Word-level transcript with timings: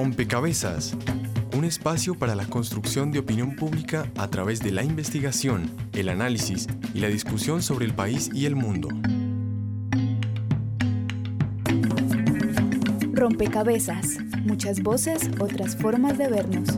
Rompecabezas, 0.00 0.96
un 1.56 1.64
espacio 1.64 2.14
para 2.14 2.36
la 2.36 2.46
construcción 2.46 3.10
de 3.10 3.18
opinión 3.18 3.56
pública 3.56 4.08
a 4.16 4.28
través 4.28 4.60
de 4.60 4.70
la 4.70 4.84
investigación, 4.84 5.72
el 5.92 6.08
análisis 6.08 6.68
y 6.94 7.00
la 7.00 7.08
discusión 7.08 7.62
sobre 7.62 7.84
el 7.84 7.94
país 7.94 8.30
y 8.32 8.46
el 8.46 8.54
mundo. 8.54 8.90
Rompecabezas, 13.10 14.18
muchas 14.44 14.84
voces, 14.84 15.30
otras 15.40 15.76
formas 15.76 16.16
de 16.16 16.28
vernos. 16.28 16.68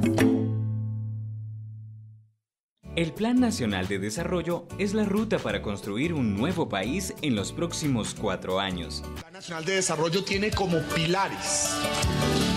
El 2.96 3.12
Plan 3.12 3.38
Nacional 3.38 3.86
de 3.86 3.98
Desarrollo 3.98 4.66
es 4.78 4.94
la 4.94 5.04
ruta 5.04 5.38
para 5.38 5.60
construir 5.60 6.14
un 6.14 6.38
nuevo 6.38 6.70
país 6.70 7.14
en 7.20 7.36
los 7.36 7.52
próximos 7.52 8.16
cuatro 8.18 8.58
años. 8.58 9.02
El 9.04 9.20
Plan 9.20 9.32
Nacional 9.34 9.64
de 9.66 9.74
Desarrollo 9.74 10.24
tiene 10.24 10.50
como 10.50 10.78
pilares 10.94 11.70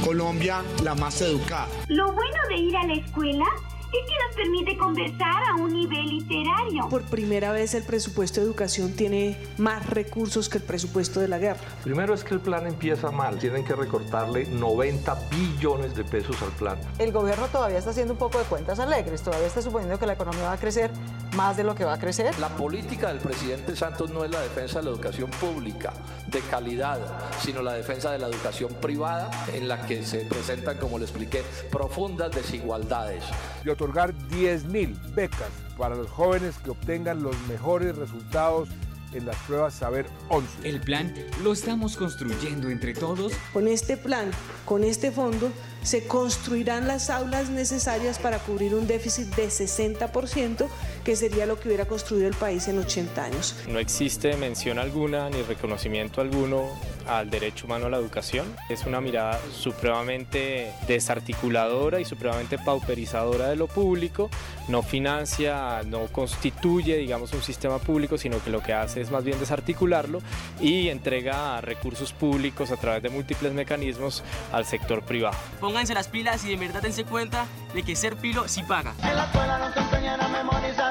Colombia 0.04 0.62
la 0.84 0.96
más 0.96 1.22
educada. 1.22 1.68
Lo 1.88 2.12
bueno 2.12 2.38
de 2.50 2.58
ir 2.58 2.76
a 2.76 2.86
la 2.86 2.94
escuela 2.94 3.46
es 3.94 4.08
que 4.08 4.14
nos 4.28 4.36
permite 4.36 4.78
conversar 4.78 5.44
a 5.52 5.56
un 5.56 5.72
nivel 5.72 6.08
literario. 6.08 6.90
Por 6.90 7.04
primera 7.04 7.52
vez 7.52 7.74
el 7.76 7.84
presupuesto 7.84 8.42
de 8.42 8.48
educación 8.48 8.94
tiene 8.94 9.38
más 9.58 9.88
recursos 9.88 10.50
que 10.50 10.58
el 10.58 10.64
presupuesto 10.64 11.20
de 11.20 11.28
la 11.28 11.38
guerra. 11.38 11.60
Primero 11.84 12.14
es 12.14 12.24
que 12.24 12.34
el 12.34 12.40
plan 12.40 12.66
empieza 12.66 13.12
mal. 13.12 13.38
Tienen 13.38 13.64
que 13.64 13.76
recortarle 13.76 14.46
90 14.46 15.16
billones 15.30 15.96
de 15.96 16.04
pesos 16.04 16.42
al 16.42 16.52
plan. 16.52 16.78
El 16.98 17.12
gobierno 17.12 17.48
todavía 17.48 17.78
está 17.78 17.92
haciendo 17.92 18.14
un 18.14 18.20
poco 18.20 18.40
de 18.40 18.46
cuentas 18.46 18.80
alegres. 18.80 19.22
Todavía 19.22 19.48
está 19.48 19.62
suponiendo 19.62 20.00
que 20.00 20.08
la 20.08 20.14
economía 20.14 20.44
va 20.44 20.54
a 20.54 20.58
crecer 20.58 20.92
más 21.36 21.56
de 21.58 21.64
lo 21.64 21.76
que 21.76 21.86
va 21.86 21.94
a 21.94 22.00
crecer. 22.00 22.38
La 22.40 22.50
política 22.50 23.10
del 23.10 23.20
presidente 23.20 23.76
Santos 23.76 24.10
no 24.10 24.24
es 24.24 24.32
la 24.32 24.42
defensa 24.42 24.80
de 24.80 24.86
la 24.86 24.92
educación 24.92 25.30
pública 25.30 25.94
de 26.28 26.42
calidad, 26.42 27.00
sino 27.40 27.62
la 27.62 27.74
defensa 27.74 28.12
de 28.12 28.20
la 28.20 28.28
educación 28.28 28.74
privada 28.82 29.30
en 29.54 29.68
la 29.68 29.86
que 29.86 30.04
se 30.04 30.20
presentan, 30.26 30.78
como 30.78 30.98
le 30.98 31.06
expliqué, 31.06 31.44
profundas 31.70 32.32
desigualdades 32.32 33.24
otorgar 33.84 34.14
10.000 34.30 35.14
becas 35.14 35.50
para 35.78 35.96
los 35.96 36.10
jóvenes 36.10 36.56
que 36.64 36.70
obtengan 36.70 37.22
los 37.22 37.36
mejores 37.50 37.98
resultados 37.98 38.70
en 39.12 39.26
las 39.26 39.36
pruebas 39.46 39.74
Saber 39.74 40.06
11. 40.30 40.70
El 40.70 40.80
plan 40.80 41.14
lo 41.44 41.52
estamos 41.52 41.98
construyendo 41.98 42.70
entre 42.70 42.94
todos. 42.94 43.34
Con 43.52 43.68
este 43.68 43.98
plan, 43.98 44.32
con 44.64 44.86
este 44.86 45.12
fondo, 45.12 45.52
se 45.84 46.08
construirán 46.08 46.88
las 46.88 47.10
aulas 47.10 47.50
necesarias 47.50 48.20
para 48.20 48.40
cubrir 48.40 48.76
un 48.76 48.88
déficit 48.88 49.28
de 49.36 49.48
60%, 49.48 50.68
que 51.04 51.16
sería 51.16 51.46
lo 51.46 51.60
que 51.60 51.68
hubiera 51.68 51.86
construido 51.86 52.28
el 52.28 52.36
país 52.36 52.68
en 52.68 52.80
80 52.80 53.24
años. 53.24 53.56
No 53.68 53.80
existe 53.80 54.36
mención 54.38 54.80
alguna 54.80 55.30
ni 55.30 55.42
reconocimiento 55.42 56.22
alguno 56.22 56.70
al 57.08 57.30
derecho 57.30 57.66
humano 57.66 57.88
a 57.88 57.90
la 57.90 57.98
educación. 57.98 58.48
Es 58.70 58.86
una 58.86 59.02
mirada 59.02 59.40
supremamente 59.52 60.72
desarticuladora 60.88 62.00
y 62.00 62.06
supremamente 62.06 62.58
pauperizadora 62.58 63.50
de 63.50 63.56
lo 63.56 63.68
público. 63.68 64.30
No 64.68 64.82
financia, 64.82 65.82
no 65.86 66.08
constituye, 66.08 66.98
digamos, 66.98 67.34
un 67.34 67.42
sistema 67.42 67.80
público, 67.80 68.18
sino 68.18 68.42
que 68.44 68.50
lo 68.50 68.62
que 68.62 68.74
hace 68.74 69.02
es 69.02 69.12
más 69.12 69.24
bien 69.24 69.40
desarticularlo 69.40 70.22
y 70.62 70.90
entrega 70.90 71.60
recursos 71.62 72.14
públicos 72.14 72.72
a 72.72 72.78
través 72.78 73.04
de 73.04 73.10
múltiples 73.10 73.54
mecanismos 73.54 74.24
al 74.52 74.66
sector 74.66 75.04
privado. 75.04 75.36
Pónganse 75.74 75.96
las 75.96 76.08
pilas 76.08 76.46
y 76.46 76.50
de 76.50 76.56
verdad 76.56 76.84
dense 76.84 77.04
cuenta 77.04 77.48
de 77.74 77.82
que 77.82 77.96
ser 77.96 78.16
pilo 78.16 78.48
sí 78.48 78.62
paga. 78.62 78.94
En 79.02 79.16
la 79.16 79.24
escuela 79.24 79.58
nos 79.58 79.76
enseñan 79.76 80.22
a 80.22 80.28
memorizar 80.28 80.83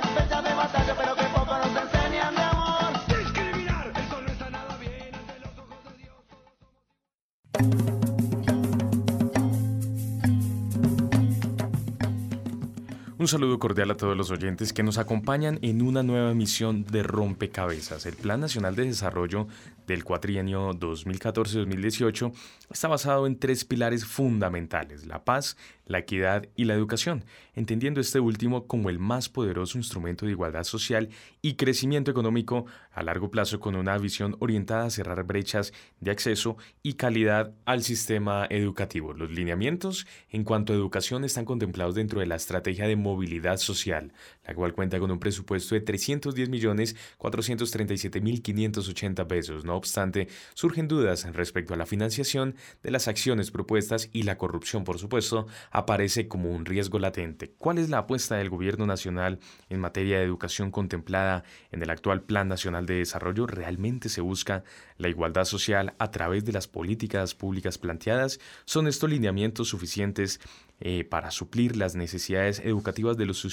Un 13.23 13.29
saludo 13.29 13.61
cordial 13.61 13.89
a 13.93 13.97
todos 13.97 14.17
los 14.17 14.33
oyentes 14.33 14.73
que 14.73 14.83
nos 14.83 14.99
acompañan 14.99 15.61
en 15.63 15.81
una 15.81 16.03
nueva 16.03 16.33
emisión 16.33 16.85
de 16.85 17.05
Rompecabezas. 17.05 18.05
El 18.05 18.17
Plan 18.17 18.41
Nacional 18.41 18.75
de 18.75 18.85
Desarrollo 18.85 19.47
del 19.87 20.03
cuatrienio 20.03 20.73
2014-2018 20.73 22.33
está 22.73 22.89
basado 22.89 23.29
en 23.29 23.39
tres 23.39 23.65
pilares 23.65 24.05
fundamentales, 24.05 25.07
la 25.07 25.25
paz, 25.25 25.57
la 25.87 25.99
equidad 25.99 26.49
y 26.57 26.65
la 26.65 26.75
educación, 26.75 27.25
entendiendo 27.55 28.01
este 28.01 28.21
último 28.21 28.67
como 28.67 28.91
el 28.91 28.99
más 28.99 29.29
poderoso 29.29 29.79
instrumento 29.79 30.27
de 30.27 30.33
igualdad 30.33 30.65
social 30.65 31.09
y 31.41 31.55
crecimiento 31.55 32.11
económico 32.11 32.67
a 32.93 33.03
largo 33.03 33.31
plazo 33.31 33.61
con 33.61 33.75
una 33.75 33.97
visión 33.99 34.37
orientada 34.41 34.85
a 34.85 34.91
cerrar 34.91 35.25
brechas 35.25 35.73
de 36.01 36.11
acceso 36.11 36.57
y 36.83 36.95
calidad 36.95 37.53
al 37.65 37.83
sistema 37.83 38.47
educativo. 38.49 39.13
Los 39.13 39.31
lineamientos 39.31 40.07
en 40.31 40.45
cuanto 40.45 40.73
a 40.73 40.77
educación 40.77 41.25
están 41.25 41.45
contemplados 41.45 41.95
dentro 41.95 42.21
de 42.21 42.27
la 42.27 42.37
estrategia 42.37 42.87
de 42.87 42.97
movilidad 42.97 43.57
social, 43.57 44.13
la 44.45 44.55
cual 44.55 44.73
cuenta 44.73 44.99
con 44.99 45.11
un 45.11 45.19
presupuesto 45.19 45.75
de 45.75 45.81
310 45.81 46.49
millones 46.49 46.97
437 47.19 48.21
mil 48.21 48.43
580 48.43 49.29
pesos. 49.29 49.65
No 49.65 49.77
obstante, 49.77 50.29
surgen 50.55 50.89
dudas 50.89 51.25
respecto 51.33 51.75
a 51.75 51.77
la 51.77 51.87
financiación 51.87 52.57
de 52.83 52.91
las 52.91 53.09
acciones 53.09 53.51
propuestas 53.51 54.09
y 54.13 54.25
la 54.25 54.39
corrupción, 54.39 54.85
por 54.85 54.99
supuesto, 54.99 55.47
aparece 55.71 56.29
como 56.29 56.51
un 56.51 56.65
riesgo 56.65 56.99
latente. 56.99 57.53
¿Cuál 57.59 57.79
es 57.79 57.89
la 57.89 57.99
apuesta 57.99 58.37
del 58.37 58.51
Gobierno 58.51 58.87
Nacional 58.87 59.39
en 59.69 59.81
materia 59.81 60.19
de 60.19 60.25
educación 60.25 60.71
contemplada 60.71 61.45
en 61.71 61.83
el 61.83 61.91
actual 61.91 62.23
Plan 62.23 62.49
Nacional 62.49 62.87
de 62.87 62.95
Desarrollo? 62.95 63.47
¿Realmente 63.47 64.09
se 64.09 64.21
busca 64.21 64.65
la 64.97 65.09
igualdad 65.09 65.45
social 65.45 65.95
a 65.99 66.11
través 66.11 66.45
de 66.45 66.53
las 66.53 66.69
políticas 66.69 67.35
públicas 67.35 67.79
planteadas? 67.79 68.41
¿Son 68.65 68.87
estos 68.87 69.11
lineamientos 69.11 69.69
suficientes 69.69 70.41
eh, 70.85 71.05
para 71.05 71.31
suplir 71.31 71.77
las 71.77 71.95
necesidades 71.95 72.61
educativas 72.61 73.17
de 73.17 73.27
los, 73.27 73.47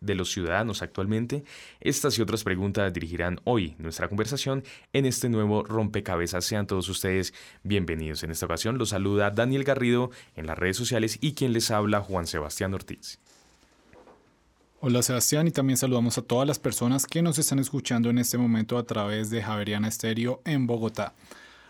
de 0.00 0.14
los 0.14 0.30
ciudadanos 0.30 0.82
actualmente? 0.82 1.44
Estas 1.80 2.18
y 2.18 2.22
otras 2.22 2.44
preguntas 2.44 2.92
dirigirán 2.92 3.40
hoy 3.44 3.74
nuestra 3.78 4.08
conversación 4.08 4.62
en 4.92 5.06
este 5.06 5.28
nuevo 5.28 5.64
rompecabezas. 5.64 6.44
Sean 6.44 6.66
todos 6.66 6.88
ustedes 6.88 7.34
bienvenidos. 7.62 8.22
En 8.22 8.30
esta 8.30 8.46
ocasión 8.46 8.78
los 8.78 8.90
saluda 8.90 9.30
Daniel 9.30 9.64
Garrido 9.64 10.10
en 10.36 10.46
las 10.46 10.58
redes 10.58 10.76
sociales 10.76 11.18
y 11.20 11.32
quien 11.32 11.52
les 11.52 11.70
habla 11.70 12.00
Juan 12.00 12.26
Sebastián 12.26 12.74
Ortiz. 12.74 13.18
Hola 14.80 15.02
Sebastián 15.02 15.48
y 15.48 15.50
también 15.50 15.78
saludamos 15.78 16.18
a 16.18 16.22
todas 16.22 16.46
las 16.46 16.58
personas 16.58 17.06
que 17.06 17.22
nos 17.22 17.38
están 17.38 17.58
escuchando 17.58 18.10
en 18.10 18.18
este 18.18 18.36
momento 18.36 18.76
a 18.76 18.84
través 18.84 19.30
de 19.30 19.42
Javeriana 19.42 19.88
Estéreo 19.88 20.42
en 20.44 20.66
Bogotá. 20.66 21.14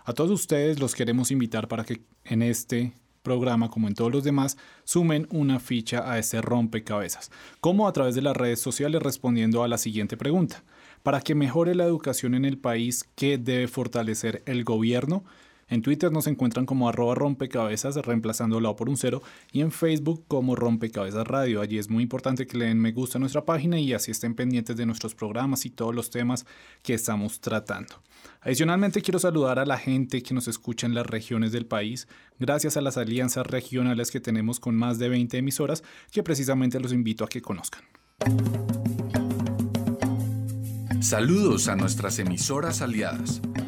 A 0.05 0.13
todos 0.13 0.33
ustedes 0.33 0.81
los 0.81 0.95
queremos 0.95 1.31
invitar 1.31 1.69
para 1.69 1.85
que 1.85 2.03
en 2.25 2.43
este 2.43 2.93
programa, 3.25 3.71
como 3.71 3.89
en 3.89 3.95
todos 3.95 4.13
los 4.13 4.23
demás, 4.23 4.57
sumen 4.85 5.27
una 5.33 5.59
ficha 5.59 6.09
a 6.09 6.21
este 6.21 6.41
rompecabezas, 6.41 7.33
como 7.61 7.89
a 7.89 7.93
través 7.93 8.15
de 8.15 8.23
las 8.23 8.37
redes 8.37 8.61
sociales 8.61 9.03
respondiendo 9.03 9.65
a 9.65 9.69
la 9.69 9.79
siguiente 9.79 10.17
pregunta. 10.17 10.63
Para 11.03 11.21
que 11.21 11.35
mejore 11.35 11.75
la 11.75 11.85
educación 11.85 12.35
en 12.35 12.45
el 12.45 12.59
país, 12.59 13.09
¿qué 13.17 13.37
debe 13.37 13.67
fortalecer 13.67 14.45
el 14.47 14.63
gobierno? 14.63 15.25
En 15.75 15.83
Twitter 15.83 16.13
nos 16.13 16.29
encuentran 16.29 16.67
como 16.67 16.89
arroba 16.89 17.17
rompecabezas, 17.17 17.97
reemplazando 17.97 18.61
la 18.61 18.71
O 18.71 18.77
por 18.77 18.89
un 18.89 18.97
cero, 18.97 19.25
y 19.51 19.61
en 19.61 19.73
Facebook 19.73 20.25
como 20.29 20.55
rompecabezas 20.55 21.27
radio. 21.27 21.61
Allí 21.61 21.79
es 21.79 21.91
muy 21.91 22.05
importante 22.05 22.47
que 22.47 22.57
le 22.57 22.67
den 22.67 22.79
me 22.79 22.93
gusta 22.93 23.19
a 23.19 23.21
nuestra 23.21 23.45
página 23.45 23.81
y 23.81 23.93
así 23.93 24.13
estén 24.13 24.37
pendientes 24.37 24.77
de 24.77 24.87
nuestros 24.87 25.17
programas 25.17 25.67
y 25.67 25.71
todos 25.71 25.93
los 25.93 26.11
temas 26.11 26.47
que 26.85 26.95
estamos 26.95 27.41
tratando. 27.41 27.93
Adicionalmente 28.41 29.03
quiero 29.03 29.19
saludar 29.19 29.59
a 29.59 29.67
la 29.67 29.77
gente 29.77 30.23
que 30.23 30.33
nos 30.33 30.47
escucha 30.47 30.87
en 30.87 30.95
las 30.95 31.07
regiones 31.07 31.51
del 31.51 31.67
país, 31.67 32.07
gracias 32.39 32.77
a 32.77 32.81
las 32.81 32.97
alianzas 32.97 33.45
regionales 33.45 34.13
que 34.13 34.21
tenemos 34.21 34.61
con 34.61 34.77
más 34.77 35.01
de 35.01 35.09
20 35.09 35.39
emisoras 35.39 35.83
que 36.13 36.23
precisamente 36.23 36.79
los 36.79 36.93
invito 36.93 37.25
a 37.25 37.29
que 37.29 37.43
conozcan. 37.43 37.83
Saludos 41.01 41.67
a 41.67 41.75
nuestras 41.75 42.21
emisoras 42.21 42.81
aliadas. 42.81 43.43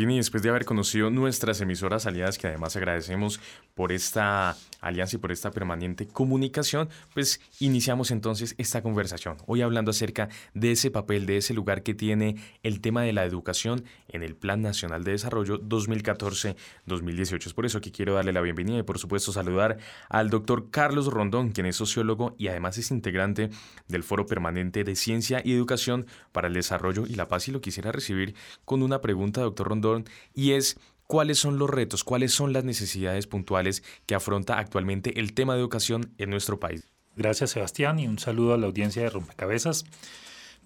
Vini, 0.00 0.16
después 0.16 0.42
de 0.42 0.48
haber 0.48 0.64
conocido 0.64 1.10
nuestras 1.10 1.60
emisoras 1.60 2.06
aliadas, 2.06 2.38
que 2.38 2.46
además 2.46 2.74
agradecemos 2.74 3.38
por 3.74 3.92
esta 3.92 4.56
alianza 4.80 5.16
y 5.16 5.18
por 5.18 5.30
esta 5.30 5.50
permanente 5.50 6.06
comunicación, 6.06 6.88
pues 7.12 7.38
iniciamos 7.58 8.10
entonces 8.10 8.54
esta 8.56 8.80
conversación. 8.80 9.36
Hoy 9.46 9.60
hablando 9.60 9.90
acerca 9.90 10.30
de 10.54 10.72
ese 10.72 10.90
papel, 10.90 11.26
de 11.26 11.36
ese 11.36 11.52
lugar 11.52 11.82
que 11.82 11.92
tiene 11.92 12.36
el 12.62 12.80
tema 12.80 13.02
de 13.02 13.12
la 13.12 13.26
educación 13.26 13.84
en 14.08 14.22
el 14.22 14.36
Plan 14.36 14.62
Nacional 14.62 15.04
de 15.04 15.12
Desarrollo 15.12 15.60
2014-2018. 15.60 17.46
Es 17.46 17.52
por 17.52 17.66
eso 17.66 17.82
que 17.82 17.92
quiero 17.92 18.14
darle 18.14 18.32
la 18.32 18.40
bienvenida 18.40 18.78
y 18.78 18.82
por 18.82 18.98
supuesto 18.98 19.32
saludar 19.32 19.76
al 20.08 20.30
doctor 20.30 20.70
Carlos 20.70 21.08
Rondón, 21.08 21.50
quien 21.50 21.66
es 21.66 21.76
sociólogo 21.76 22.34
y 22.38 22.48
además 22.48 22.78
es 22.78 22.90
integrante 22.90 23.50
del 23.86 24.02
Foro 24.02 24.24
Permanente 24.24 24.82
de 24.82 24.96
Ciencia 24.96 25.42
y 25.44 25.52
Educación 25.52 26.06
para 26.32 26.48
el 26.48 26.54
Desarrollo 26.54 27.04
y 27.06 27.16
la 27.16 27.28
Paz 27.28 27.48
y 27.48 27.52
lo 27.52 27.60
quisiera 27.60 27.92
recibir 27.92 28.34
con 28.64 28.82
una 28.82 29.02
pregunta, 29.02 29.42
doctor 29.42 29.68
Rondón, 29.68 29.89
y 30.34 30.52
es 30.52 30.78
cuáles 31.06 31.38
son 31.38 31.58
los 31.58 31.68
retos, 31.68 32.04
cuáles 32.04 32.32
son 32.32 32.52
las 32.52 32.64
necesidades 32.64 33.26
puntuales 33.26 33.82
que 34.06 34.14
afronta 34.14 34.58
actualmente 34.58 35.18
el 35.18 35.32
tema 35.34 35.54
de 35.54 35.60
educación 35.60 36.12
en 36.18 36.30
nuestro 36.30 36.60
país. 36.60 36.86
Gracias 37.16 37.50
Sebastián 37.50 37.98
y 37.98 38.06
un 38.06 38.18
saludo 38.18 38.54
a 38.54 38.58
la 38.58 38.66
audiencia 38.66 39.02
de 39.02 39.10
Rompecabezas. 39.10 39.84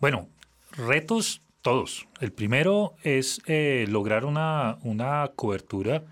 Bueno, 0.00 0.28
retos 0.72 1.42
todos. 1.62 2.06
El 2.20 2.30
primero 2.30 2.94
es 3.02 3.40
eh, 3.46 3.86
lograr 3.88 4.26
una, 4.26 4.78
una 4.82 5.32
cobertura 5.34 6.04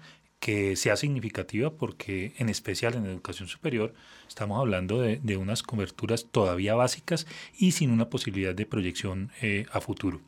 que 0.42 0.74
sea 0.74 0.96
significativa 0.96 1.70
porque 1.70 2.32
en 2.38 2.48
especial 2.48 2.94
en 2.94 3.06
educación 3.06 3.48
superior 3.48 3.94
estamos 4.26 4.58
hablando 4.58 5.00
de, 5.00 5.36
unas 5.36 5.62
coberturas 5.62 6.26
todavía 6.32 6.74
básicas 6.74 7.28
y 7.56 7.72
sin 7.72 7.92
una 7.92 8.10
posibilidad 8.10 8.52
de 8.52 8.66
proyección 8.66 9.30
eh, 9.40 9.66
a 9.70 9.80
futuro. 9.80 10.20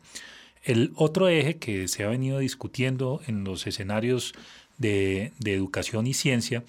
El 0.64 0.93
otro 0.96 1.28
eje 1.28 1.58
que 1.58 1.88
se 1.88 2.05
ha 2.05 2.08
venido 2.08 2.38
discutiendo 2.38 3.20
en 3.26 3.44
los 3.44 3.66
escenarios 3.66 4.32
de, 4.78 5.32
educación 5.44 6.06
y 6.06 6.14
ciencia 6.14 6.64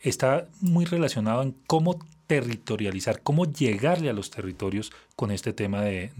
está 0.00 0.48
muy 0.60 0.86
relacionado 0.86 1.42
en 1.42 1.54
cómo 1.66 1.98
territorializar, 2.26 3.20
cómo 3.22 3.44
llegarle 3.44 4.08
a 4.08 4.14
los 4.14 4.30
territorios 4.30 4.92
con 5.14 5.30
este 5.30 5.52
tema 5.52 5.82
de, 5.82 6.10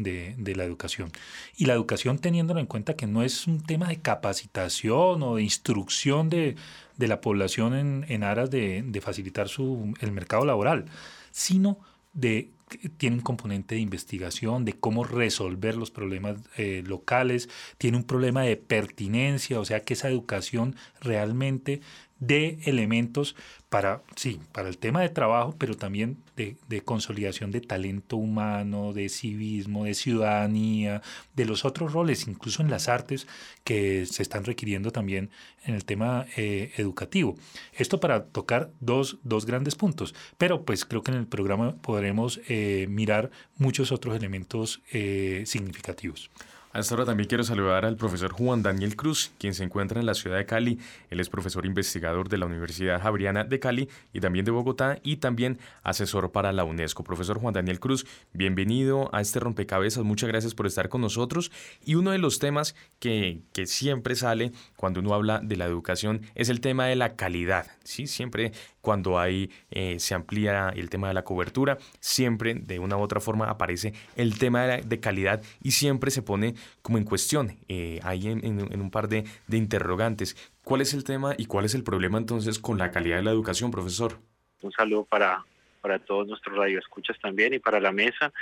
la 0.54 0.64
educación. 0.64 1.12
Y 1.56 1.64
la 1.64 1.72
educación 1.72 2.18
teniéndolo 2.18 2.60
en 2.60 2.66
cuenta 2.66 2.94
que 2.94 3.06
no 3.06 3.22
es 3.22 3.46
un 3.46 3.62
tema 3.62 3.88
de 3.88 4.00
capacitación 4.00 5.22
o 5.22 5.36
de 5.36 5.42
instrucción 5.42 6.28
de, 6.28 6.56
la 6.98 7.22
población 7.22 7.74
en, 7.74 8.04
en 8.08 8.22
aras 8.22 8.50
de, 8.50 9.00
facilitar 9.02 9.48
su, 9.48 9.94
el 10.00 10.12
mercado 10.12 10.44
laboral, 10.44 10.84
sino 11.30 11.78
de 12.12 12.50
tiene 12.96 13.16
un 13.16 13.22
componente 13.22 13.74
de 13.74 13.80
investigación, 13.80 14.64
de 14.64 14.74
cómo 14.74 15.04
resolver 15.04 15.76
los 15.76 15.90
problemas 15.90 16.36
eh, 16.56 16.82
locales, 16.86 17.48
tiene 17.78 17.96
un 17.96 18.04
problema 18.04 18.42
de 18.42 18.56
pertinencia, 18.56 19.60
o 19.60 19.64
sea 19.64 19.80
que 19.80 19.94
esa 19.94 20.08
educación 20.08 20.76
realmente 21.00 21.80
de 22.26 22.58
elementos 22.64 23.36
para, 23.68 24.02
sí, 24.14 24.40
para 24.52 24.68
el 24.68 24.78
tema 24.78 25.00
de 25.00 25.08
trabajo, 25.08 25.56
pero 25.58 25.76
también 25.76 26.18
de, 26.36 26.56
consolidación 26.84 27.50
de 27.50 27.60
talento 27.60 28.16
humano, 28.16 28.92
de 28.92 29.08
civismo, 29.08 29.84
de 29.84 29.94
ciudadanía, 29.94 31.02
de 31.34 31.44
los 31.44 31.64
otros 31.64 31.92
roles, 31.92 32.28
incluso 32.28 32.62
en 32.62 32.70
las 32.70 32.88
artes 32.88 33.26
que 33.64 34.06
se 34.06 34.22
están 34.22 34.44
requiriendo 34.44 34.92
también 34.92 35.30
en 35.64 35.74
el 35.74 35.84
tema 35.84 36.26
eh, 36.36 36.72
educativo. 36.76 37.34
Esto 37.72 37.98
para 37.98 38.26
tocar 38.26 38.70
dos, 38.78 39.18
dos, 39.24 39.44
grandes 39.44 39.74
puntos, 39.74 40.14
pero 40.38 40.64
pues 40.64 40.84
creo 40.84 41.02
que 41.02 41.10
en 41.10 41.18
el 41.18 41.26
programa 41.26 41.74
podremos 41.76 42.40
eh, 42.48 42.86
mirar 42.88 43.32
muchos 43.56 43.90
otros 43.90 44.16
elementos 44.16 44.82
eh, 44.92 45.42
significativos. 45.46 46.30
A 46.74 46.80
esta 46.80 46.96
hora 46.96 47.04
también 47.04 47.28
quiero 47.28 47.44
saludar 47.44 47.84
al 47.84 47.96
profesor 47.96 48.32
Juan 48.32 48.64
Daniel 48.64 48.96
Cruz, 48.96 49.30
quien 49.38 49.54
se 49.54 49.62
encuentra 49.62 50.00
en 50.00 50.06
la 50.06 50.14
ciudad 50.14 50.38
de 50.38 50.44
Cali. 50.44 50.80
Él 51.08 51.20
es 51.20 51.28
profesor 51.28 51.66
investigador 51.66 52.28
de 52.28 52.36
la 52.36 52.46
Universidad 52.46 53.00
Javeriana 53.00 53.44
de 53.44 53.60
Cali 53.60 53.88
y 54.12 54.18
también 54.18 54.44
de 54.44 54.50
Bogotá 54.50 54.98
y 55.04 55.18
también 55.18 55.60
asesor 55.84 56.32
para 56.32 56.52
la 56.52 56.64
UNESCO. 56.64 57.04
Profesor 57.04 57.38
Juan 57.38 57.54
Daniel 57.54 57.78
Cruz, 57.78 58.06
bienvenido 58.32 59.08
a 59.14 59.20
este 59.20 59.38
rompecabezas. 59.38 60.02
Muchas 60.02 60.28
gracias 60.28 60.52
por 60.56 60.66
estar 60.66 60.88
con 60.88 61.00
nosotros. 61.00 61.52
Y 61.84 61.94
uno 61.94 62.10
de 62.10 62.18
los 62.18 62.40
temas 62.40 62.74
que, 62.98 63.42
que 63.52 63.68
siempre 63.68 64.16
sale 64.16 64.50
cuando 64.74 64.98
uno 64.98 65.14
habla 65.14 65.38
de 65.44 65.56
la 65.56 65.66
educación 65.66 66.22
es 66.34 66.48
el 66.48 66.60
tema 66.60 66.86
de 66.86 66.96
la 66.96 67.14
calidad. 67.14 67.68
¿sí? 67.84 68.08
Siempre 68.08 68.50
cuando 68.84 69.18
hay, 69.18 69.50
eh, 69.70 69.98
se 69.98 70.14
amplía 70.14 70.68
el 70.68 70.90
tema 70.90 71.08
de 71.08 71.14
la 71.14 71.24
cobertura, 71.24 71.78
siempre 72.00 72.52
de 72.54 72.78
una 72.78 72.98
u 72.98 73.00
otra 73.00 73.18
forma 73.18 73.48
aparece 73.48 73.94
el 74.14 74.38
tema 74.38 74.66
de, 74.66 74.82
de 74.82 75.00
calidad 75.00 75.42
y 75.62 75.70
siempre 75.70 76.10
se 76.10 76.20
pone 76.20 76.54
como 76.82 76.98
en 76.98 77.04
cuestión, 77.04 77.56
eh, 77.68 77.98
ahí 78.02 78.28
en, 78.28 78.80
un 78.80 78.90
par 78.90 79.08
de, 79.08 79.24
interrogantes. 79.50 80.36
¿Cuál 80.62 80.82
es 80.82 80.92
el 80.92 81.02
tema 81.02 81.34
y 81.38 81.46
cuál 81.46 81.64
es 81.64 81.74
el 81.74 81.82
problema 81.82 82.18
entonces 82.18 82.58
con 82.58 82.76
la 82.76 82.90
calidad 82.90 83.16
de 83.16 83.22
la 83.22 83.30
educación, 83.30 83.70
profesor? 83.70 84.18
Un 84.60 84.72
saludo 84.72 85.04
para, 85.06 85.42
para 85.80 85.98
todos 85.98 86.26
nuestros 86.26 86.54
radioescuchas 86.54 87.18
también 87.20 87.54
y 87.54 87.58
para 87.58 87.80
la 87.80 87.90
mesa. 87.90 88.32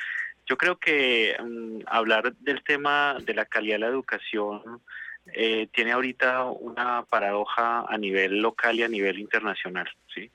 Yo 0.46 0.56
creo 0.56 0.76
que 0.76 1.36
um, 1.40 1.78
hablar 1.86 2.34
del 2.34 2.64
tema 2.64 3.16
de 3.24 3.34
la 3.34 3.44
calidad 3.44 3.76
de 3.76 3.80
la 3.80 3.86
educación 3.86 4.82
eh, 5.26 5.68
tiene 5.72 5.92
ahorita 5.92 6.44
una 6.44 7.04
paradoja 7.04 7.84
a 7.88 7.98
nivel 7.98 8.40
local 8.40 8.78
y 8.78 8.82
a 8.82 8.88
nivel 8.88 9.18
internacional, 9.18 9.88
¿sí? 10.14 10.30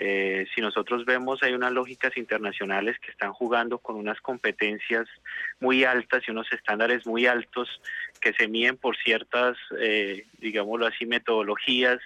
Eh, 0.00 0.46
si 0.54 0.60
nosotros 0.60 1.04
vemos, 1.04 1.42
hay 1.42 1.54
unas 1.54 1.72
lógicas 1.72 2.16
internacionales 2.16 2.96
que 3.00 3.10
están 3.10 3.32
jugando 3.32 3.78
con 3.78 3.96
unas 3.96 4.20
competencias 4.20 5.08
muy 5.58 5.82
altas 5.82 6.22
y 6.26 6.30
unos 6.30 6.46
estándares 6.52 7.04
muy 7.04 7.26
altos 7.26 7.80
que 8.20 8.32
se 8.34 8.46
miden 8.46 8.76
por 8.76 8.96
ciertas, 8.96 9.56
eh, 9.80 10.26
digámoslo 10.38 10.86
así, 10.86 11.04
metodologías 11.04 11.98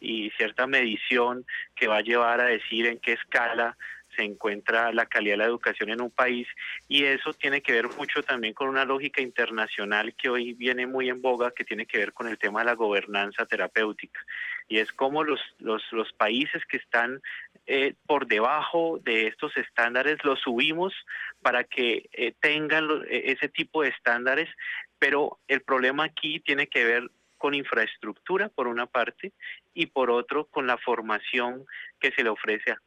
y 0.00 0.30
cierta 0.36 0.68
medición 0.68 1.44
que 1.74 1.88
va 1.88 1.96
a 1.96 2.02
llevar 2.02 2.40
a 2.40 2.44
decir 2.44 2.86
en 2.86 2.98
qué 2.98 3.14
escala 3.14 3.76
se 4.20 4.26
encuentra 4.26 4.92
la 4.92 5.06
calidad 5.06 5.34
de 5.34 5.38
la 5.38 5.44
educación 5.46 5.88
en 5.88 6.02
un 6.02 6.10
país 6.10 6.46
y 6.88 7.04
eso 7.04 7.32
tiene 7.32 7.62
que 7.62 7.72
ver 7.72 7.88
mucho 7.96 8.22
también 8.22 8.52
con 8.52 8.68
una 8.68 8.84
lógica 8.84 9.22
internacional 9.22 10.14
que 10.14 10.28
hoy 10.28 10.52
viene 10.52 10.86
muy 10.86 11.08
en 11.08 11.22
boga 11.22 11.52
que 11.52 11.64
tiene 11.64 11.86
que 11.86 11.98
ver 11.98 12.12
con 12.12 12.28
el 12.28 12.36
tema 12.36 12.60
de 12.60 12.66
la 12.66 12.74
gobernanza 12.74 13.46
terapéutica. 13.46 14.20
Y 14.68 14.78
es 14.78 14.92
como 14.92 15.24
los, 15.24 15.40
los, 15.58 15.82
países 16.18 16.62
que 16.66 16.76
están 16.76 17.22
eh, 17.66 17.94
por 18.06 18.26
debajo 18.26 19.00
de 19.02 19.26
estos 19.26 19.56
estándares 19.56 20.22
los 20.22 20.38
subimos 20.40 20.92
para 21.40 21.64
que 21.64 22.08
eh, 22.12 22.34
tengan 22.40 22.86
lo, 22.86 23.02
ese 23.04 23.48
tipo 23.48 23.82
de 23.82 23.88
estándares, 23.88 24.50
pero 24.98 25.38
el 25.48 25.62
problema 25.62 26.04
aquí 26.04 26.40
tiene 26.40 26.66
que 26.66 26.84
ver 26.84 27.10
con 27.38 27.54
infraestructura 27.54 28.50
por 28.50 28.66
una 28.66 28.84
parte 28.84 29.32
y 29.72 29.86
por 29.86 30.10
otro 30.10 30.44
con 30.44 30.66
la 30.66 30.76
formación 30.76 31.64
que 31.98 32.12
se 32.12 32.22
le 32.22 32.28
ofrece 32.28 32.72
a 32.72 32.82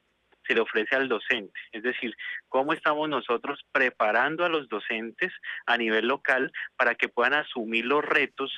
se 0.47 0.53
le 0.53 0.61
ofrece 0.61 0.95
al 0.95 1.07
docente. 1.07 1.59
Es 1.71 1.83
decir, 1.83 2.15
cómo 2.49 2.73
estamos 2.73 3.09
nosotros 3.09 3.65
preparando 3.71 4.45
a 4.45 4.49
los 4.49 4.67
docentes 4.69 5.31
a 5.65 5.77
nivel 5.77 6.07
local 6.07 6.51
para 6.75 6.95
que 6.95 7.09
puedan 7.09 7.33
asumir 7.33 7.85
los 7.85 8.03
retos, 8.03 8.51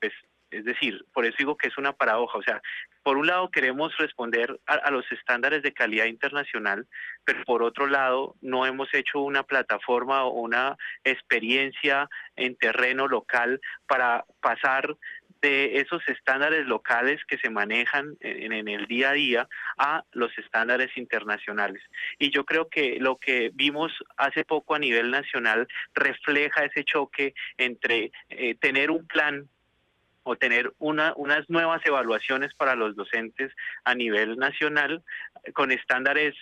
pues, 0.00 0.12
es 0.50 0.64
decir, 0.64 1.04
por 1.12 1.24
eso 1.24 1.36
digo 1.38 1.56
que 1.56 1.68
es 1.68 1.78
una 1.78 1.92
paradoja, 1.92 2.38
o 2.38 2.42
sea, 2.42 2.60
por 3.04 3.16
un 3.16 3.28
lado 3.28 3.50
queremos 3.50 3.96
responder 3.98 4.60
a, 4.66 4.74
a, 4.74 4.90
los 4.90 5.10
estándares 5.12 5.62
de 5.62 5.72
calidad 5.72 6.06
internacional, 6.06 6.86
pero 7.24 7.44
por 7.44 7.62
otro 7.62 7.86
lado 7.86 8.34
no 8.40 8.66
hemos 8.66 8.92
hecho 8.92 9.20
una 9.20 9.44
plataforma 9.44 10.24
o 10.24 10.40
una 10.40 10.76
experiencia 11.04 12.08
en 12.34 12.56
terreno 12.56 13.06
local 13.06 13.60
para 13.86 14.24
pasar 14.40 14.96
de 15.42 15.78
esos 15.78 16.06
estándares 16.08 16.66
locales 16.66 17.24
que 17.26 17.38
se 17.38 17.50
manejan 17.50 18.16
en, 18.20 18.68
el 18.68 18.86
día 18.86 19.10
a 19.10 19.12
día 19.12 19.48
a 19.78 20.04
los 20.12 20.36
estándares 20.38 20.96
internacionales. 20.96 21.82
Y 22.18 22.30
yo 22.30 22.44
creo 22.44 22.68
que 22.68 22.98
lo 23.00 23.16
que 23.16 23.50
vimos 23.54 23.92
hace 24.16 24.44
poco 24.44 24.74
a 24.74 24.78
nivel 24.78 25.10
nacional 25.10 25.66
refleja 25.94 26.64
ese 26.64 26.84
choque 26.84 27.34
entre 27.56 28.12
eh, 28.28 28.54
tener 28.56 28.90
un 28.90 29.06
plan 29.06 29.48
o 30.22 30.36
tener 30.36 30.72
una, 30.78 31.14
unas 31.16 31.48
nuevas 31.48 31.84
evaluaciones 31.84 32.54
para 32.54 32.74
los 32.74 32.94
docentes 32.94 33.52
a 33.84 33.94
nivel 33.94 34.36
nacional 34.36 35.02
con 35.54 35.72
estándares 35.72 36.34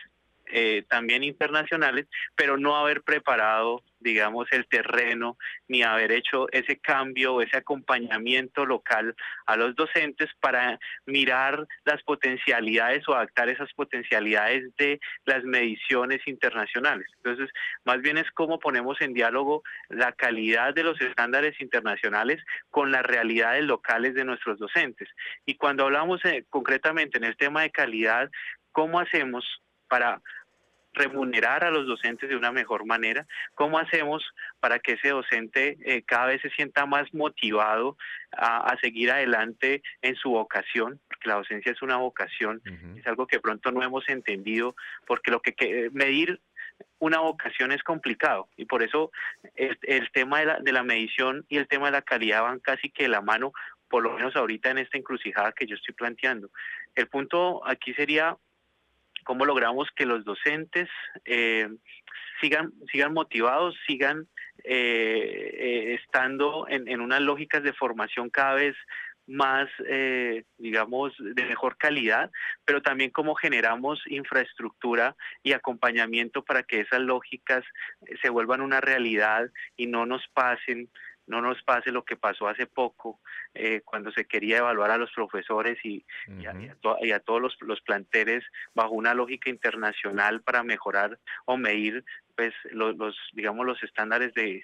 eh, 0.51 0.85
también 0.89 1.23
internacionales, 1.25 2.07
pero 2.35 2.57
no 2.57 2.77
haber 2.77 3.03
preparado, 3.03 3.83
digamos, 4.01 4.47
el 4.53 4.67
terreno, 4.67 5.37
ni 5.67 5.83
haber 5.83 6.13
hecho 6.13 6.47
ese 6.53 6.79
cambio, 6.79 7.43
ese 7.43 7.57
acompañamiento 7.57 8.65
local 8.65 9.15
a 9.47 9.57
los 9.57 9.75
docentes 9.75 10.31
para 10.41 10.79
mirar 11.07 11.67
las 11.85 12.03
potencialidades 12.03 13.09
o 13.09 13.15
adaptar 13.15 13.49
esas 13.49 13.73
potencialidades 13.75 14.75
de 14.77 15.01
las 15.25 15.45
mediciones 15.45 16.21
internacionales. 16.27 17.09
Entonces, 17.17 17.51
más 17.85 18.01
bien 18.01 18.19
es 18.19 18.31
cómo 18.33 18.59
ponemos 18.59 19.01
en 19.01 19.15
diálogo 19.15 19.63
la 19.89 20.13
calidad 20.13 20.75
de 20.75 20.85
los 20.85 21.01
estándares 21.01 21.61
internacionales 21.61 22.43
con 22.71 22.93
las 22.93 23.05
realidades 23.05 23.65
locales 23.65 24.15
de 24.15 24.25
nuestros 24.25 24.59
docentes. 24.59 25.09
Y 25.45 25.57
cuando 25.57 25.85
hablamos 25.85 26.25
eh, 26.25 26.45
concretamente 26.49 27.19
en 27.19 27.25
el 27.25 27.37
tema 27.37 27.63
de 27.63 27.71
calidad, 27.71 28.31
¿cómo 28.73 29.01
hacemos 29.01 29.45
para 29.89 30.21
remunerar 30.99 31.65
a 31.65 31.71
los 31.71 31.87
docentes 31.87 32.29
de 32.29 32.37
una 32.37 32.53
mejor 32.53 32.85
manera, 32.85 33.27
cómo 33.55 33.79
hacemos 33.79 34.23
para 34.61 34.79
que 34.79 34.93
ese 34.93 35.09
docente 35.09 35.79
eh, 35.85 36.03
cada 36.03 36.27
vez 36.27 36.43
se 36.43 36.51
sienta 36.51 36.87
más 36.87 37.13
motivado 37.15 37.97
a, 38.33 38.77
seguir 38.81 39.11
adelante 39.11 39.83
en 40.03 40.15
su 40.15 40.31
vocación, 40.31 41.01
porque 41.09 41.29
la 41.29 41.37
docencia 41.37 41.73
es 41.73 41.81
una 41.83 41.97
vocación, 41.97 42.61
es 42.97 43.07
algo 43.07 43.27
que 43.27 43.41
pronto 43.41 43.73
no 43.73 43.83
hemos 43.83 44.09
entendido, 44.09 44.77
porque 45.07 45.31
lo 45.31 45.41
que, 45.41 45.91
medir 45.93 46.41
una 46.99 47.21
vocación 47.21 47.73
es 47.73 47.83
complicado. 47.83 48.49
Y 48.57 48.67
por 48.67 48.83
eso 48.83 49.11
el, 49.55 50.11
tema 50.13 50.41
de 50.41 50.47
la, 50.47 50.59
de 50.61 50.73
la 50.73 50.83
medición 50.83 51.47
y 51.49 51.57
el 51.57 51.67
tema 51.67 51.87
de 51.87 51.93
la 51.93 52.03
calidad 52.03 52.43
van 52.43 52.61
casi 52.61 52.91
que 52.91 53.05
de 53.05 53.09
la 53.09 53.23
mano, 53.23 53.53
por 53.89 54.03
lo 54.03 54.13
menos 54.13 54.37
ahorita 54.37 54.71
en 54.71 54.79
esta 54.79 54.99
encrucijada 54.99 55.53
que 55.53 55.67
yo 55.67 55.75
estoy 55.75 55.95
planteando. 55.95 56.51
El 56.95 57.09
punto 57.09 57.67
aquí 57.67 57.95
sería 57.95 58.37
cómo 59.29 59.45
logramos 59.45 59.91
que 59.95 60.07
los 60.07 60.25
docentes 60.25 60.89
eh, 61.27 61.69
sigan, 62.41 62.73
sigan 62.91 63.13
motivados, 63.13 63.77
sigan 63.87 64.27
eh, 64.65 65.51
eh, 65.53 65.99
estando 66.03 66.67
en, 66.67 66.89
en, 66.89 67.03
unas 67.03 67.21
lógicas 67.21 67.63
de 67.63 67.75
formación 67.75 68.31
cada 68.31 68.55
vez 68.55 68.75
más, 69.27 69.69
digamos, 70.57 71.13
de 71.19 71.45
mejor 71.45 71.77
calidad, 71.77 72.31
pero 72.65 72.81
también 72.81 73.11
cómo 73.11 73.35
generamos 73.35 74.01
infraestructura 74.07 75.15
y 75.43 75.53
acompañamiento 75.53 76.43
para 76.43 76.63
que 76.63 76.81
esas 76.81 77.01
lógicas 77.01 77.63
se 78.23 78.31
vuelvan 78.31 78.63
una 78.63 78.81
realidad 78.81 79.51
y 79.77 79.87
no 79.87 80.07
nos 80.07 80.27
pasen 80.29 80.89
no 81.29 81.41
nos 81.41 81.63
pase 81.63 81.93
lo 81.93 82.05
que 82.05 82.17
pasó 82.17 82.49
hace 82.49 82.67
poco 82.67 83.21
eh, 83.55 83.83
cuando 83.85 84.11
se 84.11 84.25
quería 84.25 84.59
evaluar 84.59 84.91
a 84.91 84.99
los 84.99 85.13
profesores 85.13 85.79
y, 85.85 86.05
a, 86.47 87.21
todos 87.21 87.41
los, 87.41 87.57
los, 87.61 87.81
planteles 87.83 88.45
bajo 88.75 88.93
una 88.93 89.15
lógica 89.15 89.51
internacional 89.51 90.41
para 90.41 90.63
mejorar 90.63 91.19
o 91.45 91.57
medir 91.57 92.05
pues 92.39 92.55
los, 92.71 93.17
digamos 93.33 93.67
los 93.67 93.83
estándares 93.83 94.33
de, 94.33 94.63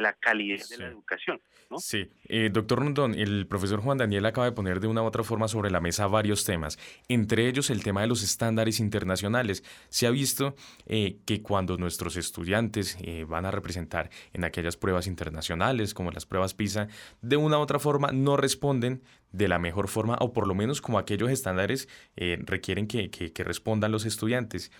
la 0.00 0.12
calidad 0.12 0.64
de 0.70 0.78
la 0.78 0.86
educación. 0.86 1.40
¿no? 1.68 1.78
Sí, 1.80 2.08
eh, 2.28 2.50
doctor 2.52 2.78
Rondón, 2.78 3.16
el 3.16 3.48
profesor 3.48 3.80
Juan 3.80 3.98
Daniel 3.98 4.26
acaba 4.26 4.44
de 4.44 4.52
poner 4.52 4.78
de 4.78 4.86
una 4.86 5.02
u 5.02 5.06
otra 5.06 5.24
forma 5.24 5.48
sobre 5.48 5.72
la 5.72 5.80
mesa 5.80 6.06
varios 6.06 6.44
temas, 6.44 6.78
entre 7.08 7.48
ellos 7.48 7.68
el 7.70 7.82
tema 7.82 8.02
de 8.02 8.06
los 8.06 8.22
estándares 8.22 8.78
internacionales. 8.78 9.64
Se 9.88 10.06
ha 10.06 10.10
visto 10.10 10.54
eh, 10.86 11.16
que 11.26 11.42
cuando 11.42 11.76
nuestros 11.76 12.16
estudiantes 12.16 12.96
eh, 13.02 13.24
van 13.24 13.44
a 13.44 13.50
representar 13.50 14.08
en 14.32 14.44
aquellas 14.44 14.76
pruebas 14.76 15.08
internacionales, 15.08 15.94
como 15.94 16.12
las 16.12 16.26
pruebas 16.26 16.54
PISA, 16.54 16.86
de 17.22 17.36
una 17.36 17.58
u 17.58 17.60
otra 17.60 17.80
forma 17.80 18.12
no 18.12 18.36
responden 18.36 19.02
de 19.32 19.48
la 19.48 19.58
mejor 19.58 19.88
forma 19.88 20.16
o 20.20 20.32
por 20.32 20.46
lo 20.46 20.54
menos 20.54 20.80
como 20.80 21.00
aquellos 21.00 21.30
estándares 21.30 21.88
requieren 22.14 22.86
que, 22.86 23.10
que 23.10 23.44
respondan 23.44 23.90
los 23.90 24.06
estudiantes. 24.06 24.70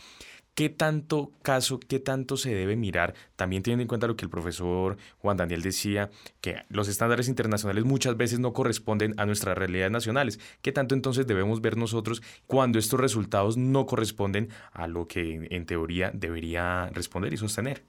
¿Qué 0.57 0.71
tanto 0.71 1.33
caso, 1.43 1.79
qué 1.79 2.01
tanto 2.01 2.39
se 2.39 2.55
debe 2.55 2.77
mirar? 2.77 3.13
También 3.37 3.63
teniendo 3.63 3.83
en 3.83 3.89
cuenta 3.89 4.07
lo 4.07 4.17
que 4.17 4.25
el 4.25 4.31
profesor 4.31 4.97
Juan 5.19 5.37
Daniel 5.37 5.61
decía, 5.61 6.09
que 6.41 6.63
los 6.71 6.89
estándares 6.89 7.29
internacionales 7.29 7.85
muchas 7.85 8.17
veces 8.17 8.39
no 8.39 8.55
corresponden 8.55 9.13
a 9.19 9.27
nuestras 9.27 9.59
realidades 9.59 9.93
nacionales. 9.93 10.41
¿Qué 10.63 10.73
tanto 10.73 10.95
entonces 10.95 11.27
debemos 11.27 11.61
ver 11.61 11.77
nosotros 11.77 12.23
cuando 12.47 12.79
estos 12.79 12.99
resultados 12.99 13.59
no 13.59 13.85
corresponden 13.85 14.49
a 14.73 14.87
lo 14.87 15.07
que 15.07 15.47
en 15.51 15.67
teoría 15.67 16.11
debería 16.15 16.89
responder 16.89 17.35
y 17.35 17.37
sostener? 17.37 17.85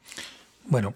Bueno, 0.65 0.93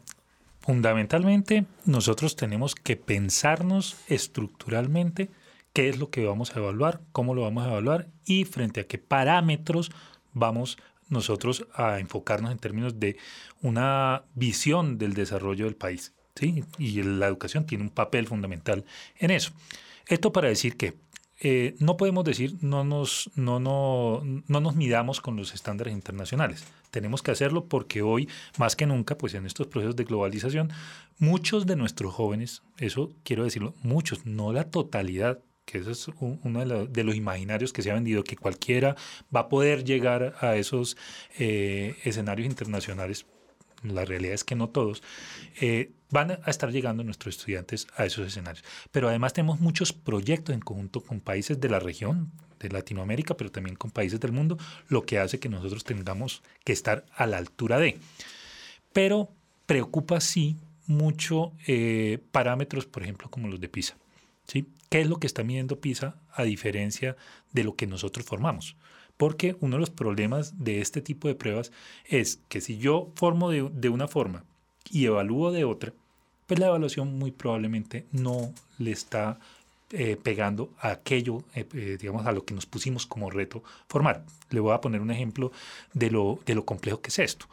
fundamentalmente 0.60 1.64
nosotros 1.86 2.36
tenemos 2.36 2.76
que 2.76 2.98
pensarnos 2.98 3.96
estructuralmente 4.10 5.30
qué 5.72 5.88
es 5.88 6.00
lo 6.00 6.10
que 6.10 6.26
vamos 6.26 6.54
a 6.54 6.60
evaluar, 6.60 7.00
cómo 7.14 7.34
lo 7.34 7.44
vamos 7.44 7.64
a 7.64 7.70
evaluar 7.70 8.10
y 8.26 8.44
frente 8.44 8.82
a 8.82 8.88
qué 8.88 8.98
parámetros 8.98 9.90
vamos 10.34 10.78
a 10.78 10.91
nosotros 11.12 11.68
a 11.74 12.00
enfocarnos 12.00 12.52
en 12.52 12.58
términos 12.58 13.00
de 13.00 13.18
una 13.62 14.24
visión 14.34 14.98
del 14.98 15.14
desarrollo 15.14 15.66
del 15.66 15.76
país. 15.76 16.14
¿sí? 16.36 16.64
Y 16.78 17.04
la 17.04 17.28
educación 17.28 17.66
tiene 17.66 17.84
un 17.84 17.90
papel 17.90 18.28
fundamental 18.28 18.86
en 19.20 19.32
eso. 19.32 19.52
Esto 20.08 20.32
para 20.34 20.48
decir 20.48 20.78
que 20.78 20.96
eh, 21.44 21.76
no 21.80 21.98
podemos 21.98 22.24
decir 22.24 22.56
no 22.62 22.84
nos, 22.84 23.32
no, 23.36 23.60
no, 23.60 24.22
no 24.48 24.60
nos 24.60 24.76
midamos 24.76 25.22
con 25.22 25.36
los 25.36 25.54
estándares 25.56 25.94
internacionales. 25.94 26.64
Tenemos 26.92 27.24
que 27.24 27.32
hacerlo 27.32 27.66
porque 27.66 28.04
hoy, 28.04 28.30
más 28.58 28.76
que 28.76 28.86
nunca, 28.86 29.18
pues 29.18 29.34
en 29.34 29.48
estos 29.48 29.68
procesos 29.68 29.96
de 29.96 30.04
globalización, 30.04 30.70
muchos 31.18 31.66
de 31.66 31.76
nuestros 31.76 32.14
jóvenes, 32.14 32.62
eso 32.78 33.12
quiero 33.24 33.44
decirlo, 33.44 33.74
muchos, 33.82 34.26
no 34.26 34.54
la 34.54 34.66
totalidad, 34.66 35.40
que 35.72 35.80
eso 35.80 35.92
es 35.92 36.08
uno 36.20 36.88
de, 36.88 37.04
los 37.04 37.16
imaginarios 37.16 37.72
que 37.72 37.82
se 37.82 37.92
ha 37.92 37.94
vendido, 37.94 38.24
que 38.24 38.36
cualquiera 38.36 38.96
va 39.34 39.42
a 39.42 39.50
poder 39.50 39.84
llegar 39.84 40.36
a 40.42 40.56
esos 40.58 40.98
eh, 41.40 41.96
escenarios 42.04 42.48
internacionales. 42.48 43.26
La 43.84 44.06
realidad 44.06 44.34
es 44.34 44.44
que 44.44 44.56
no 44.56 44.70
todos 44.70 45.02
eh, 45.60 45.92
van 46.12 46.32
a 46.32 46.50
estar 46.52 46.72
llegando 46.72 47.04
nuestros 47.04 47.36
estudiantes 47.36 47.88
a 47.96 48.06
esos 48.06 48.28
escenarios. 48.28 48.64
Pero 48.92 49.08
además 49.08 49.34
tenemos 49.34 49.60
muchos 49.60 49.94
proyectos 49.94 50.54
en 50.54 50.62
conjunto 50.62 51.02
con 51.02 51.22
países 51.22 51.60
de 51.60 51.70
la 51.70 51.80
región, 51.80 52.32
de 52.60 52.70
Latinoamérica, 52.70 53.36
pero 53.36 53.50
también 53.52 53.76
con 53.76 53.90
países 53.92 54.20
del 54.20 54.34
mundo, 54.34 54.58
lo 54.88 55.06
que 55.06 55.20
hace 55.20 55.40
que 55.40 55.50
nosotros 55.50 55.84
tengamos 55.84 56.44
que 56.64 56.74
estar 56.74 57.06
a 57.16 57.26
la 57.26 57.38
altura 57.38 57.80
de. 57.80 57.98
Pero 58.94 59.32
preocupa 59.66 60.20
sí 60.20 60.58
mucho 60.86 61.54
eh, 61.66 62.20
parámetros, 62.32 62.86
por 62.86 63.04
ejemplo, 63.04 63.30
como 63.32 63.48
los 63.48 63.60
de 63.60 63.70
PISA. 63.70 63.96
¿Qué 64.92 65.00
es 65.00 65.08
lo 65.08 65.18
que 65.18 65.28
está 65.28 65.44
midiendo 65.44 65.80
PISA 65.80 66.16
a 66.34 66.44
diferencia 66.44 67.16
de 67.54 67.64
lo 67.64 67.76
que 67.78 67.88
nosotros 67.88 68.26
formamos? 68.26 68.76
Porque 69.16 69.56
uno 69.62 69.78
de 69.78 69.80
los 69.80 69.90
problemas 69.90 70.64
de 70.64 70.82
este 70.82 71.02
tipo 71.02 71.30
de 71.30 71.36
pruebas 71.36 71.72
es 72.06 72.42
que 72.50 72.60
si 72.60 72.78
yo 72.78 73.12
formo 73.16 73.52
de, 73.52 73.90
una 73.90 74.10
forma 74.10 74.44
y 74.90 75.06
evalúo 75.06 75.52
de 75.52 75.64
otra, 75.64 75.94
pues 76.46 76.60
la 76.60 76.68
evaluación 76.68 77.18
muy 77.18 77.32
probablemente 77.32 78.06
no 78.12 78.54
le 78.80 78.92
está 78.92 79.40
eh, 79.92 80.18
pegando 80.22 80.74
a 80.80 80.92
aquello, 80.92 81.44
eh, 81.56 81.66
eh, 81.74 81.98
digamos, 81.98 82.26
a 82.26 82.34
lo 82.34 82.44
que 82.44 82.54
nos 82.54 82.66
pusimos 82.66 83.06
como 83.06 83.30
reto 83.30 83.64
formar. 83.88 84.26
Le 84.50 84.60
voy 84.60 84.74
a 84.74 84.82
poner 84.82 85.00
un 85.00 85.12
ejemplo 85.12 85.54
de 85.94 86.12
lo, 86.12 86.40
de 86.46 86.56
lo 86.56 86.66
complejo 86.66 87.00
que 87.00 87.10
es 87.10 87.20
esto. 87.20 87.46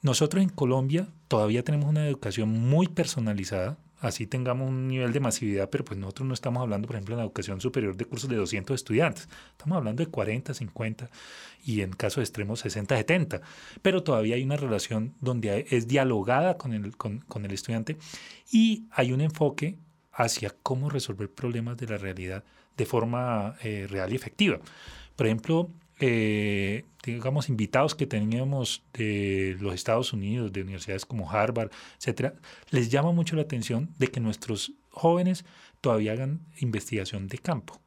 Nosotros 0.00 0.42
en 0.42 0.48
Colombia 0.48 1.08
todavía 1.28 1.62
tenemos 1.62 1.90
una 1.90 2.06
educación 2.06 2.48
muy 2.50 2.88
personalizada, 2.88 3.76
así 4.04 4.26
tengamos 4.26 4.68
un 4.68 4.88
nivel 4.88 5.12
de 5.12 5.20
masividad, 5.20 5.70
pero 5.70 5.84
pues 5.84 5.98
nosotros 5.98 6.28
no 6.28 6.34
estamos 6.34 6.62
hablando, 6.62 6.86
por 6.86 6.96
ejemplo, 6.96 7.14
en 7.14 7.18
la 7.18 7.24
educación 7.24 7.60
superior 7.60 7.96
de 7.96 8.04
cursos 8.04 8.28
de 8.28 8.36
200 8.36 8.74
estudiantes, 8.74 9.28
estamos 9.52 9.76
hablando 9.76 10.04
de 10.04 10.10
40, 10.10 10.54
50 10.54 11.10
y 11.64 11.80
en 11.80 11.90
caso 11.92 12.20
de 12.20 12.24
extremos 12.24 12.60
60, 12.60 12.96
70, 12.96 13.40
pero 13.82 14.02
todavía 14.02 14.36
hay 14.36 14.44
una 14.44 14.56
relación 14.56 15.14
donde 15.20 15.66
es 15.70 15.88
dialogada 15.88 16.56
con 16.58 16.72
el, 16.72 16.96
con, 16.96 17.44
el 17.44 17.50
estudiante 17.50 17.96
y 18.52 18.84
hay 18.90 19.12
un 19.12 19.20
enfoque 19.20 19.78
hacia 20.12 20.54
cómo 20.62 20.90
resolver 20.90 21.30
problemas 21.30 21.76
de 21.76 21.86
la 21.86 21.98
realidad 21.98 22.44
de 22.76 22.86
forma 22.86 23.56
eh, 23.62 23.86
real 23.88 24.12
y 24.12 24.16
efectiva. 24.16 24.60
Por 25.16 25.26
ejemplo, 25.26 25.70
eh, 26.00 26.84
digamos, 27.04 27.48
invitados 27.48 27.94
que 27.94 28.06
teníamos 28.06 28.82
de 28.92 29.56
los 29.60 29.74
Estados 29.74 30.12
Unidos, 30.12 30.52
de 30.52 30.62
universidades 30.62 31.04
como 31.06 31.30
Harvard, 31.30 31.70
etcétera, 31.98 32.34
les 32.70 32.90
llama 32.90 33.12
mucho 33.12 33.36
la 33.36 33.42
atención 33.42 33.90
de 33.98 34.08
que 34.08 34.20
nuestros 34.20 34.72
jóvenes 34.90 35.44
todavía 35.80 36.12
hagan 36.12 36.40
investigación 36.58 37.28
de 37.28 37.38
campo. 37.38 37.80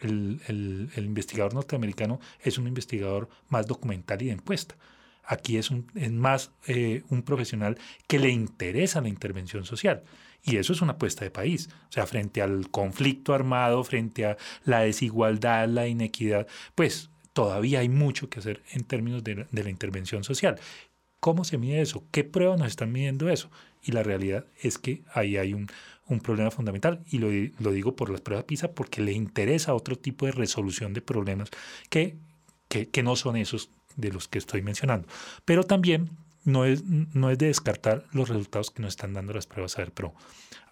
El, 0.00 0.40
el, 0.48 1.04
investigador 1.04 1.54
norteamericano 1.54 2.18
es 2.40 2.58
un 2.58 2.66
investigador 2.66 3.28
más 3.48 3.66
documental 3.66 4.20
y 4.22 4.26
de 4.26 4.32
encuesta. 4.32 4.76
Aquí 5.24 5.56
es, 5.56 5.70
un, 5.70 5.86
es 5.94 6.10
más 6.10 6.50
eh, 6.66 7.04
un 7.10 7.22
profesional 7.22 7.78
que 8.08 8.18
le 8.18 8.30
interesa 8.30 9.00
la 9.00 9.08
intervención 9.08 9.64
social. 9.64 10.02
Y 10.44 10.56
eso 10.56 10.72
es 10.72 10.82
una 10.82 10.92
apuesta 10.92 11.24
de 11.24 11.30
país. 11.30 11.68
O 11.88 11.92
sea, 11.92 12.06
frente 12.06 12.42
al 12.42 12.68
conflicto 12.70 13.32
armado, 13.32 13.84
frente 13.84 14.26
a 14.26 14.36
la 14.64 14.80
desigualdad, 14.80 15.68
la 15.68 15.86
inequidad, 15.86 16.48
pues 16.74 17.11
todavía 17.32 17.80
hay 17.80 17.88
mucho 17.88 18.28
que 18.28 18.40
hacer 18.40 18.62
en 18.72 18.84
términos 18.84 19.24
de, 19.24 19.46
la 19.50 19.70
intervención 19.70 20.24
social. 20.24 20.58
¿Cómo 21.20 21.44
se 21.44 21.58
mide 21.58 21.80
eso? 21.80 22.04
¿Qué 22.10 22.24
pruebas 22.24 22.58
nos 22.58 22.68
están 22.68 22.92
midiendo 22.92 23.28
eso? 23.28 23.50
Y 23.82 23.92
la 23.92 24.02
realidad 24.02 24.46
es 24.60 24.78
que 24.78 25.02
ahí 25.14 25.36
hay 25.36 25.54
un, 25.54 25.68
problema 26.22 26.50
fundamental 26.50 27.02
y 27.10 27.18
lo, 27.20 27.72
digo 27.72 27.96
por 27.96 28.10
las 28.10 28.20
pruebas 28.20 28.44
PISA 28.44 28.72
porque 28.72 29.00
le 29.00 29.12
interesa 29.12 29.72
otro 29.72 29.96
tipo 29.96 30.26
de 30.26 30.32
resolución 30.32 30.92
de 30.92 31.00
problemas 31.00 31.48
que, 31.88 32.18
no 33.02 33.16
son 33.16 33.36
esos 33.38 33.70
de 33.96 34.12
los 34.12 34.28
que 34.28 34.36
estoy 34.36 34.60
mencionando. 34.60 35.08
Pero 35.46 35.64
también 35.64 36.10
no 36.44 36.66
es, 36.66 36.82
de 36.84 37.46
descartar 37.46 38.04
los 38.12 38.28
resultados 38.28 38.70
que 38.70 38.82
nos 38.82 38.90
están 38.90 39.14
dando 39.14 39.32
las 39.32 39.46
pruebas 39.46 39.74
ver, 39.76 39.90
Pro 39.90 40.12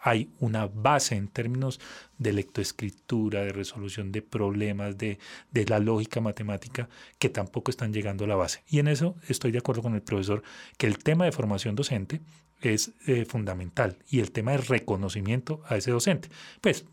hay 0.01 0.31
una 0.39 0.67
base 0.67 1.15
en 1.15 1.29
términos 1.29 1.81
de 2.19 2.33
lectoescritura, 2.33 3.43
de 3.43 3.53
resolución 3.53 4.13
de 4.13 4.23
problemas, 4.23 4.97
de, 4.97 5.19
la 5.53 5.79
lógica 5.79 6.21
matemática, 6.21 6.89
que 7.19 7.29
tampoco 7.29 7.71
están 7.71 7.93
llegando 7.93 8.25
a 8.25 8.29
la 8.29 8.37
base. 8.37 8.63
Y 8.69 8.79
en 8.79 8.89
eso 8.89 9.17
estoy 9.29 9.53
de 9.53 9.59
acuerdo 9.59 9.83
con 9.83 9.95
el 9.95 10.03
profesor, 10.03 10.43
que 10.79 10.87
el 10.87 10.99
tema 10.99 11.25
de 11.25 11.33
formación 11.33 11.75
docente 11.75 12.21
es 12.61 12.93
eh, 13.07 13.25
fundamental 13.25 13.99
y 14.09 14.21
el 14.21 14.33
tema 14.33 14.53
de 14.53 14.59
reconocimiento 14.59 15.63
a 15.67 15.77
ese 15.77 15.91
docente. 15.91 16.29
Pues 16.61 16.85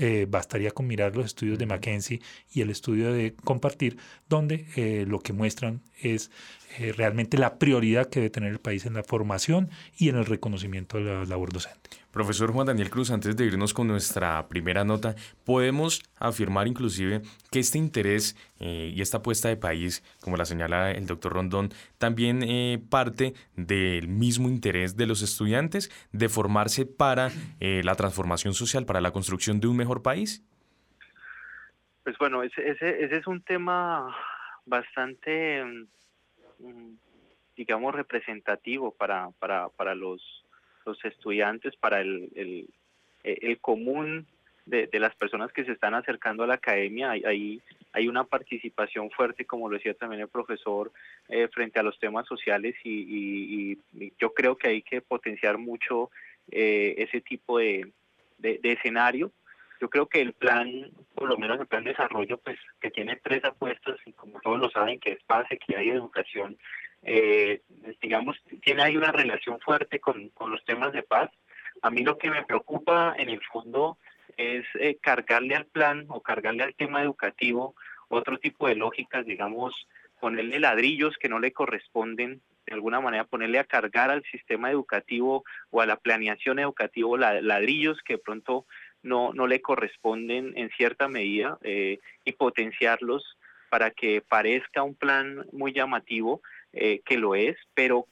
eh, 0.00 0.26
bastaría 0.28 0.70
con 0.70 0.86
mirar 0.86 1.14
los 1.14 1.26
estudios 1.26 1.58
de 1.58 1.66
McKenzie 1.66 2.22
y 2.50 2.62
el 2.62 2.70
estudio 2.70 3.12
de 3.12 3.34
Compartir, 3.44 3.98
donde 4.26 4.66
eh, 4.74 5.04
lo 5.06 5.20
que 5.20 5.34
muestran 5.34 5.82
es 6.00 6.30
eh, 6.78 6.92
realmente 6.92 7.36
la 7.36 7.58
prioridad 7.58 8.08
que 8.08 8.20
debe 8.20 8.30
tener 8.30 8.52
el 8.52 8.58
país 8.58 8.86
en 8.86 8.94
la 8.94 9.02
formación 9.02 9.68
y 9.98 10.08
en 10.08 10.16
el 10.16 10.24
reconocimiento 10.24 10.96
de 10.96 11.04
la 11.04 11.24
labor 11.26 11.52
docente. 11.52 11.90
Profesor 12.16 12.50
Juan 12.50 12.66
Daniel 12.66 12.88
Cruz, 12.88 13.10
antes 13.10 13.36
de 13.36 13.44
irnos 13.44 13.74
con 13.74 13.88
nuestra 13.88 14.48
primera 14.48 14.84
nota, 14.84 15.14
podemos 15.44 16.00
afirmar 16.18 16.66
inclusive 16.66 17.20
que 17.52 17.58
este 17.58 17.76
interés 17.76 18.34
y 18.58 19.02
esta 19.02 19.18
apuesta 19.18 19.50
de 19.50 19.58
país, 19.58 20.02
como 20.22 20.38
la 20.38 20.46
señala 20.46 20.92
el 20.92 21.06
doctor 21.06 21.34
Rondón, 21.34 21.68
también 21.98 22.40
parte 22.88 23.34
del 23.54 24.08
mismo 24.08 24.48
interés 24.48 24.96
de 24.96 25.04
los 25.04 25.20
estudiantes 25.20 25.90
de 26.10 26.30
formarse 26.30 26.86
para 26.86 27.32
la 27.60 27.94
transformación 27.96 28.54
social, 28.54 28.86
para 28.86 29.02
la 29.02 29.10
construcción 29.10 29.60
de 29.60 29.66
un 29.66 29.76
mejor 29.76 30.00
país? 30.00 30.42
Pues 32.02 32.16
bueno, 32.16 32.42
ese, 32.42 32.66
ese, 32.66 33.14
es 33.14 33.26
un 33.26 33.42
tema 33.42 34.16
bastante, 34.64 35.62
mm, 36.60 36.94
digamos, 37.56 37.94
representativo 37.94 38.90
para, 38.92 39.28
para, 39.38 39.68
para 39.68 39.94
los, 39.94 40.45
los 40.86 41.04
estudiantes, 41.04 41.76
para 41.76 42.00
el, 42.00 42.30
el, 42.34 42.68
el 43.24 43.58
común 43.58 44.26
de, 44.66 44.88
de, 44.88 45.00
las 45.00 45.14
personas 45.14 45.52
que 45.52 45.64
se 45.64 45.72
están 45.72 45.94
acercando 45.94 46.42
a 46.42 46.46
la 46.46 46.54
academia. 46.54 47.10
Hay, 47.10 47.60
hay, 47.92 48.08
una 48.08 48.24
participación 48.24 49.10
fuerte, 49.10 49.44
como 49.44 49.68
lo 49.68 49.76
decía 49.76 49.94
también 49.94 50.22
el 50.22 50.28
profesor, 50.28 50.92
eh, 51.28 51.48
frente 51.48 51.78
a 51.78 51.82
los 51.82 51.98
temas 51.98 52.26
sociales 52.26 52.74
y, 52.84 53.78
y, 53.92 54.12
yo 54.18 54.34
creo 54.34 54.56
que 54.56 54.68
hay 54.68 54.82
que 54.82 55.00
potenciar 55.00 55.58
mucho 55.58 56.10
eh, 56.50 56.94
ese 56.98 57.20
tipo 57.20 57.58
de, 57.58 57.90
de, 58.38 58.60
escenario. 58.62 59.32
Yo 59.80 59.90
creo 59.90 60.06
que 60.06 60.20
el 60.20 60.32
plan, 60.32 60.90
por 61.14 61.28
lo 61.28 61.36
menos 61.36 61.60
el 61.60 61.66
plan 61.66 61.84
de 61.84 61.90
desarrollo, 61.90 62.38
pues 62.38 62.58
que 62.80 62.90
tiene 62.90 63.16
tres 63.16 63.44
apuestas 63.44 63.96
y 64.06 64.12
como 64.12 64.40
todos 64.40 64.58
lo 64.58 64.70
saben, 64.70 64.98
que 64.98 65.12
es 65.12 65.22
paz, 65.24 65.46
equidad 65.50 65.82
y 65.82 65.90
educación, 65.90 66.56
eh, 67.02 67.62
digamos, 68.00 68.36
tiene 68.62 68.82
ahí 68.82 68.96
una 68.96 69.12
relación 69.12 69.60
fuerte 69.60 70.00
con, 70.00 70.28
con 70.30 70.50
los 70.50 70.64
temas 70.64 70.92
de 70.92 71.02
paz. 71.02 71.30
A 71.82 71.90
mí 71.90 72.02
lo 72.02 72.18
que 72.18 72.30
me 72.30 72.44
preocupa 72.44 73.14
en 73.16 73.28
el 73.28 73.40
fondo 73.44 73.98
es 74.36 74.64
eh, 74.78 74.98
cargarle 75.00 75.54
al 75.54 75.66
plan 75.66 76.06
o 76.08 76.20
cargarle 76.20 76.64
al 76.64 76.74
tema 76.74 77.02
educativo 77.02 77.74
otro 78.08 78.38
tipo 78.38 78.68
de 78.68 78.76
lógicas, 78.76 79.26
digamos, 79.26 79.88
ponerle 80.20 80.60
ladrillos 80.60 81.16
que 81.18 81.28
no 81.28 81.38
le 81.38 81.52
corresponden 81.52 82.40
de 82.66 82.74
alguna 82.74 83.00
manera 83.00 83.24
ponerle 83.24 83.58
a 83.58 83.64
cargar 83.64 84.10
al 84.10 84.24
sistema 84.24 84.70
educativo 84.70 85.44
o 85.70 85.80
a 85.80 85.86
la 85.86 85.96
planeación 85.96 86.58
educativa 86.58 87.40
ladrillos 87.40 88.02
que 88.02 88.14
de 88.14 88.18
pronto 88.18 88.66
no, 89.02 89.32
no 89.32 89.46
le 89.46 89.62
corresponden 89.62 90.52
en 90.56 90.68
cierta 90.70 91.08
medida 91.08 91.58
eh, 91.62 92.00
y 92.24 92.32
potenciarlos 92.32 93.38
para 93.70 93.90
que 93.92 94.20
parezca 94.20 94.82
un 94.82 94.94
plan 94.94 95.46
muy 95.52 95.72
llamativo, 95.72 96.40
eh, 96.72 97.00
que 97.04 97.16
lo 97.16 97.34
es, 97.34 97.56
pero 97.74 98.06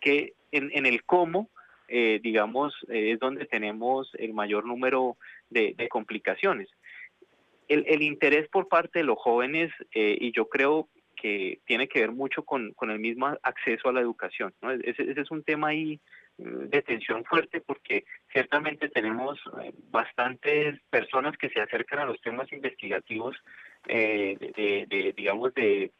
que 0.00 0.34
en, 0.52 0.70
en 0.72 0.86
el 0.86 1.04
cómo, 1.04 1.50
eh, 1.88 2.20
digamos, 2.22 2.74
es 2.88 3.18
donde 3.18 3.46
tenemos 3.46 4.10
el 4.18 4.32
mayor 4.34 4.64
número 4.66 5.16
de, 5.50 5.74
complicaciones. 5.88 6.68
El, 7.68 7.84
el, 7.88 8.02
interés 8.02 8.48
por 8.48 8.68
parte 8.68 9.00
de 9.00 9.04
los 9.04 9.18
jóvenes, 9.18 9.72
y 9.92 10.30
yo 10.32 10.48
creo 10.48 10.88
que 11.16 11.60
tiene 11.64 11.88
que 11.88 12.00
ver 12.00 12.12
mucho 12.12 12.44
con, 12.44 12.72
con 12.74 12.90
el 12.90 13.00
mismo 13.00 13.26
acceso 13.42 13.88
a 13.88 13.92
la 13.92 14.00
educación. 14.00 14.54
Ese, 14.84 15.10
es 15.10 15.30
un 15.30 15.42
tema 15.42 15.68
ahí 15.68 15.98
mm, 16.38 16.68
de 16.68 16.82
tensión 16.82 17.24
fuerte 17.24 17.60
porque 17.60 18.04
ciertamente 18.32 18.88
tenemos 18.90 19.40
eh, 19.62 19.72
bastantes 19.90 20.80
personas 20.90 21.36
que 21.38 21.48
se 21.48 21.60
acercan 21.60 22.00
a 22.00 22.06
los 22.06 22.20
temas 22.20 22.52
investigativos 22.52 23.36
eh, 23.88 24.36
de, 24.38 25.14
digamos, 25.16 25.52
de, 25.54 25.90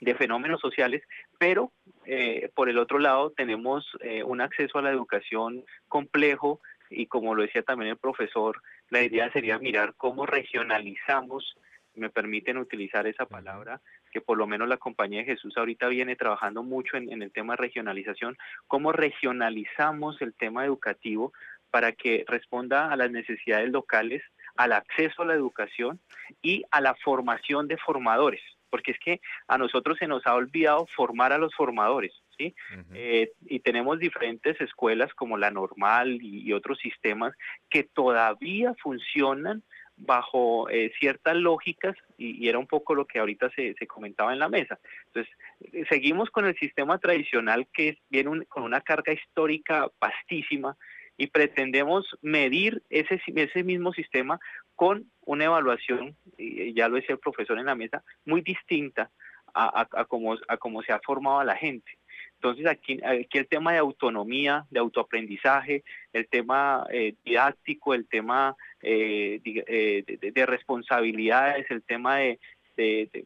de, 0.00 0.14
fenómenos 0.14 0.60
sociales, 0.60 1.02
pero 1.38 1.72
eh, 2.06 2.50
por 2.54 2.68
el 2.68 2.78
otro 2.78 2.98
lado 2.98 3.30
tenemos 3.30 3.86
un 4.24 4.40
acceso 4.40 4.78
a 4.78 4.82
la 4.82 4.90
educación 4.90 5.64
complejo 5.88 6.60
y 6.90 7.06
como 7.06 7.34
lo 7.34 7.42
decía 7.42 7.62
también 7.62 7.92
el 7.92 7.96
profesor, 7.96 8.60
la 8.88 9.02
idea 9.02 9.30
sería 9.32 9.58
mirar 9.58 9.94
cómo 9.96 10.26
regionalizamos 10.26 11.56
me 11.94 12.10
permiten 12.10 12.56
utilizar 12.56 13.06
esa 13.06 13.26
palabra, 13.26 13.80
que 14.12 14.20
por 14.20 14.38
lo 14.38 14.46
menos 14.46 14.68
la 14.68 14.76
Compañía 14.76 15.20
de 15.20 15.26
Jesús 15.26 15.56
ahorita 15.56 15.88
viene 15.88 16.16
trabajando 16.16 16.62
mucho 16.62 16.96
en, 16.96 17.22
el 17.22 17.32
tema 17.32 17.54
de 17.54 17.62
regionalización, 17.62 18.36
cómo 18.66 18.92
regionalizamos 18.92 20.20
el 20.22 20.34
tema 20.34 20.64
educativo 20.64 21.32
para 21.70 21.92
que 21.92 22.24
responda 22.26 22.90
a 22.90 22.96
las 22.96 23.10
necesidades 23.10 23.70
locales, 23.70 24.22
al 24.56 24.72
acceso 24.72 25.22
a 25.22 25.26
la 25.26 25.34
educación 25.34 26.00
y 26.42 26.64
a 26.70 26.80
la 26.80 26.94
formación 26.94 27.68
de 27.68 27.76
formadores, 27.76 28.42
porque 28.70 28.92
es 28.92 28.98
que 28.98 29.20
a 29.48 29.58
nosotros 29.58 29.98
se 29.98 30.06
nos 30.06 30.26
ha 30.26 30.34
olvidado 30.34 30.86
formar 30.86 31.32
a 31.32 31.38
los 31.38 31.54
formadores. 31.54 32.12
¿Sí? 32.38 32.54
Eh, 32.94 33.32
y 33.44 33.60
tenemos 33.60 33.98
diferentes 33.98 34.58
escuelas 34.62 35.12
como 35.12 35.36
la 35.36 35.50
normal 35.50 36.18
y, 36.22 36.50
otros 36.54 36.78
sistemas 36.78 37.34
que 37.68 37.84
todavía 37.84 38.74
funcionan 38.82 39.62
bajo 39.98 40.70
eh, 40.70 40.90
ciertas 40.98 41.36
lógicas 41.36 41.94
y, 42.16 42.48
era 42.48 42.58
un 42.58 42.66
poco 42.66 42.94
lo 42.94 43.06
que 43.06 43.18
ahorita 43.18 43.50
se, 43.50 43.74
se, 43.74 43.86
comentaba 43.86 44.32
en 44.32 44.38
la 44.38 44.48
mesa. 44.48 44.78
Entonces, 45.08 45.32
eh, 45.72 45.84
seguimos 45.90 46.30
con 46.30 46.46
el 46.46 46.56
sistema 46.56 46.98
tradicional 46.98 47.66
que 47.74 47.98
viene 48.08 48.46
con 48.46 48.62
una 48.62 48.80
carga 48.80 49.12
histórica 49.12 49.90
vastísima 50.00 50.78
y 51.20 51.26
pretendemos 51.26 52.06
medir 52.22 52.82
ese, 52.88 53.20
ese 53.26 53.62
mismo 53.62 53.92
sistema 53.92 54.40
con 54.80 55.04
una 55.26 55.44
evaluación, 55.44 56.16
ya 56.38 56.88
lo 56.88 56.96
decía 56.96 57.12
el 57.12 57.18
profesor 57.18 57.58
en 57.58 57.66
la 57.66 57.74
mesa, 57.74 58.02
muy 58.24 58.40
distinta 58.40 59.10
a, 59.52 59.86
a, 59.92 60.04
cómo, 60.06 60.38
se 60.82 60.92
ha 60.94 61.00
formado 61.00 61.40
a 61.40 61.44
la 61.44 61.54
gente. 61.54 61.98
Entonces 62.36 62.66
aquí, 62.66 62.98
aquí 63.04 63.36
el 63.36 63.46
tema 63.46 63.72
de 63.72 63.78
autonomía, 63.78 64.64
de 64.70 64.80
autoaprendizaje, 64.80 65.84
el 66.14 66.26
tema 66.28 66.86
eh, 66.90 67.12
didáctico, 67.22 67.92
el 67.92 68.08
tema 68.08 68.56
eh, 68.80 69.42
eh, 69.44 70.02
de, 70.32 70.46
responsabilidades, 70.46 71.70
el 71.70 71.82
tema 71.82 72.16
de, 72.16 72.38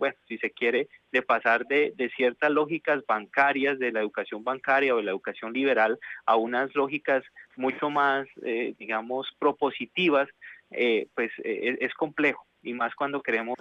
bueno, 0.00 0.16
si 0.26 0.38
se 0.38 0.50
quiere, 0.50 0.88
de 1.12 1.22
pasar 1.22 1.68
de, 1.68 1.94
ciertas 2.16 2.50
lógicas 2.50 3.06
bancarias, 3.06 3.78
de 3.78 3.92
la 3.92 4.00
educación 4.00 4.42
bancaria 4.42 4.92
o 4.92 4.96
de 4.96 5.04
la 5.04 5.12
educación 5.12 5.52
liberal, 5.52 6.00
a 6.26 6.34
unas 6.34 6.74
lógicas 6.74 7.22
mucho 7.54 7.90
más, 7.90 8.26
digamos, 8.76 9.28
propositivas, 9.38 10.28
pues 11.14 11.30
es, 11.38 11.94
complejo, 11.94 12.46
y 12.62 12.72
más 12.72 12.94
cuando 12.94 13.22
queremos 13.22 13.58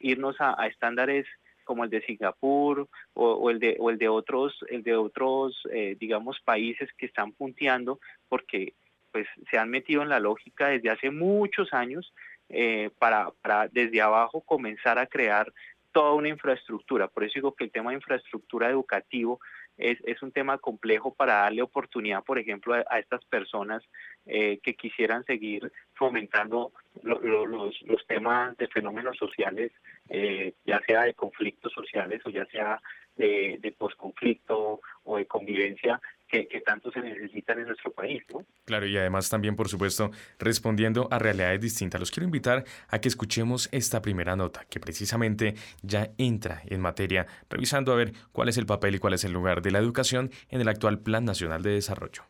irnos 0.00 0.36
a 0.40 0.66
estándares 0.66 1.26
como 1.68 1.84
el 1.84 1.90
de 1.90 2.00
Singapur 2.00 2.88
o, 3.12 3.50
el 3.50 3.58
de 3.58 3.76
o 3.78 3.90
el 3.90 3.98
de 3.98 4.08
otros 4.08 4.58
el 4.68 4.82
de 4.82 4.96
otros 4.96 5.54
eh, 5.70 5.96
digamos 6.00 6.40
países 6.40 6.88
que 6.96 7.04
están 7.04 7.32
punteando 7.32 8.00
porque 8.30 8.72
pues 9.12 9.26
se 9.50 9.58
han 9.58 9.68
metido 9.68 10.02
en 10.02 10.08
la 10.08 10.18
lógica 10.18 10.68
desde 10.68 10.88
hace 10.88 11.10
muchos 11.10 11.74
años 11.74 12.14
eh, 12.48 12.88
para, 12.98 13.30
para 13.42 13.68
desde 13.68 14.00
abajo 14.00 14.40
comenzar 14.40 14.98
a 14.98 15.06
crear 15.06 15.52
toda 15.92 16.14
una 16.14 16.28
infraestructura. 16.28 17.08
Por 17.08 17.24
eso 17.24 17.34
digo 17.34 17.54
que 17.54 17.64
el 17.64 17.70
tema 17.70 17.90
de 17.90 17.96
infraestructura 17.96 18.70
educativo 18.70 19.40
es, 19.78 19.98
es 20.04 20.22
un 20.22 20.32
tema 20.32 20.58
complejo 20.58 21.14
para 21.14 21.34
darle 21.34 21.62
oportunidad, 21.62 22.24
por 22.24 22.38
ejemplo, 22.38 22.74
a, 22.74 22.98
estas 22.98 23.24
personas 23.24 23.82
eh, 24.26 24.58
que 24.62 24.74
quisieran 24.74 25.24
seguir 25.24 25.72
fomentando 25.94 26.72
los, 27.02 27.22
los, 27.22 28.06
temas 28.06 28.56
de 28.56 28.68
fenómenos 28.68 29.16
sociales, 29.16 29.72
eh, 30.08 30.54
ya 30.66 30.80
sea 30.86 31.02
de 31.02 31.14
conflictos 31.14 31.72
sociales 31.72 32.20
o 32.24 32.30
ya 32.30 32.44
sea 32.46 32.80
de, 33.16 33.58
de 33.60 33.72
posconflicto 33.72 34.80
o 35.04 35.16
de 35.16 35.26
convivencia, 35.26 36.00
que, 36.28 36.62
tanto 36.64 36.90
se 36.92 37.00
necesitan 37.00 37.58
en 37.58 37.66
nuestro 37.66 37.90
país. 37.92 38.22
¿no? 38.32 38.44
Claro, 38.64 38.86
y 38.86 38.96
además 38.96 39.30
también, 39.30 39.56
por 39.56 39.68
supuesto, 39.68 40.10
respondiendo 40.38 41.08
a 41.10 41.18
realidades 41.18 41.60
distintas. 41.60 42.00
Los 42.00 42.10
quiero 42.10 42.26
invitar 42.26 42.64
a 42.88 43.00
que 43.00 43.08
escuchemos 43.08 43.68
esta 43.72 44.02
primera 44.02 44.36
nota, 44.36 44.64
que 44.68 44.80
precisamente 44.80 45.54
ya 45.82 46.10
entra 46.18 46.62
en 46.66 46.80
materia, 46.80 47.26
revisando 47.48 47.92
a 47.92 47.96
ver 47.96 48.12
cuál 48.32 48.48
es 48.48 48.58
el 48.58 48.66
papel 48.66 48.94
y 48.94 48.98
cuál 48.98 49.14
es 49.14 49.24
el 49.24 49.32
lugar 49.32 49.62
de 49.62 49.70
la 49.70 49.78
educación 49.78 50.30
en 50.50 50.60
el 50.60 50.68
actual 50.68 51.00
Plan 51.00 51.24
Nacional 51.24 51.62
de 51.62 51.70
Desarrollo. 51.70 52.24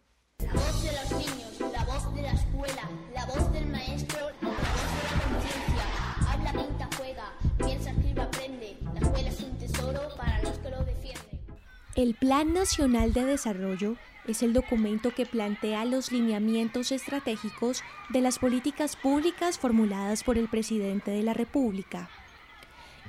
El 11.99 12.15
Plan 12.15 12.53
Nacional 12.53 13.13
de 13.13 13.25
Desarrollo 13.25 13.97
es 14.29 14.45
el 14.45 14.53
documento 14.53 15.13
que 15.13 15.27
plantea 15.27 15.85
los 15.85 16.13
lineamientos 16.13 16.93
estratégicos 16.93 17.83
de 18.11 18.21
las 18.21 18.39
políticas 18.39 18.95
públicas 18.95 19.59
formuladas 19.59 20.23
por 20.23 20.39
el 20.39 20.47
presidente 20.47 21.11
de 21.11 21.25
la 21.25 21.35
República. 21.35 22.09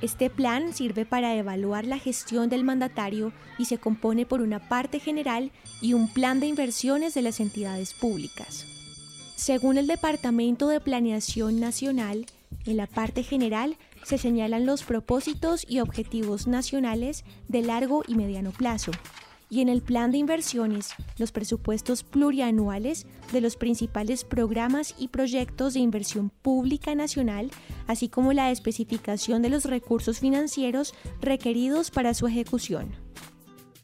Este 0.01 0.31
plan 0.31 0.73
sirve 0.73 1.05
para 1.05 1.35
evaluar 1.35 1.85
la 1.85 1.99
gestión 1.99 2.49
del 2.49 2.63
mandatario 2.63 3.31
y 3.59 3.65
se 3.65 3.77
compone 3.77 4.25
por 4.25 4.41
una 4.41 4.57
parte 4.57 4.99
general 4.99 5.51
y 5.83 5.93
un 5.93 6.11
plan 6.11 6.39
de 6.39 6.47
inversiones 6.47 7.13
de 7.13 7.21
las 7.21 7.39
entidades 7.39 7.93
públicas. 7.93 8.65
Según 9.35 9.77
el 9.77 9.85
Departamento 9.85 10.67
de 10.67 10.79
Planeación 10.79 11.59
Nacional, 11.59 12.25
en 12.65 12.77
la 12.77 12.87
parte 12.87 13.23
general 13.23 13.77
se 14.03 14.17
señalan 14.17 14.65
los 14.65 14.83
propósitos 14.83 15.65
y 15.67 15.79
objetivos 15.79 16.47
nacionales 16.47 17.23
de 17.47 17.61
largo 17.61 18.03
y 18.07 18.15
mediano 18.15 18.51
plazo. 18.51 18.91
Y 19.51 19.61
en 19.61 19.69
el 19.69 19.81
plan 19.81 20.11
de 20.11 20.19
inversiones, 20.19 20.91
los 21.17 21.31
presupuestos 21.31 22.03
plurianuales 22.03 23.07
de 23.31 23.41
los 23.41 23.55
principales 23.55 24.23
programas 24.23 24.93
y 24.99 25.07
proyectos 25.07 25.73
de 25.73 25.79
inversión 25.79 26.29
pública 26.29 26.93
nacional, 26.93 27.49
así 27.87 28.09
como 28.09 28.31
la 28.31 28.51
especificación 28.51 29.41
de 29.41 29.49
los 29.49 29.65
recursos 29.65 30.19
financieros 30.19 30.93
requeridos 31.19 31.89
para 31.89 32.13
su 32.13 32.27
ejecución. 32.27 32.95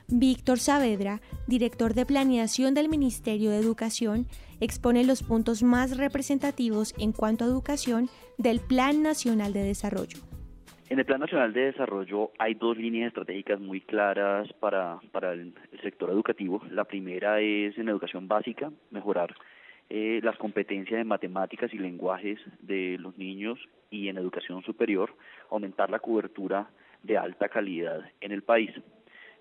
Víctor 0.07 0.59
Saavedra, 0.59 1.19
director 1.47 1.95
de 1.95 2.05
planeación 2.05 2.75
del 2.75 2.89
Ministerio 2.89 3.49
de 3.49 3.57
Educación, 3.57 4.27
expone 4.61 5.03
los 5.03 5.23
puntos 5.23 5.63
más 5.63 5.97
representativos 5.97 6.93
en 6.99 7.11
cuanto 7.11 7.43
a 7.43 7.47
educación 7.47 8.07
del 8.37 8.59
Plan 8.59 9.01
Nacional 9.01 9.51
de 9.51 9.63
Desarrollo. 9.63 10.19
En 10.89 10.99
el 10.99 11.05
Plan 11.05 11.19
Nacional 11.19 11.53
de 11.53 11.71
Desarrollo 11.71 12.31
hay 12.37 12.53
dos 12.53 12.77
líneas 12.77 13.07
estratégicas 13.07 13.59
muy 13.59 13.81
claras 13.81 14.47
para, 14.59 14.99
para 15.11 15.33
el, 15.33 15.55
sector 15.81 16.11
educativo. 16.11 16.61
La 16.69 16.83
primera 16.83 17.41
es 17.41 17.75
en 17.79 17.89
educación 17.89 18.27
básica, 18.27 18.71
mejorar 18.91 19.35
eh, 19.89 20.19
las 20.23 20.37
competencias 20.37 21.01
en 21.01 21.07
matemáticas 21.07 21.73
y 21.73 21.79
lenguajes 21.79 22.39
de 22.59 22.97
los 22.99 23.17
niños 23.17 23.57
y 23.89 24.09
en 24.09 24.19
educación 24.19 24.61
superior, 24.61 25.15
aumentar 25.49 25.89
la 25.89 25.99
cobertura 25.99 26.69
de 27.01 27.17
alta 27.17 27.49
calidad 27.49 28.01
en 28.21 28.31
el 28.31 28.43
país. 28.43 28.69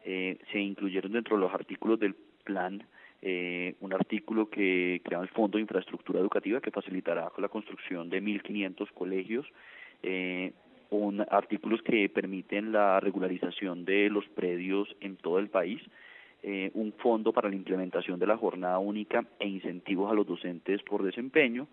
Eh, 0.04 0.38
se 0.52 0.60
incluyeron 0.60 1.12
dentro 1.12 1.36
de 1.36 1.42
los 1.42 1.52
artículos 1.54 1.98
del 1.98 2.14
plan 2.44 2.84
eh, 3.26 3.74
un 3.80 3.94
artículo 3.94 4.50
que 4.50 5.00
crea 5.02 5.20
el 5.20 5.28
Fondo 5.28 5.56
de 5.56 5.62
Infraestructura 5.62 6.20
Educativa 6.20 6.60
que 6.60 6.70
facilitará 6.70 7.32
la 7.38 7.48
construcción 7.48 8.10
de 8.10 8.22
1.500 8.22 8.92
colegios, 8.92 9.46
eh, 10.02 10.52
un, 10.90 11.24
artículos 11.30 11.80
que 11.80 12.10
permiten 12.10 12.70
la 12.70 13.00
regularización 13.00 13.86
de 13.86 14.10
los 14.10 14.26
predios 14.28 14.94
en 15.00 15.16
todo 15.16 15.38
el 15.38 15.48
país, 15.48 15.80
eh, 16.42 16.70
un 16.74 16.92
fondo 16.92 17.32
para 17.32 17.48
la 17.48 17.56
implementación 17.56 18.20
de 18.20 18.26
la 18.26 18.36
jornada 18.36 18.78
única 18.78 19.24
e 19.38 19.48
incentivos 19.48 20.12
a 20.12 20.14
los 20.14 20.26
docentes 20.26 20.82
por 20.82 21.02
desempeño, 21.02 21.66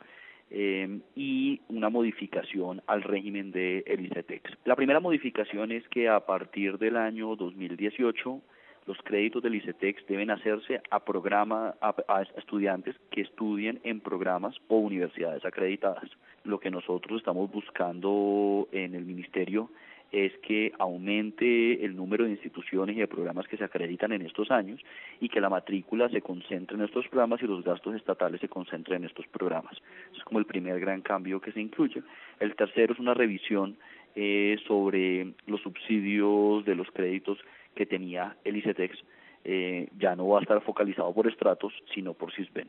eh, 0.51 0.99
y 1.15 1.61
una 1.69 1.89
modificación 1.89 2.81
al 2.85 3.03
régimen 3.03 3.51
de 3.51 3.83
el 3.87 4.05
ICETEX. 4.05 4.51
La 4.65 4.75
primera 4.75 4.99
modificación 4.99 5.71
es 5.71 5.87
que 5.87 6.09
a 6.09 6.19
partir 6.25 6.77
del 6.77 6.97
año 6.97 7.35
2018 7.37 8.41
los 8.85 8.97
créditos 9.03 9.41
del 9.43 9.55
ICETEX 9.55 10.05
deben 10.07 10.31
hacerse 10.31 10.81
a 10.89 10.99
programa 10.99 11.75
a, 11.81 12.21
estudiantes 12.37 12.95
que 13.11 13.21
estudien 13.21 13.79
en 13.83 14.01
programas 14.01 14.55
o 14.67 14.77
universidades 14.77 15.45
acreditadas. 15.45 16.09
Lo 16.43 16.59
que 16.59 16.71
nosotros 16.71 17.19
estamos 17.19 17.49
buscando 17.51 18.67
en 18.71 18.95
el 18.95 19.05
ministerio 19.05 19.69
es 20.11 20.33
que 20.39 20.73
aumente 20.77 21.85
el 21.85 21.95
número 21.95 22.25
de 22.25 22.31
instituciones 22.31 22.95
y 22.95 22.99
de 22.99 23.07
programas 23.07 23.47
que 23.47 23.57
se 23.57 23.63
acreditan 23.63 24.11
en 24.11 24.23
estos 24.23 24.51
años 24.51 24.81
y 25.19 25.29
que 25.29 25.39
la 25.39 25.49
matrícula 25.49 26.09
se 26.09 26.21
concentre 26.21 26.75
en 26.75 26.83
estos 26.83 27.07
programas 27.07 27.41
y 27.41 27.47
los 27.47 27.63
gastos 27.63 27.95
estatales 27.95 28.41
se 28.41 28.49
concentren 28.49 29.03
en 29.03 29.09
estos 29.09 29.25
programas. 29.27 29.77
es 30.15 30.23
como 30.23 30.39
el 30.39 30.45
primer 30.45 30.79
gran 30.79 31.01
cambio 31.01 31.39
que 31.39 31.51
se 31.51 31.61
incluye. 31.61 32.03
El 32.39 32.55
tercero 32.55 32.93
es 32.93 32.99
una 32.99 33.13
revisión 33.13 33.77
eh, 34.15 34.57
sobre 34.67 35.33
los 35.47 35.61
subsidios 35.61 36.65
de 36.65 36.75
los 36.75 36.91
créditos 36.91 37.37
que 37.75 37.85
tenía 37.85 38.35
el 38.43 38.57
ICETEX. 38.57 38.97
Eh, 39.43 39.87
ya 39.97 40.15
no 40.15 40.27
va 40.27 40.39
a 40.39 40.41
estar 40.41 40.61
focalizado 40.61 41.11
por 41.13 41.27
estratos, 41.27 41.73
sino 41.95 42.13
por 42.13 42.31
CISBEN. 42.33 42.67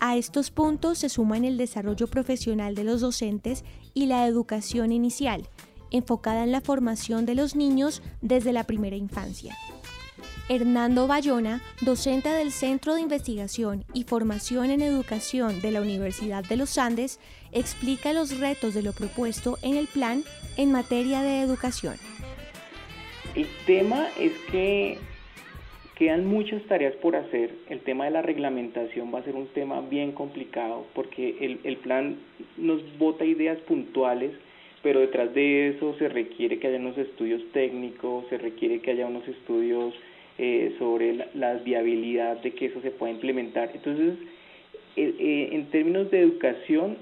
A 0.00 0.16
estos 0.16 0.50
puntos 0.50 0.98
se 0.98 1.08
suman 1.08 1.44
el 1.44 1.56
desarrollo 1.56 2.06
profesional 2.06 2.74
de 2.74 2.84
los 2.84 3.00
docentes 3.00 3.64
y 3.94 4.06
la 4.06 4.26
educación 4.26 4.92
inicial, 4.92 5.42
enfocada 5.90 6.44
en 6.44 6.52
la 6.52 6.60
formación 6.60 7.26
de 7.26 7.34
los 7.34 7.56
niños 7.56 8.02
desde 8.20 8.52
la 8.52 8.64
primera 8.64 8.96
infancia. 8.96 9.56
Hernando 10.48 11.06
Bayona, 11.06 11.62
docente 11.80 12.28
del 12.28 12.50
Centro 12.50 12.94
de 12.94 13.00
Investigación 13.00 13.84
y 13.94 14.04
Formación 14.04 14.70
en 14.70 14.82
Educación 14.82 15.62
de 15.62 15.70
la 15.70 15.80
Universidad 15.80 16.44
de 16.44 16.58
los 16.58 16.76
Andes, 16.76 17.18
explica 17.50 18.12
los 18.12 18.38
retos 18.38 18.74
de 18.74 18.82
lo 18.82 18.92
propuesto 18.92 19.56
en 19.62 19.76
el 19.76 19.86
plan 19.86 20.22
en 20.58 20.70
materia 20.70 21.22
de 21.22 21.40
educación. 21.40 21.94
El 23.34 23.48
tema 23.66 24.06
es 24.20 24.32
que 24.50 24.98
quedan 25.96 26.26
muchas 26.26 26.62
tareas 26.64 26.94
por 26.96 27.16
hacer. 27.16 27.54
El 27.70 27.80
tema 27.80 28.04
de 28.04 28.10
la 28.10 28.22
reglamentación 28.22 29.14
va 29.14 29.20
a 29.20 29.24
ser 29.24 29.36
un 29.36 29.46
tema 29.48 29.80
bien 29.80 30.12
complicado 30.12 30.86
porque 30.94 31.38
el, 31.40 31.60
el 31.64 31.78
plan 31.78 32.18
nos 32.58 32.80
bota 32.98 33.24
ideas 33.24 33.58
puntuales 33.60 34.32
pero 34.84 35.00
detrás 35.00 35.32
de 35.34 35.70
eso 35.70 35.96
se 35.98 36.10
requiere 36.10 36.58
que 36.58 36.68
haya 36.68 36.76
unos 36.76 36.98
estudios 36.98 37.42
técnicos, 37.52 38.26
se 38.28 38.36
requiere 38.36 38.80
que 38.80 38.90
haya 38.90 39.06
unos 39.06 39.26
estudios 39.26 39.94
eh, 40.36 40.74
sobre 40.78 41.26
la, 41.34 41.54
viabilidad 41.54 42.36
de 42.42 42.50
que 42.52 42.66
eso 42.66 42.82
se 42.82 42.90
pueda 42.90 43.10
implementar. 43.10 43.70
Entonces, 43.74 44.14
eh, 44.96 45.14
eh, 45.18 45.48
en 45.52 45.70
términos 45.70 46.10
de 46.10 46.20
educación, 46.20 46.98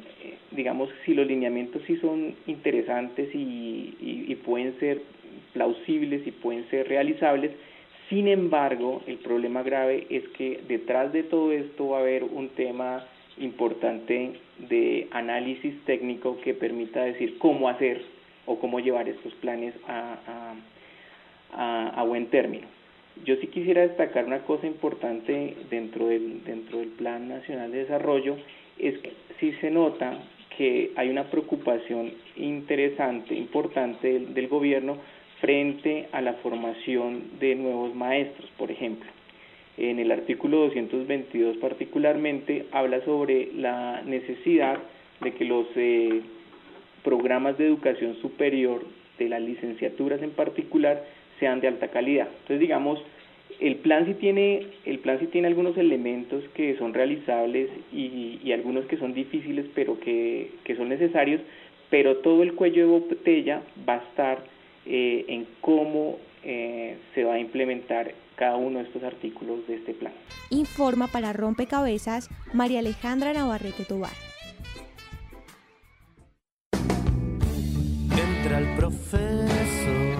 digamos, 0.52 0.90
si 1.04 1.12
los 1.12 1.26
lineamientos 1.26 1.82
sí 1.88 1.96
son 1.96 2.36
interesantes 2.46 3.34
y, 3.34 3.96
y 4.00 4.34
pueden 4.36 4.78
ser 4.78 5.02
plausibles 5.52 6.24
y 6.24 6.30
pueden 6.30 6.64
ser 6.70 6.86
realizables, 6.88 7.50
sin 8.08 8.28
embargo, 8.28 9.02
el 9.08 9.16
problema 9.18 9.64
grave 9.64 10.06
es 10.08 10.28
que 10.36 10.60
detrás 10.68 11.12
de 11.12 11.24
todo 11.24 11.50
esto 11.50 11.88
va 11.88 11.98
a 11.98 12.00
haber 12.02 12.22
un 12.22 12.48
tema 12.50 13.04
importante 13.38 14.34
de 14.68 15.08
análisis 15.10 15.74
técnico 15.84 16.38
que 16.40 16.54
permita 16.54 17.04
decir 17.04 17.38
cómo 17.38 17.68
hacer 17.68 18.02
o 18.46 18.58
cómo 18.58 18.80
llevar 18.80 19.08
estos 19.08 19.32
planes 19.34 19.74
a, 19.86 20.54
a, 21.52 22.02
buen 22.04 22.26
término. 22.26 22.66
Yo 23.24 23.36
sí 23.36 23.46
quisiera 23.46 23.82
destacar 23.82 24.24
una 24.24 24.40
cosa 24.40 24.66
importante 24.66 25.56
dentro 25.70 26.06
del, 26.06 26.44
dentro 26.44 26.78
del 26.78 26.88
Plan 26.88 27.28
Nacional 27.28 27.70
de 27.70 27.78
Desarrollo, 27.78 28.36
es 28.78 28.98
que 28.98 29.12
sí 29.38 29.52
se 29.60 29.70
nota 29.70 30.18
que 30.56 30.90
hay 30.96 31.08
una 31.08 31.30
preocupación 31.30 32.12
interesante, 32.36 33.34
importante 33.34 34.18
del 34.18 34.48
gobierno 34.48 34.98
frente 35.40 36.08
a 36.12 36.20
la 36.20 36.34
formación 36.34 37.38
de 37.38 37.54
nuevos 37.54 37.94
maestros, 37.94 38.50
por 38.56 38.70
ejemplo 38.70 39.10
en 39.76 39.98
el 39.98 40.12
artículo 40.12 40.58
222 40.68 41.56
particularmente, 41.58 42.66
habla 42.72 43.04
sobre 43.04 43.48
la 43.54 44.02
necesidad 44.02 44.78
de 45.20 45.32
que 45.32 45.44
los 45.44 45.66
eh, 45.76 46.20
programas 47.04 47.58
de 47.58 47.66
educación 47.66 48.16
superior, 48.20 48.84
de 49.18 49.28
las 49.28 49.42
licenciaturas 49.42 50.22
en 50.22 50.30
particular, 50.30 51.04
sean 51.38 51.60
de 51.60 51.68
alta 51.68 51.88
calidad. 51.88 52.28
Entonces, 52.28 52.60
digamos, 52.60 53.02
el 53.60 53.76
plan 53.76 54.06
sí 54.06 54.14
tiene, 54.14 54.66
el 54.84 54.98
plan 54.98 55.18
sí 55.20 55.26
tiene 55.26 55.48
algunos 55.48 55.76
elementos 55.76 56.42
que 56.54 56.76
son 56.76 56.94
realizables 56.94 57.68
y, 57.92 58.40
y 58.42 58.52
algunos 58.52 58.86
que 58.86 58.96
son 58.96 59.14
difíciles, 59.14 59.66
pero 59.74 59.98
que, 60.00 60.50
que, 60.64 60.76
son 60.76 60.88
necesarios, 60.88 61.40
pero 61.90 62.16
todo 62.18 62.42
el 62.42 62.54
cuello 62.54 62.82
de 62.82 62.98
botella 62.98 63.62
va 63.88 63.94
a 63.94 63.98
estar 63.98 64.44
eh, 64.86 65.24
en 65.28 65.46
cómo 65.60 66.18
eh, 66.44 66.96
se 67.14 67.24
va 67.24 67.34
a 67.34 67.38
implementar 67.38 68.12
cada 68.36 68.56
uno 68.56 68.78
de 68.78 68.84
estos 68.84 69.02
artículos 69.02 69.66
de 69.66 69.76
este 69.76 69.94
plan. 69.94 70.12
Informa 70.50 71.06
para 71.06 71.32
Rompecabezas 71.32 72.28
María 72.52 72.80
Alejandra 72.80 73.32
Navarrete 73.32 73.84
Tobar. 73.84 74.10
Entra 78.10 78.58
el 78.58 78.76
profesor, 78.76 80.11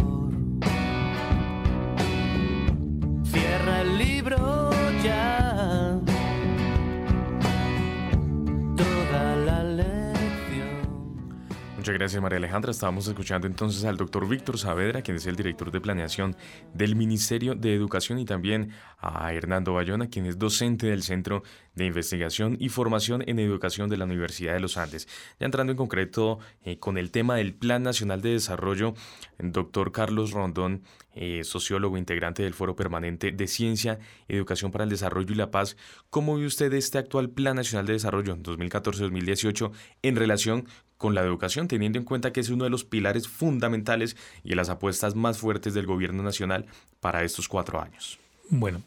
Muchas 11.82 11.96
gracias 11.96 12.22
María 12.22 12.38
Alejandra. 12.38 12.70
Estábamos 12.70 13.08
escuchando 13.08 13.48
entonces 13.48 13.84
al 13.84 13.96
doctor 13.96 14.28
Víctor 14.28 14.56
Saavedra, 14.56 15.02
quien 15.02 15.16
es 15.16 15.26
el 15.26 15.34
director 15.34 15.72
de 15.72 15.80
planeación 15.80 16.36
del 16.72 16.94
Ministerio 16.94 17.56
de 17.56 17.74
Educación, 17.74 18.20
y 18.20 18.24
también 18.24 18.70
a 19.00 19.32
Hernando 19.32 19.72
Bayona, 19.72 20.06
quien 20.06 20.26
es 20.26 20.38
docente 20.38 20.86
del 20.86 21.02
Centro 21.02 21.42
de 21.74 21.86
Investigación 21.86 22.56
y 22.60 22.68
Formación 22.68 23.24
en 23.26 23.40
Educación 23.40 23.90
de 23.90 23.96
la 23.96 24.04
Universidad 24.04 24.52
de 24.52 24.60
los 24.60 24.76
Andes. 24.76 25.08
Ya 25.40 25.46
entrando 25.46 25.72
en 25.72 25.76
concreto 25.76 26.38
eh, 26.62 26.78
con 26.78 26.98
el 26.98 27.10
tema 27.10 27.34
del 27.34 27.52
Plan 27.52 27.82
Nacional 27.82 28.22
de 28.22 28.30
Desarrollo, 28.30 28.94
doctor 29.40 29.90
Carlos 29.90 30.30
Rondón, 30.30 30.84
eh, 31.14 31.42
sociólogo 31.42 31.98
integrante 31.98 32.44
del 32.44 32.54
Foro 32.54 32.76
Permanente 32.76 33.32
de 33.32 33.46
Ciencia, 33.48 33.98
Educación 34.28 34.70
para 34.70 34.84
el 34.84 34.90
Desarrollo 34.90 35.32
y 35.32 35.36
la 35.36 35.50
Paz, 35.50 35.76
¿cómo 36.10 36.38
ve 36.38 36.46
usted 36.46 36.72
este 36.74 36.98
actual 36.98 37.28
Plan 37.28 37.56
Nacional 37.56 37.86
de 37.86 37.94
Desarrollo 37.94 38.36
2014-2018 38.36 39.72
en 40.02 40.14
relación 40.16 40.66
con 41.02 41.16
la 41.16 41.20
educación, 41.22 41.66
teniendo 41.66 41.98
en 41.98 42.04
cuenta 42.04 42.32
que 42.32 42.38
es 42.38 42.48
uno 42.48 42.62
de 42.62 42.70
los 42.70 42.84
pilares 42.84 43.26
fundamentales 43.26 44.16
y 44.44 44.50
de 44.50 44.54
las 44.54 44.68
apuestas 44.68 45.16
más 45.16 45.36
fuertes 45.36 45.74
del 45.74 45.84
gobierno 45.84 46.22
nacional 46.22 46.64
para 47.00 47.24
estos 47.24 47.48
cuatro 47.48 47.82
años. 47.82 48.20
Bueno, 48.48 48.82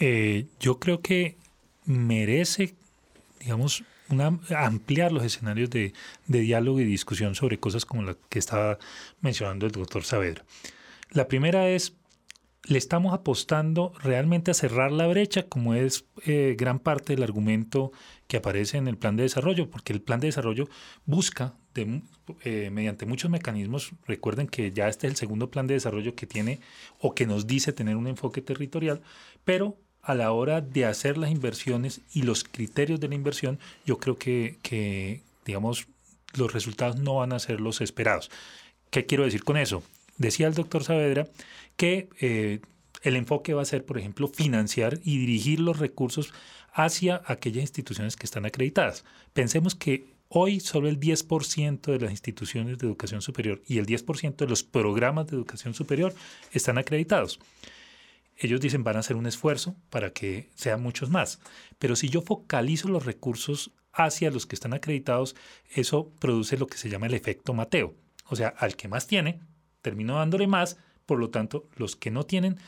eh, 0.00 0.46
yo 0.58 0.80
creo 0.80 1.00
que 1.00 1.36
merece, 1.86 2.74
digamos, 3.38 3.84
una, 4.08 4.36
ampliar 4.56 5.12
los 5.12 5.22
escenarios 5.22 5.70
de, 5.70 5.92
de 6.26 6.40
diálogo 6.40 6.80
y 6.80 6.84
discusión 6.84 7.36
sobre 7.36 7.58
cosas 7.58 7.84
como 7.84 8.02
las 8.02 8.16
que 8.28 8.40
estaba 8.40 8.76
mencionando 9.20 9.66
el 9.66 9.70
doctor 9.70 10.02
Saavedra. 10.02 10.44
La 11.12 11.28
primera 11.28 11.68
es 11.68 11.94
le 12.66 12.78
estamos 12.78 13.12
apostando 13.12 13.92
realmente 14.02 14.50
a 14.50 14.54
cerrar 14.54 14.90
la 14.90 15.06
brecha, 15.06 15.44
como 15.44 15.74
es 15.74 16.06
eh, 16.24 16.54
gran 16.58 16.78
parte 16.78 17.14
del 17.14 17.22
argumento 17.22 17.92
que 18.26 18.38
aparece 18.38 18.78
en 18.78 18.88
el 18.88 18.96
plan 18.96 19.16
de 19.16 19.24
desarrollo, 19.24 19.68
porque 19.68 19.92
el 19.92 20.00
plan 20.00 20.20
de 20.20 20.28
desarrollo 20.28 20.68
busca, 21.04 21.54
eh, 21.74 22.70
mediante 22.70 23.04
muchos 23.04 23.30
mecanismos, 23.30 23.92
recuerden 24.06 24.46
que 24.46 24.70
ya 24.72 24.88
este 24.88 25.06
es 25.06 25.12
el 25.12 25.16
segundo 25.16 25.50
plan 25.50 25.66
de 25.66 25.74
desarrollo 25.74 26.14
que 26.14 26.26
tiene 26.26 26.60
o 26.98 27.14
que 27.14 27.26
nos 27.26 27.46
dice 27.46 27.72
tener 27.72 27.96
un 27.96 28.06
enfoque 28.06 28.40
territorial, 28.40 29.02
pero 29.44 29.76
a 30.00 30.14
la 30.14 30.32
hora 30.32 30.60
de 30.60 30.86
hacer 30.86 31.18
las 31.18 31.30
inversiones 31.30 32.00
y 32.12 32.22
los 32.22 32.44
criterios 32.44 33.00
de 33.00 33.08
la 33.08 33.14
inversión, 33.14 33.58
yo 33.84 33.98
creo 33.98 34.16
que, 34.16 34.58
que 34.62 35.22
digamos, 35.44 35.86
los 36.34 36.52
resultados 36.52 36.96
no 36.96 37.16
van 37.16 37.32
a 37.32 37.38
ser 37.38 37.60
los 37.60 37.80
esperados. 37.80 38.30
¿Qué 38.90 39.06
quiero 39.06 39.24
decir 39.24 39.44
con 39.44 39.56
eso? 39.56 39.82
Decía 40.18 40.46
el 40.46 40.54
doctor 40.54 40.84
Saavedra 40.84 41.28
que 41.76 42.08
eh, 42.20 42.60
el 43.02 43.16
enfoque 43.16 43.54
va 43.54 43.62
a 43.62 43.66
ser, 43.66 43.84
por 43.84 43.98
ejemplo, 43.98 44.28
financiar 44.28 44.98
y 45.04 45.18
dirigir 45.18 45.60
los 45.60 45.78
recursos 45.78 46.32
hacia 46.72 47.22
aquellas 47.26 47.62
instituciones 47.62 48.16
que 48.16 48.26
están 48.26 48.46
acreditadas. 48.46 49.04
Pensemos 49.32 49.74
que 49.74 50.06
hoy 50.28 50.60
solo 50.60 50.88
el 50.88 50.98
10% 50.98 51.80
de 51.80 52.00
las 52.00 52.10
instituciones 52.10 52.78
de 52.78 52.86
educación 52.86 53.22
superior 53.22 53.62
y 53.66 53.78
el 53.78 53.86
10% 53.86 54.36
de 54.36 54.46
los 54.46 54.64
programas 54.64 55.26
de 55.26 55.36
educación 55.36 55.74
superior 55.74 56.14
están 56.52 56.78
acreditados. 56.78 57.38
Ellos 58.36 58.60
dicen 58.60 58.82
van 58.82 58.96
a 58.96 59.00
hacer 59.00 59.16
un 59.16 59.26
esfuerzo 59.26 59.76
para 59.90 60.12
que 60.12 60.48
sean 60.54 60.82
muchos 60.82 61.10
más. 61.10 61.38
Pero 61.78 61.94
si 61.94 62.08
yo 62.08 62.22
focalizo 62.22 62.88
los 62.88 63.06
recursos 63.06 63.70
hacia 63.92 64.30
los 64.30 64.46
que 64.46 64.56
están 64.56 64.74
acreditados, 64.74 65.36
eso 65.72 66.10
produce 66.18 66.56
lo 66.56 66.66
que 66.66 66.78
se 66.78 66.88
llama 66.88 67.06
el 67.06 67.14
efecto 67.14 67.54
Mateo. 67.54 67.94
O 68.26 68.34
sea, 68.34 68.48
al 68.48 68.74
que 68.74 68.88
más 68.88 69.06
tiene, 69.06 69.40
termino 69.84 70.16
dándole 70.16 70.46
más, 70.46 70.78
por 71.04 71.18
lo 71.18 71.28
tanto, 71.28 71.68
los 71.76 71.94
que 71.94 72.10
no 72.10 72.24
tienen 72.24 72.58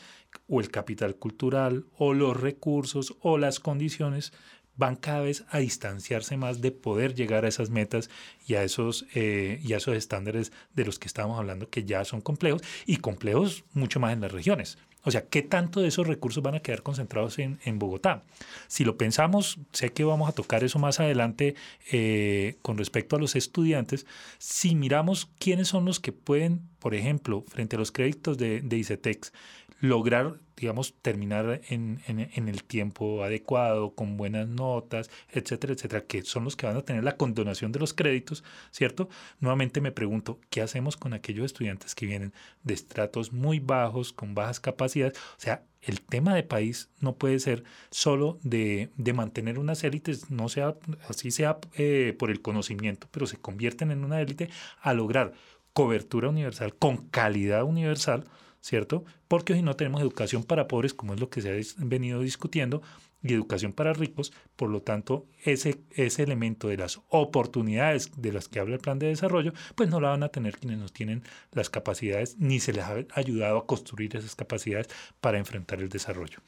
o 0.47 0.61
el 0.61 0.69
capital 0.69 1.15
cultural 1.15 1.85
o 1.97 2.13
los 2.13 2.39
recursos 2.39 3.15
o 3.21 3.39
las 3.39 3.59
condiciones 3.59 4.33
van 4.75 4.95
cada 4.95 5.21
vez 5.21 5.43
a 5.49 5.57
distanciarse 5.57 6.37
más 6.37 6.61
de 6.61 6.71
poder 6.71 7.15
llegar 7.15 7.43
a 7.43 7.47
esas 7.47 7.71
metas 7.71 8.11
y 8.45 8.53
a 8.53 8.63
esos, 8.63 9.07
eh, 9.15 9.59
y 9.63 9.73
a 9.73 9.77
esos 9.77 9.95
estándares 9.95 10.51
de 10.75 10.85
los 10.85 10.99
que 10.99 11.07
estábamos 11.07 11.39
hablando 11.39 11.71
que 11.71 11.83
ya 11.83 12.05
son 12.05 12.21
complejos 12.21 12.61
y 12.85 12.97
complejos 12.97 13.63
mucho 13.73 13.99
más 13.99 14.13
en 14.13 14.21
las 14.21 14.31
regiones. 14.31 14.77
O 15.07 15.11
sea, 15.11 15.25
¿qué 15.29 15.41
tanto 15.41 15.79
de 15.79 15.87
esos 15.87 16.05
recursos 16.05 16.43
van 16.43 16.55
a 16.55 16.59
quedar 16.59 16.83
concentrados 16.83 17.39
en, 17.39 17.79
Bogotá? 17.79 18.25
Si 18.67 18.83
lo 18.83 18.97
pensamos, 18.97 19.57
sé 19.71 19.93
que 19.93 20.03
vamos 20.03 20.27
a 20.27 20.33
tocar 20.33 20.65
eso 20.65 20.79
más 20.79 20.99
adelante 20.99 21.55
eh, 21.93 22.57
con 22.61 22.77
respecto 22.77 23.15
a 23.15 23.19
los 23.19 23.37
estudiantes, 23.37 24.05
si 24.37 24.75
miramos 24.75 25.29
quiénes 25.39 25.69
son 25.69 25.85
los 25.85 26.01
que 26.01 26.11
pueden, 26.11 26.59
por 26.79 26.93
ejemplo, 26.93 27.45
frente 27.47 27.77
a 27.77 27.79
los 27.79 27.93
créditos 27.93 28.37
de, 28.37 28.59
de 28.59 28.77
ICETEX, 28.79 29.31
lograr, 29.79 30.39
digamos, 30.55 30.95
terminar 31.01 31.61
en, 31.69 32.01
en, 32.07 32.47
el 32.47 32.63
tiempo 32.63 33.23
adecuado, 33.23 33.93
con 33.93 34.17
buenas 34.17 34.47
notas, 34.47 35.09
etcétera, 35.29 35.73
etcétera, 35.73 36.05
que 36.05 36.23
son 36.23 36.43
los 36.43 36.55
que 36.55 36.65
van 36.65 36.77
a 36.77 36.81
tener 36.81 37.03
la 37.03 37.17
condonación 37.17 37.71
de 37.71 37.79
los 37.79 37.93
créditos, 37.93 38.43
¿cierto? 38.71 39.07
Nuevamente 39.39 39.81
me 39.81 39.91
pregunto, 39.91 40.39
¿qué 40.49 40.61
hacemos 40.61 40.97
con 40.97 41.13
aquellos 41.13 41.45
estudiantes 41.45 41.93
que 41.93 42.07
vienen 42.07 42.33
de 42.63 42.73
estratos 42.73 43.33
muy 43.33 43.59
bajos, 43.59 44.13
con 44.13 44.33
bajas 44.33 44.59
capacidades? 44.59 45.17
O 45.17 45.39
sea, 45.39 45.63
el 45.81 46.01
tema 46.01 46.33
de 46.35 46.43
país 46.43 46.89
no 46.99 47.15
puede 47.15 47.39
ser 47.39 47.63
solo 47.91 48.39
de, 48.41 48.89
de 48.97 49.13
mantener 49.13 49.59
unas 49.59 49.83
élites, 49.83 50.31
no 50.31 50.49
sea 50.49 50.75
así 51.07 51.31
sea 51.31 51.59
eh, 51.75 52.15
por 52.17 52.31
el 52.31 52.41
conocimiento, 52.41 53.07
pero 53.11 53.27
se 53.27 53.37
convierten 53.37 53.91
en 53.91 54.03
una 54.03 54.21
élite 54.21 54.49
a 54.81 54.93
lograr 54.93 55.33
cobertura 55.73 56.29
universal 56.29 56.73
con 56.75 57.07
calidad 57.09 57.63
universal, 57.63 58.25
¿cierto? 58.67 59.05
Porque 59.29 59.53
si 59.53 59.61
no 59.61 59.77
tenemos 59.77 60.01
educación 60.01 60.43
para 60.43 60.67
pobres, 60.67 60.93
como 60.93 61.13
es 61.13 61.21
lo 61.21 61.29
que 61.29 61.41
se 61.41 61.51
ha 61.51 61.55
venido 61.77 62.19
discutiendo, 62.19 62.81
y 63.23 63.33
educación 63.33 63.71
para 63.71 63.93
ricos, 63.93 64.33
por 64.57 64.69
lo 64.69 64.81
tanto, 64.81 65.27
ese, 65.43 65.79
ese 65.91 66.23
elemento 66.23 66.67
de 66.67 66.77
las 66.77 66.99
oportunidades 67.09 68.11
de 68.17 68.33
las 68.33 68.49
que 68.49 68.59
habla 68.59 68.75
el 68.75 68.81
plan 68.81 68.99
de 68.99 69.07
desarrollo, 69.07 69.53
pues 69.75 69.89
no 69.89 70.01
la 70.01 70.09
van 70.09 70.23
a 70.23 70.29
tener 70.29 70.57
quienes 70.57 70.79
no 70.79 70.89
tienen 70.89 71.23
las 71.53 71.69
capacidades, 71.69 72.37
ni 72.39 72.59
se 72.59 72.73
les 72.73 72.83
ha 72.83 73.05
ayudado 73.13 73.59
a 73.59 73.65
construir 73.65 74.15
esas 74.15 74.35
capacidades 74.35 74.89
para 75.21 75.37
enfrentar 75.37 75.79
el 75.79 75.89
desarrollo. 75.89 76.39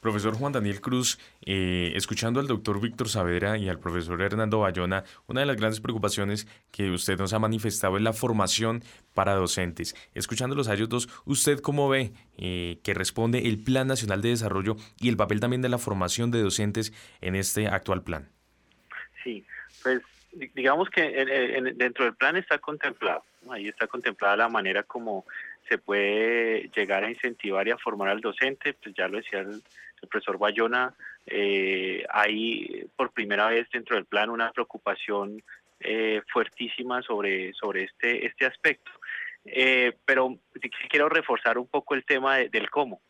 Profesor 0.00 0.34
Juan 0.34 0.52
Daniel 0.52 0.80
Cruz, 0.80 1.18
eh, 1.42 1.92
escuchando 1.94 2.40
al 2.40 2.46
doctor 2.46 2.80
Víctor 2.80 3.08
Saavedra 3.08 3.58
y 3.58 3.68
al 3.68 3.78
profesor 3.78 4.20
Hernando 4.22 4.60
Bayona, 4.60 5.04
una 5.26 5.40
de 5.40 5.46
las 5.46 5.56
grandes 5.56 5.80
preocupaciones 5.80 6.46
que 6.70 6.90
usted 6.90 7.18
nos 7.18 7.32
ha 7.32 7.38
manifestado 7.38 7.96
es 7.96 8.02
la 8.02 8.12
formación 8.12 8.82
para 9.12 9.34
docentes. 9.34 9.94
Escuchándolos 10.14 10.68
a 10.68 10.74
ellos 10.74 10.88
dos, 10.88 11.08
¿usted 11.24 11.60
cómo 11.60 11.88
ve 11.88 12.12
eh, 12.36 12.78
que 12.84 12.94
responde 12.94 13.48
el 13.48 13.58
Plan 13.58 13.88
Nacional 13.88 14.22
de 14.22 14.28
Desarrollo 14.30 14.76
y 15.00 15.08
el 15.08 15.16
papel 15.16 15.40
también 15.40 15.62
de 15.62 15.68
la 15.68 15.78
formación 15.78 16.30
de 16.30 16.40
docentes 16.40 16.92
en 17.20 17.34
este 17.34 17.57
actual 17.66 18.02
plan? 18.02 18.28
Sí, 19.24 19.44
pues 19.82 20.02
digamos 20.54 20.90
que 20.90 21.02
dentro 21.76 22.04
del 22.04 22.14
plan 22.14 22.36
está 22.36 22.58
contemplado, 22.58 23.24
ahí 23.50 23.68
está 23.68 23.86
contemplada 23.86 24.36
la 24.36 24.48
manera 24.48 24.82
como 24.82 25.24
se 25.68 25.78
puede 25.78 26.70
llegar 26.74 27.04
a 27.04 27.10
incentivar 27.10 27.66
y 27.66 27.70
a 27.70 27.78
formar 27.78 28.08
al 28.08 28.20
docente, 28.20 28.74
pues 28.74 28.94
ya 28.94 29.08
lo 29.08 29.18
decía 29.18 29.40
el, 29.40 29.62
el 30.02 30.08
profesor 30.08 30.38
Bayona, 30.38 30.94
eh, 31.26 32.04
hay 32.10 32.88
por 32.96 33.10
primera 33.12 33.48
vez 33.48 33.68
dentro 33.70 33.96
del 33.96 34.06
plan 34.06 34.30
una 34.30 34.50
preocupación 34.52 35.42
eh, 35.80 36.22
fuertísima 36.32 37.02
sobre, 37.02 37.52
sobre 37.52 37.84
este, 37.84 38.26
este 38.26 38.46
aspecto. 38.46 38.90
Eh, 39.52 39.96
pero 40.04 40.38
quiero 40.88 41.08
reforzar 41.08 41.58
un 41.58 41.68
poco 41.68 41.94
el 41.94 42.04
tema 42.04 42.36
del 42.36 42.70
cómo. 42.70 43.00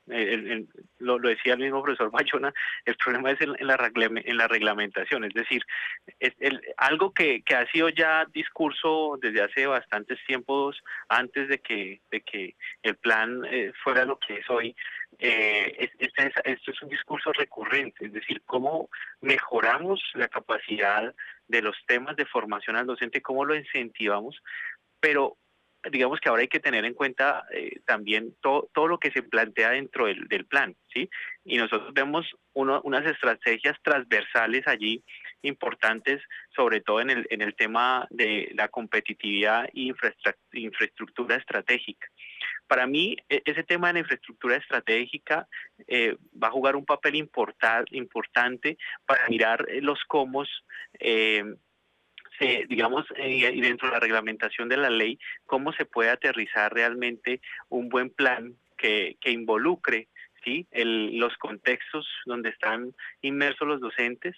lo, 0.99 1.19
decía 1.19 1.55
el 1.55 1.61
mismo 1.61 1.83
profesor 1.83 2.11
Bayona, 2.11 2.53
el 2.85 2.97
problema 2.97 3.33
es 3.33 3.41
en, 3.41 3.55
la, 3.67 3.91
en 3.95 4.37
la 4.37 4.49
reglamentación, 4.49 5.25
es 5.25 5.35
decir, 5.35 5.63
algo 6.77 7.13
que, 7.13 7.43
que, 7.43 7.55
ha 7.55 7.67
sido 7.71 7.89
ya 7.89 8.27
discurso 8.33 9.19
desde 9.21 9.43
hace 9.43 9.67
bastantes 9.67 10.19
tiempos 10.27 10.83
antes 11.09 11.49
de 11.49 11.59
que, 11.59 12.01
de 12.11 12.55
el 12.83 12.97
plan 12.97 13.45
eh, 13.51 13.73
fuera 13.83 14.05
lo 14.05 14.19
que 14.19 14.39
es 14.39 14.51
hoy, 14.51 14.75
eh, 15.19 15.91
esto 16.45 16.71
es 16.71 16.83
un 16.83 16.89
discurso 16.89 17.33
recurrente, 17.33 18.07
es 18.07 18.13
decir, 18.13 18.43
cómo 18.47 18.89
mejoramos 19.21 20.01
la 20.15 20.29
capacidad 20.29 21.15
de 21.49 21.63
los 21.63 21.77
temas 21.87 22.17
de 22.17 22.27
formación 22.27 22.77
al 22.77 22.87
docente, 22.87 23.23
cómo 23.23 23.45
lo 23.45 23.55
incentivamos, 23.55 24.41
pero 25.01 25.37
digamos 25.91 26.21
que 26.21 26.29
ahora 26.29 26.43
hay 26.43 26.49
que 26.49 26.61
tener 26.61 26.85
en 26.85 26.95
cuenta 26.95 27.45
eh, 27.53 27.81
también 27.85 28.35
todo, 28.41 28.69
todo 28.73 28.89
lo 28.89 28.99
que 28.99 29.11
se 29.11 29.23
plantea 29.23 29.71
dentro 29.71 30.07
del, 30.07 30.29
del 30.29 30.47
plan, 30.47 30.77
¿sí? 30.93 31.09
Y 31.45 31.57
nosotros 31.57 31.93
vemos 31.95 32.27
unas 32.55 33.07
estrategias 33.07 33.77
transversales 33.83 34.67
allí 34.67 35.03
importantes, 35.43 36.21
sobre 36.55 36.81
todo 36.81 37.01
en 37.01 37.11
el, 37.11 37.27
en 37.31 37.43
el 37.43 37.55
tema 37.55 38.07
de 38.11 38.51
la 38.55 38.69
competitividad 38.69 39.67
e 39.67 39.93
infraestructura 40.53 41.37
estratégica. 41.37 42.09
Para 42.67 42.87
mí, 42.87 43.17
e, 43.29 43.43
ese 43.45 43.63
tema 43.63 43.89
de 43.89 43.95
la 43.95 43.99
infraestructura 44.01 44.57
estratégica 44.57 45.49
eh, 45.87 46.17
va 46.43 46.49
a 46.49 46.53
jugar 46.53 46.77
un 46.77 46.85
papel 46.85 47.15
importante 47.15 48.77
para 49.07 49.29
mirar 49.29 49.65
los 49.81 50.05
cómo 50.05 50.45
eh, 50.99 51.45
digamos, 52.69 53.07
y 53.19 53.61
dentro 53.61 53.89
de 53.89 53.95
la 53.95 54.01
reglamentación 54.01 54.69
de 54.69 54.77
la 54.77 54.91
ley, 54.91 55.19
cómo 55.47 55.73
se 55.73 55.85
puede 55.85 56.11
aterrizar 56.11 56.73
realmente 56.73 57.41
un 57.69 57.89
buen 57.89 58.11
plan 58.11 58.55
que, 58.77 59.17
que 59.21 59.31
involucre 59.31 60.09
¿sí? 60.45 60.67
los 60.73 61.37
contextos 61.39 62.07
donde 62.27 62.51
están 62.51 62.95
inmersos 63.23 63.67
los 63.67 63.81
docentes, 63.81 64.37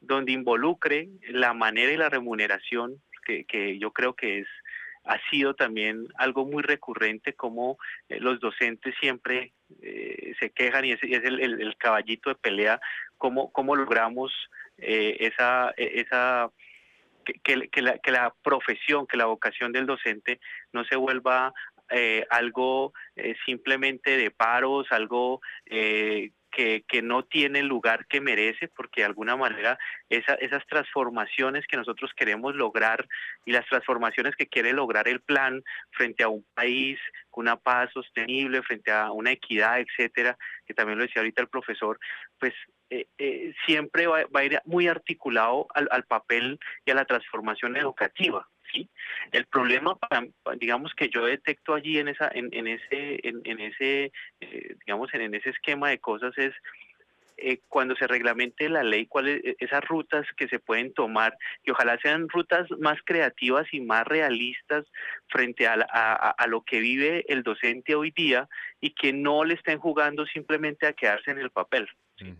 donde 0.00 0.32
involucre 0.32 1.08
la 1.28 1.54
manera 1.54 1.92
y 1.92 1.96
la 1.96 2.08
remuneración, 2.08 3.00
que, 3.24 3.44
que 3.44 3.78
yo 3.78 3.92
creo 3.92 4.14
que 4.14 4.40
es 4.40 4.48
ha 5.04 5.18
sido 5.30 5.54
también 5.54 6.06
algo 6.16 6.44
muy 6.44 6.62
recurrente 6.62 7.32
como 7.32 7.78
eh, 8.08 8.20
los 8.20 8.40
docentes 8.40 8.94
siempre 9.00 9.52
eh, 9.80 10.34
se 10.38 10.50
quejan 10.50 10.84
y 10.84 10.92
es, 10.92 11.00
el, 11.02 11.74
caballito 11.76 12.30
de 12.30 12.36
pelea, 12.36 12.80
cómo, 13.18 13.50
cómo 13.52 13.74
logramos 13.74 14.32
eh, 14.78 15.16
esa, 15.20 15.72
e, 15.76 16.00
esa 16.00 16.50
que, 17.22 17.68
que, 17.68 17.82
la, 17.82 17.98
que 17.98 18.10
la 18.10 18.34
profesión, 18.42 19.06
que 19.06 19.16
la 19.16 19.26
vocación 19.26 19.72
del 19.72 19.86
docente 19.86 20.40
no 20.72 20.84
se 20.84 20.96
vuelva 20.96 21.52
algo 22.30 22.94
simplemente 23.44 24.16
de 24.16 24.30
paros, 24.30 24.86
algo 24.90 25.42
que, 26.52 26.84
que, 26.86 27.02
no 27.02 27.24
tiene 27.24 27.60
el 27.60 27.66
lugar 27.66 28.06
que 28.06 28.20
merece, 28.20 28.68
porque 28.68 29.00
de 29.00 29.06
alguna 29.06 29.36
manera 29.36 29.78
esas 30.08 30.66
transformaciones 30.68 31.66
que 31.66 31.78
nosotros 31.78 32.12
queremos 32.14 32.54
lograr 32.54 33.08
y 33.44 33.52
las 33.52 33.66
transformaciones 33.66 34.36
que 34.36 34.46
quiere 34.46 34.72
lograr 34.72 35.08
el 35.08 35.20
plan 35.20 35.64
frente 35.90 36.22
a 36.22 36.28
un 36.28 36.44
país 36.54 37.00
con 37.30 37.44
una 37.44 37.56
paz 37.56 37.90
sostenible, 37.92 38.62
frente 38.62 38.92
a 38.92 39.10
una 39.10 39.32
equidad, 39.32 39.80
etcétera, 39.80 40.36
que 40.66 40.74
también 40.74 40.98
lo 40.98 41.04
decía 41.04 41.20
ahorita 41.20 41.42
el 41.42 41.48
profesor, 41.48 41.98
pues 42.38 42.52
eh, 42.92 43.06
eh, 43.16 43.54
siempre 43.64 44.06
va, 44.06 44.26
a 44.34 44.44
ir 44.44 44.60
muy 44.66 44.86
articulado 44.86 45.66
al, 45.74 45.88
al, 45.90 46.04
papel 46.04 46.60
y 46.84 46.90
a 46.90 46.94
la 46.94 47.06
transformación 47.06 47.74
educativa. 47.74 48.46
¿sí? 48.70 48.86
El 49.30 49.46
problema, 49.46 49.96
digamos 50.58 50.92
que 50.94 51.08
yo 51.08 51.24
detecto 51.24 51.72
allí 51.72 51.98
en 51.98 52.08
esa, 52.08 52.30
en, 52.34 52.50
en 52.52 52.66
ese, 52.66 53.26
en, 53.26 53.40
en 53.44 53.60
ese, 53.60 54.12
eh, 54.42 54.76
digamos 54.84 55.08
en, 55.14 55.34
ese 55.34 55.48
esquema 55.48 55.88
de 55.88 56.00
cosas 56.00 56.36
es 56.36 56.52
eh, 57.38 57.60
cuando 57.70 57.96
se 57.96 58.06
reglamente 58.06 58.68
la 58.68 58.82
ley, 58.82 59.06
cuáles 59.06 59.40
esas 59.58 59.82
rutas 59.86 60.26
que 60.36 60.46
se 60.48 60.58
pueden 60.58 60.92
tomar, 60.92 61.34
y 61.64 61.70
ojalá 61.70 61.98
sean 62.02 62.28
rutas 62.28 62.70
más 62.78 62.98
creativas 63.06 63.66
y 63.72 63.80
más 63.80 64.06
realistas 64.06 64.84
frente 65.28 65.66
a, 65.66 65.78
a, 65.90 66.30
a, 66.30 66.46
lo 66.46 66.60
que 66.60 66.80
vive 66.80 67.24
el 67.28 67.42
docente 67.42 67.94
hoy 67.94 68.10
día 68.10 68.50
y 68.82 68.90
que 68.90 69.14
no 69.14 69.44
le 69.44 69.54
estén 69.54 69.78
jugando 69.78 70.26
simplemente 70.26 70.86
a 70.86 70.92
quedarse 70.92 71.30
en 71.30 71.38
el 71.38 71.48
papel. 71.48 71.88
¿sí? 72.16 72.34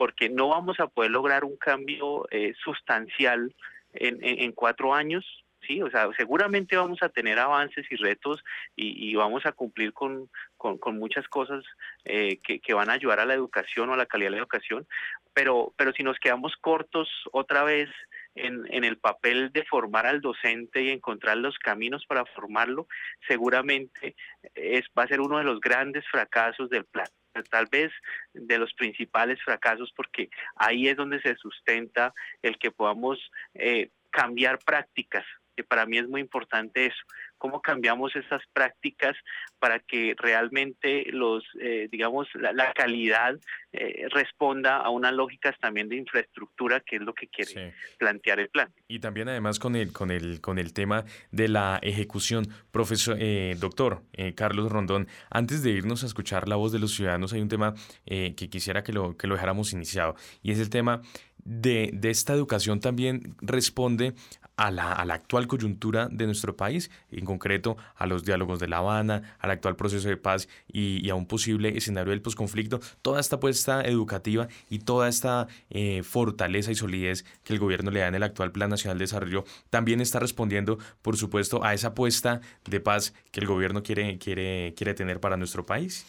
Porque 0.00 0.30
no 0.30 0.48
vamos 0.48 0.80
a 0.80 0.86
poder 0.86 1.10
lograr 1.10 1.44
un 1.44 1.58
cambio 1.58 2.26
eh, 2.30 2.54
sustancial 2.64 3.54
en, 3.92 4.16
en, 4.22 4.52
cuatro 4.52 4.94
años 4.94 5.26
sí, 5.66 5.82
o 5.82 5.90
sea, 5.90 6.08
seguramente 6.16 6.74
vamos 6.76 7.02
a 7.02 7.10
tener 7.10 7.38
avances 7.38 7.84
y 7.90 7.96
retos 7.96 8.42
y, 8.76 9.10
y 9.10 9.14
vamos 9.14 9.44
a 9.44 9.52
cumplir 9.52 9.92
con, 9.92 10.30
con, 10.56 10.78
con 10.78 10.98
muchas 10.98 11.28
cosas 11.28 11.62
eh, 12.04 12.38
que, 12.42 12.60
que, 12.60 12.72
van 12.72 12.88
a 12.88 12.94
ayudar 12.94 13.20
a 13.20 13.26
la 13.26 13.34
educación 13.34 13.90
o 13.90 13.94
a 13.94 13.96
la 13.98 14.06
calidad 14.06 14.28
de 14.28 14.36
la 14.36 14.42
educación, 14.42 14.86
pero, 15.34 15.74
pero 15.76 15.92
si 15.92 16.02
nos 16.02 16.18
quedamos 16.18 16.54
cortos 16.56 17.08
otra 17.32 17.62
vez 17.64 17.90
en, 18.34 18.66
en 18.70 18.84
el 18.84 18.98
papel 18.98 19.50
de 19.52 19.64
formar 19.64 20.06
al 20.06 20.20
docente 20.20 20.82
y 20.82 20.90
encontrar 20.90 21.36
los 21.36 21.58
caminos 21.58 22.04
para 22.06 22.24
formarlo, 22.26 22.86
seguramente 23.26 24.14
es, 24.54 24.84
va 24.98 25.04
a 25.04 25.08
ser 25.08 25.20
uno 25.20 25.38
de 25.38 25.44
los 25.44 25.60
grandes 25.60 26.06
fracasos 26.08 26.70
del 26.70 26.84
plan 26.84 27.08
tal 27.48 27.66
vez 27.70 27.92
de 28.34 28.58
los 28.58 28.74
principales 28.74 29.40
fracasos 29.44 29.92
porque 29.94 30.30
ahí 30.56 30.88
es 30.88 30.96
donde 30.96 31.20
se 31.22 31.36
sustenta 31.36 32.12
el 32.42 32.58
que 32.58 32.72
podamos 32.72 33.18
eh, 33.54 33.90
cambiar 34.10 34.58
prácticas 34.58 35.24
que 35.56 35.64
para 35.64 35.86
mí 35.86 35.98
es 35.98 36.08
muy 36.08 36.20
importante 36.20 36.86
eso, 36.86 37.02
cómo 37.40 37.62
cambiamos 37.62 38.14
esas 38.14 38.42
prácticas 38.52 39.16
para 39.58 39.78
que 39.78 40.14
realmente 40.18 41.06
los, 41.10 41.42
eh, 41.58 41.88
digamos, 41.90 42.28
la, 42.34 42.52
la 42.52 42.72
calidad 42.74 43.34
eh, 43.72 44.06
responda 44.10 44.76
a 44.76 44.90
unas 44.90 45.14
lógicas 45.14 45.56
también 45.58 45.88
de 45.88 45.96
infraestructura, 45.96 46.80
que 46.80 46.96
es 46.96 47.02
lo 47.02 47.14
que 47.14 47.28
quiere 47.28 47.50
sí. 47.50 47.94
plantear 47.98 48.40
el 48.40 48.50
plan. 48.50 48.68
Y 48.88 48.98
también 48.98 49.30
además 49.30 49.58
con 49.58 49.74
el, 49.74 49.90
con 49.90 50.10
el, 50.10 50.42
con 50.42 50.58
el 50.58 50.74
tema 50.74 51.04
de 51.30 51.48
la 51.48 51.78
ejecución. 51.82 52.46
Profesor, 52.70 53.16
eh, 53.18 53.56
doctor 53.58 54.02
eh, 54.12 54.34
Carlos 54.34 54.70
Rondón, 54.70 55.08
antes 55.30 55.62
de 55.62 55.70
irnos 55.70 56.02
a 56.02 56.06
escuchar 56.06 56.46
la 56.46 56.56
voz 56.56 56.72
de 56.72 56.78
los 56.78 56.94
ciudadanos, 56.94 57.32
hay 57.32 57.40
un 57.40 57.48
tema 57.48 57.74
que 58.04 58.48
quisiera 58.50 58.82
que 58.82 58.92
lo, 58.92 59.16
que 59.16 59.26
lo 59.26 59.34
dejáramos 59.34 59.72
iniciado, 59.72 60.14
y 60.42 60.52
es 60.52 60.58
el 60.58 60.68
tema 60.68 61.00
de, 61.44 61.90
de, 61.92 62.10
esta 62.10 62.34
educación 62.34 62.80
también 62.80 63.34
responde 63.40 64.14
a 64.60 64.70
la, 64.70 64.92
actual 65.14 65.46
coyuntura 65.46 66.08
de 66.10 66.26
nuestro 66.26 66.54
país, 66.54 66.90
en 67.10 67.24
concreto 67.24 67.78
a 67.96 68.06
los 68.06 68.24
diálogos 68.24 68.60
de 68.60 68.68
La 68.68 68.76
Habana, 68.76 69.36
al 69.38 69.52
actual 69.52 69.74
proceso 69.74 70.06
de 70.06 70.18
paz 70.18 70.48
y, 70.70 71.04
y 71.04 71.08
a 71.08 71.14
un 71.14 71.24
posible 71.24 71.78
escenario 71.78 72.10
del 72.10 72.20
posconflicto, 72.20 72.78
toda 73.00 73.20
esta 73.20 73.36
apuesta 73.36 73.80
educativa 73.82 74.48
y 74.68 74.80
toda 74.80 75.08
esta 75.08 75.48
eh, 75.70 76.02
fortaleza 76.02 76.70
y 76.70 76.74
solidez 76.74 77.24
que 77.42 77.54
el 77.54 77.58
gobierno 77.58 77.90
le 77.90 78.00
da 78.00 78.08
en 78.08 78.14
el 78.14 78.22
actual 78.22 78.52
Plan 78.52 78.68
Nacional 78.68 78.98
de 78.98 79.04
Desarrollo 79.04 79.44
también 79.70 80.02
está 80.02 80.18
respondiendo, 80.18 80.78
por 81.00 81.16
supuesto, 81.16 81.64
a 81.64 81.72
esa 81.72 81.88
apuesta 81.88 82.42
de 82.68 82.80
paz 82.80 83.14
que 83.30 83.40
el 83.40 83.46
gobierno 83.46 83.82
quiere, 83.82 84.18
quiere, 84.18 84.74
quiere 84.76 84.92
tener 84.92 85.20
para 85.20 85.38
nuestro 85.38 85.64
país. 85.64 86.04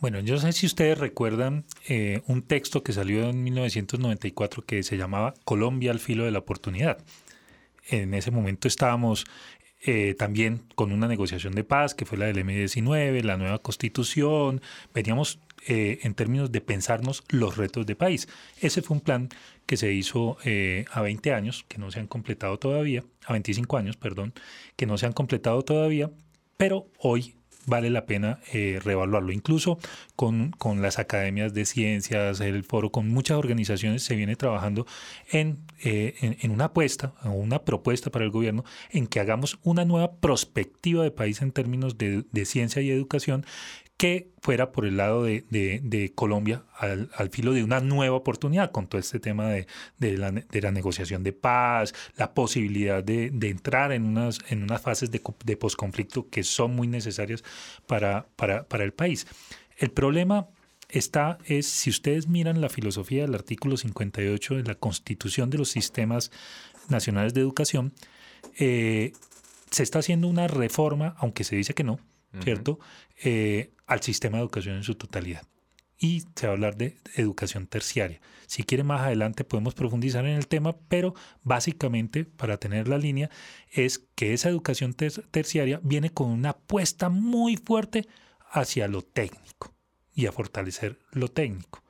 Bueno, 0.00 0.20
yo 0.20 0.34
no 0.34 0.40
sé 0.40 0.52
si 0.52 0.66
ustedes 0.66 0.98
recuerdan 0.98 1.64
eh, 1.88 2.20
un 2.26 2.42
texto 2.42 2.82
que 2.82 2.92
salió 2.92 3.30
en 3.30 3.42
1994 3.42 4.66
que 4.66 4.82
se 4.82 4.98
llamaba 4.98 5.32
Colombia 5.44 5.92
al 5.92 5.98
filo 5.98 6.24
de 6.26 6.30
la 6.30 6.40
oportunidad. 6.40 6.98
En 7.88 8.14
ese 8.14 8.30
momento 8.30 8.68
estábamos 8.68 9.26
eh, 9.88 10.14
también 10.18 10.64
con 10.74 10.90
una 10.90 11.06
negociación 11.06 11.54
de 11.54 11.62
paz, 11.62 11.94
que 11.94 12.06
fue 12.06 12.18
la 12.18 12.26
del 12.26 12.38
M19, 12.38 13.22
la 13.22 13.36
nueva 13.36 13.58
constitución, 13.60 14.60
veníamos 14.92 15.38
eh, 15.68 16.00
en 16.02 16.14
términos 16.14 16.50
de 16.50 16.60
pensarnos 16.60 17.22
los 17.28 17.56
retos 17.56 17.86
de 17.86 17.94
país. 17.94 18.28
Ese 18.60 18.82
fue 18.82 18.96
un 18.96 19.00
plan 19.00 19.28
que 19.66 19.76
se 19.76 19.92
hizo 19.92 20.38
eh, 20.44 20.86
a 20.90 21.02
20 21.02 21.32
años, 21.32 21.64
que 21.68 21.78
no 21.78 21.90
se 21.90 22.00
han 22.00 22.06
completado 22.06 22.58
todavía, 22.58 23.04
a 23.26 23.32
25 23.32 23.76
años, 23.76 23.96
perdón, 23.96 24.32
que 24.76 24.86
no 24.86 24.98
se 24.98 25.06
han 25.06 25.12
completado 25.12 25.62
todavía, 25.62 26.10
pero 26.56 26.88
hoy 26.98 27.36
vale 27.66 27.90
la 27.90 28.06
pena 28.06 28.40
eh, 28.52 28.80
reevaluarlo. 28.82 29.32
Incluso 29.32 29.78
con, 30.14 30.52
con, 30.52 30.80
las 30.82 30.98
academias 30.98 31.52
de 31.52 31.66
ciencias, 31.66 32.40
el 32.40 32.64
foro, 32.64 32.90
con 32.90 33.08
muchas 33.08 33.36
organizaciones 33.36 34.02
se 34.02 34.14
viene 34.16 34.36
trabajando 34.36 34.86
en, 35.30 35.58
eh, 35.84 36.36
en, 36.40 36.50
una 36.50 36.66
apuesta 36.66 37.12
o 37.24 37.30
una 37.30 37.64
propuesta 37.64 38.10
para 38.10 38.24
el 38.24 38.30
gobierno 38.30 38.64
en 38.90 39.06
que 39.06 39.20
hagamos 39.20 39.58
una 39.62 39.84
nueva 39.84 40.12
perspectiva 40.12 41.02
de 41.02 41.10
país 41.10 41.42
en 41.42 41.52
términos 41.52 41.98
de, 41.98 42.24
de 42.30 42.44
ciencia 42.44 42.80
y 42.80 42.90
educación 42.90 43.44
que 43.96 44.30
fuera 44.42 44.72
por 44.72 44.84
el 44.84 44.98
lado 44.98 45.24
de, 45.24 46.12
Colombia 46.14 46.64
al, 46.76 47.08
filo 47.30 47.52
de 47.52 47.64
una 47.64 47.80
nueva 47.80 48.16
oportunidad 48.16 48.70
con 48.70 48.88
todo 48.88 49.00
este 49.00 49.20
tema 49.20 49.50
de, 49.50 49.66
la, 50.18 50.70
negociación 50.70 51.22
de 51.22 51.32
paz, 51.32 51.94
la 52.16 52.34
posibilidad 52.34 53.02
de, 53.02 53.26
entrar 53.42 53.92
en 53.92 54.04
unas, 54.04 54.38
en 54.48 54.62
unas 54.62 54.82
fases 54.82 55.10
de, 55.10 55.56
posconflicto 55.56 56.28
que 56.28 56.42
son 56.42 56.76
muy 56.76 56.88
necesarias 56.88 57.42
para, 57.86 58.26
para, 58.36 58.84
el 58.84 58.92
país. 58.92 59.26
El 59.78 59.90
problema 59.90 60.48
está 60.90 61.38
es, 61.46 61.66
si 61.66 61.88
ustedes 61.88 62.28
miran 62.28 62.60
la 62.60 62.68
filosofía 62.68 63.22
del 63.22 63.34
artículo 63.34 63.76
58 63.78 64.56
de 64.56 64.62
la 64.62 64.74
Constitución 64.74 65.48
de 65.48 65.58
los 65.58 65.70
Sistemas 65.70 66.30
Nacionales 66.90 67.32
de 67.32 67.40
Educación, 67.40 67.94
eh, 68.58 69.12
se 69.70 69.82
está 69.82 70.00
haciendo 70.00 70.28
una 70.28 70.48
reforma, 70.48 71.16
aunque 71.18 71.44
se 71.44 71.56
dice 71.56 71.72
que 71.74 71.82
no. 71.82 71.98
-huh. 72.36 72.78
eh, 73.22 73.72
al 73.86 74.02
sistema 74.02 74.38
de 74.38 74.42
educación 74.42 74.76
en 74.76 74.82
su 74.82 74.94
totalidad. 74.94 75.42
Y 75.98 76.24
se 76.34 76.46
va 76.46 76.52
a 76.52 76.56
hablar 76.56 76.76
de 76.76 76.98
educación 77.14 77.66
terciaria. 77.66 78.20
Si 78.46 78.64
quiere 78.64 78.84
más 78.84 79.00
adelante 79.00 79.44
podemos 79.44 79.74
profundizar 79.74 80.26
en 80.26 80.36
el 80.36 80.46
tema, 80.46 80.76
pero 80.88 81.14
básicamente 81.42 82.24
para 82.24 82.58
tener 82.58 82.86
la 82.86 82.98
línea 82.98 83.30
es 83.70 84.06
que 84.14 84.34
esa 84.34 84.50
educación 84.50 84.92
ter 84.92 85.12
terciaria 85.30 85.80
viene 85.82 86.10
con 86.10 86.28
una 86.28 86.50
apuesta 86.50 87.08
muy 87.08 87.56
fuerte 87.56 88.06
hacia 88.50 88.88
lo 88.88 89.02
técnico 89.02 89.74
y 90.14 90.26
a 90.26 90.32
fortalecer 90.32 90.98
lo 91.12 91.28
técnico. 91.28 91.82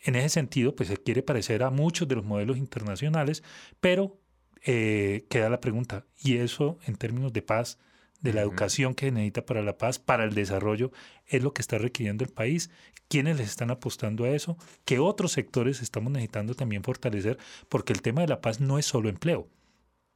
En 0.00 0.16
ese 0.16 0.28
sentido, 0.28 0.76
pues 0.76 0.88
se 0.88 0.98
quiere 0.98 1.22
parecer 1.22 1.62
a 1.62 1.70
muchos 1.70 2.06
de 2.06 2.16
los 2.16 2.24
modelos 2.24 2.58
internacionales, 2.58 3.42
pero 3.80 4.20
eh, 4.64 5.26
queda 5.30 5.48
la 5.48 5.60
pregunta, 5.60 6.06
¿y 6.18 6.36
eso 6.36 6.78
en 6.86 6.96
términos 6.96 7.32
de 7.32 7.42
paz? 7.42 7.78
De 8.20 8.32
la 8.32 8.42
educación 8.42 8.94
que 8.94 9.10
necesita 9.10 9.44
para 9.44 9.62
la 9.62 9.78
paz, 9.78 9.98
para 9.98 10.24
el 10.24 10.34
desarrollo, 10.34 10.92
es 11.26 11.42
lo 11.42 11.52
que 11.52 11.62
está 11.62 11.78
requiriendo 11.78 12.24
el 12.24 12.30
país. 12.30 12.70
¿Quiénes 13.08 13.36
les 13.36 13.48
están 13.48 13.70
apostando 13.70 14.24
a 14.24 14.30
eso? 14.30 14.56
¿Qué 14.84 14.98
otros 14.98 15.32
sectores 15.32 15.82
estamos 15.82 16.12
necesitando 16.12 16.54
también 16.54 16.82
fortalecer? 16.82 17.38
Porque 17.68 17.92
el 17.92 18.02
tema 18.02 18.22
de 18.22 18.28
la 18.28 18.40
paz 18.40 18.60
no 18.60 18.78
es 18.78 18.86
solo 18.86 19.08
empleo, 19.08 19.48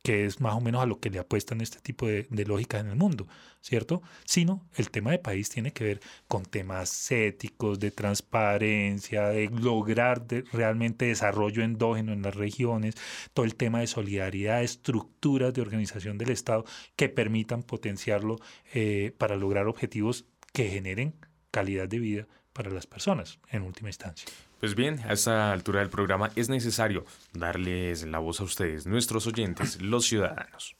que 0.02 0.24
es 0.24 0.40
más 0.40 0.54
o 0.54 0.60
menos 0.60 0.82
a 0.82 0.86
lo 0.86 1.00
que 1.00 1.10
le 1.10 1.18
apuestan 1.18 1.60
este 1.60 1.80
tipo 1.80 2.06
de, 2.06 2.26
de 2.30 2.44
lógicas 2.44 2.80
en 2.80 2.88
el 2.88 2.96
mundo, 2.96 3.26
¿cierto? 3.60 4.02
Sino 4.24 4.66
el 4.76 4.90
tema 4.90 5.10
de 5.10 5.18
país 5.18 5.48
tiene 5.48 5.72
que 5.72 5.84
ver 5.84 6.00
con 6.28 6.44
temas 6.44 7.10
éticos, 7.10 7.78
de 7.78 7.90
transparencia, 7.90 9.28
de 9.28 9.48
lograr 9.50 10.26
realmente 10.52 11.06
desarrollo 11.06 11.62
endógeno 11.62 12.12
en 12.12 12.22
las 12.22 12.34
regiones, 12.34 12.94
todo 13.34 13.44
el 13.44 13.54
tema 13.54 13.80
de 13.80 13.86
solidaridad, 13.86 14.62
estructuras 14.62 15.52
de 15.52 15.62
organización 15.62 16.18
del 16.18 16.30
Estado 16.30 16.64
que 16.96 17.08
permitan 17.08 17.62
potenciarlo 17.62 18.36
eh, 18.72 19.12
para 19.18 19.36
lograr 19.36 19.66
objetivos 19.66 20.24
que 20.52 20.68
generen 20.68 21.14
calidad 21.50 21.88
de 21.88 21.98
vida 21.98 22.28
para 22.52 22.70
las 22.70 22.86
personas 22.86 23.38
en 23.50 23.62
última 23.62 23.88
instancia. 23.88 24.28
Pues 24.60 24.74
bien, 24.74 25.00
a 25.08 25.12
esta 25.12 25.52
altura 25.52 25.80
del 25.80 25.88
programa 25.88 26.30
es 26.34 26.48
necesario 26.48 27.04
darles 27.32 28.04
la 28.04 28.18
voz 28.18 28.40
a 28.40 28.44
ustedes, 28.44 28.86
nuestros 28.86 29.26
oyentes, 29.26 29.80
los 29.80 30.06
ciudadanos. 30.06 30.74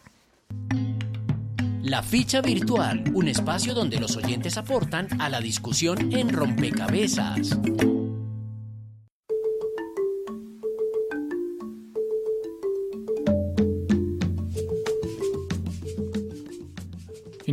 La 1.82 2.02
ficha 2.02 2.40
virtual, 2.40 3.04
un 3.14 3.28
espacio 3.28 3.74
donde 3.74 4.00
los 4.00 4.16
oyentes 4.16 4.58
aportan 4.58 5.20
a 5.20 5.28
la 5.28 5.40
discusión 5.40 6.12
en 6.12 6.30
rompecabezas. 6.30 7.56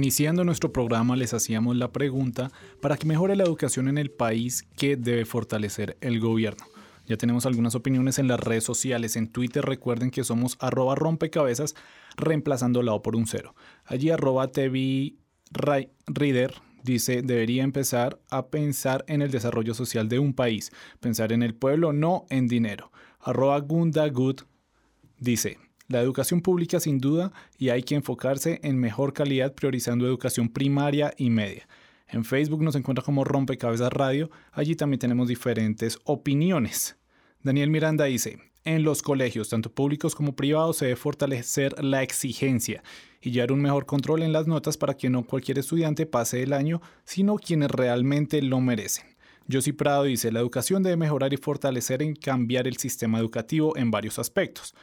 Iniciando 0.06 0.44
nuestro 0.44 0.72
programa 0.72 1.16
les 1.16 1.34
hacíamos 1.34 1.76
la 1.78 1.92
pregunta 1.92 2.52
para 2.80 2.96
que 2.96 3.08
mejore 3.08 3.36
la 3.36 3.44
educación 3.44 3.88
en 3.88 3.98
el 3.98 4.12
país, 4.12 4.68
¿qué 4.78 4.98
debe 4.98 5.26
fortalecer 5.26 5.98
el 6.00 6.20
gobierno? 6.20 6.64
Ya 7.08 7.18
tenemos 7.18 7.48
algunas 7.48 7.74
opiniones 7.74 8.20
en 8.20 8.28
las 8.28 8.40
redes 8.40 8.64
sociales. 8.64 9.16
En 9.16 9.32
Twitter 9.32 9.66
recuerden 9.66 10.12
que 10.12 10.24
somos 10.24 10.58
arroba 10.60 10.94
rompecabezas 10.94 11.74
reemplazando 12.18 12.84
la 12.84 12.94
O 12.94 13.02
por 13.02 13.16
un 13.16 13.26
cero. 13.26 13.56
Allí 13.84 14.12
arroba 14.12 14.52
TV 14.52 15.16
Reader 16.06 16.54
dice, 16.84 17.24
debería 17.24 17.64
empezar 17.64 18.20
a 18.30 18.50
pensar 18.50 19.06
en 19.08 19.24
el 19.24 19.32
desarrollo 19.32 19.74
social 19.74 20.08
de 20.08 20.20
un 20.20 20.36
país, 20.36 20.72
pensar 21.00 21.32
en 21.32 21.42
el 21.42 21.56
pueblo, 21.56 21.94
no 21.94 22.28
en 22.30 22.48
dinero. 22.48 22.92
Arroba 23.22 23.60
Gunda 23.60 24.08
Good 24.08 24.42
dice, 25.18 25.58
la 25.88 26.02
educación 26.02 26.42
pública 26.42 26.80
sin 26.80 27.00
duda 27.00 27.32
y 27.58 27.70
hay 27.70 27.84
que 27.84 27.96
enfocarse 27.96 28.60
en 28.64 28.80
mejor 28.80 29.14
calidad 29.14 29.54
priorizando 29.54 30.06
educación 30.06 30.50
primaria 30.50 31.14
y 31.18 31.30
media. 31.30 31.68
En 32.08 32.24
Facebook 32.24 32.62
nos 32.62 32.76
encuentra 32.76 33.04
como 33.04 33.24
Rompecabezas 33.24 33.92
Radio, 33.92 34.30
allí 34.52 34.76
también 34.76 35.00
tenemos 35.00 35.28
diferentes 35.28 36.00
opiniones. 36.04 36.98
Daniel 37.42 37.70
Miranda 37.70 38.06
dice, 38.06 38.40
en 38.64 38.84
los 38.84 39.04
colegios, 39.04 39.50
tanto 39.50 39.72
públicos 39.72 40.16
como 40.16 40.36
privados, 40.36 40.78
se 40.78 40.86
debe 40.86 40.96
fortalecer 40.96 41.84
la 41.84 42.02
exigencia 42.02 42.84
y 43.22 43.32
llevar 43.32 43.52
un 43.52 43.62
mejor 43.62 43.86
control 43.86 44.24
en 44.24 44.34
las 44.34 44.48
notas 44.48 44.78
para 44.78 44.96
que 44.96 45.10
no 45.10 45.24
cualquier 45.24 45.60
estudiante 45.60 46.08
pase 46.08 46.42
el 46.42 46.54
año, 46.54 46.82
sino 47.04 47.36
quienes 47.36 47.70
realmente 47.70 48.42
lo 48.42 48.60
merecen. 48.62 49.06
Josi 49.52 49.72
Prado 49.72 50.04
dice, 50.04 50.32
la 50.32 50.40
educación 50.40 50.82
debe 50.82 50.98
mejorar 50.98 51.32
y 51.34 51.38
fortalecer 51.38 52.02
en 52.02 52.16
cambiar 52.16 52.68
el 52.68 52.78
sistema 52.78 53.20
educativo 53.20 53.78
en 53.78 53.92
varios 53.92 54.18
aspectos. 54.18 54.74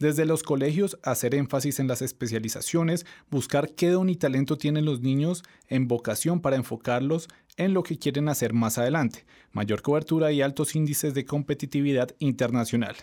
Desde 0.00 0.24
los 0.24 0.42
colegios, 0.42 0.98
hacer 1.02 1.34
énfasis 1.34 1.78
en 1.78 1.86
las 1.86 2.00
especializaciones, 2.00 3.04
buscar 3.30 3.74
qué 3.74 3.90
don 3.90 4.08
y 4.08 4.16
talento 4.16 4.56
tienen 4.56 4.86
los 4.86 5.02
niños 5.02 5.42
en 5.68 5.88
vocación 5.88 6.40
para 6.40 6.56
enfocarlos 6.56 7.28
en 7.58 7.74
lo 7.74 7.82
que 7.82 7.98
quieren 7.98 8.30
hacer 8.30 8.54
más 8.54 8.78
adelante, 8.78 9.26
mayor 9.52 9.82
cobertura 9.82 10.32
y 10.32 10.40
altos 10.40 10.74
índices 10.74 11.12
de 11.12 11.26
competitividad 11.26 12.14
internacional. 12.18 12.96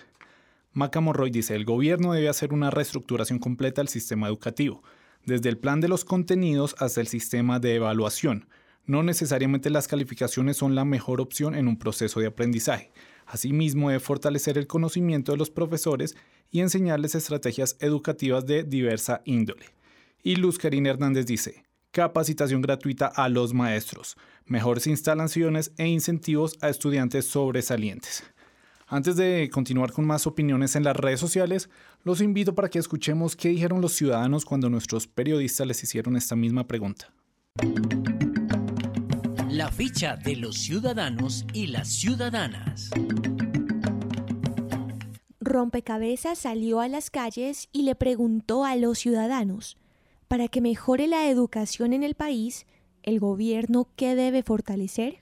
Maca 0.74 1.00
Morroy 1.00 1.30
dice, 1.30 1.56
el 1.56 1.66
gobierno 1.66 2.14
debe 2.14 2.30
hacer 2.30 2.52
una 2.52 2.72
reestructuración 2.72 3.38
completa 3.38 3.82
del 3.82 3.90
sistema 3.90 4.28
educativo, 4.28 4.82
desde 5.24 5.50
el 5.50 5.60
plan 5.60 5.80
de 5.82 5.90
los 5.90 6.04
contenidos 6.04 6.76
hasta 6.80 7.00
el 7.00 7.08
sistema 7.08 7.60
de 7.60 7.76
evaluación. 7.76 8.48
No 8.88 9.04
necesariamente 9.04 9.70
las 9.70 9.88
calificaciones 9.88 10.58
son 10.58 10.74
la 10.74 10.84
mejor 10.84 11.22
opción 11.22 11.54
en 11.54 11.68
un 11.68 11.78
proceso 11.78 12.20
de 12.20 12.28
aprendizaje. 12.28 12.92
Asimismo, 13.28 13.90
debe 13.90 14.00
fortalecer 14.00 14.58
el 14.58 14.68
conocimiento 14.68 15.34
de 15.34 15.38
los 15.38 15.52
profesores 15.52 16.16
y 16.50 16.62
enseñarles 16.62 17.14
estrategias 17.14 17.76
educativas 17.80 18.46
de 18.46 18.64
diversa 18.64 19.22
índole. 19.26 19.66
Y 20.24 20.38
Luz 20.38 20.58
Karina 20.58 20.90
Hernández 20.90 21.26
dice, 21.26 21.66
capacitación 21.92 22.62
gratuita 22.62 23.08
a 23.08 23.28
los 23.28 23.54
maestros, 23.54 24.16
mejores 24.46 24.88
instalaciones 24.88 25.74
e 25.78 25.88
incentivos 25.88 26.58
a 26.62 26.70
estudiantes 26.70 27.26
sobresalientes. 27.26 28.24
Antes 28.88 29.18
de 29.18 29.50
continuar 29.52 29.92
con 29.92 30.06
más 30.06 30.26
opiniones 30.26 30.78
en 30.78 30.86
las 30.86 30.96
redes 30.96 31.20
sociales, 31.20 31.70
los 32.04 32.22
invito 32.22 32.56
para 32.56 32.70
que 32.70 32.80
escuchemos 32.80 33.36
qué 33.36 33.50
dijeron 33.50 33.82
los 33.82 33.92
ciudadanos 33.92 34.46
cuando 34.46 34.70
nuestros 34.70 35.08
periodistas 35.08 35.68
les 35.68 35.84
hicieron 35.84 36.16
esta 36.16 36.38
misma 36.38 36.66
pregunta. 36.66 37.12
Ficha 39.78 40.16
de 40.16 40.36
los 40.36 40.56
ciudadanos 40.58 41.46
y 41.54 41.68
las 41.68 41.88
ciudadanas. 41.90 42.90
Rompecabezas 45.40 46.40
salió 46.40 46.80
a 46.80 46.88
las 46.88 47.12
calles 47.12 47.70
y 47.72 47.84
le 47.84 47.94
preguntó 47.94 48.66
a 48.66 48.76
los 48.76 48.98
ciudadanos, 48.98 49.78
para 50.28 50.48
que 50.48 50.62
mejore 50.62 51.06
la 51.06 51.30
educación 51.30 51.94
en 51.94 52.02
el 52.02 52.16
país, 52.16 52.66
¿el 53.04 53.20
gobierno 53.20 53.88
qué 53.96 54.16
debe 54.16 54.42
fortalecer? 54.42 55.20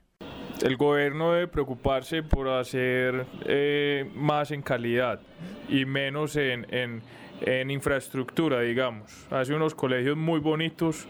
El 0.63 0.77
gobierno 0.77 1.33
debe 1.33 1.49
preocuparse 1.49 2.23
por 2.23 2.47
hacer 2.47 3.27
eh, 3.45 4.09
más 4.15 4.51
en 4.51 4.61
calidad 4.61 5.19
y 5.67 5.83
menos 5.83 6.37
en, 6.37 6.65
en, 6.73 7.01
en 7.41 7.71
infraestructura, 7.71 8.61
digamos. 8.61 9.27
Hace 9.31 9.53
unos 9.53 9.75
colegios 9.75 10.15
muy 10.15 10.39
bonitos, 10.39 11.09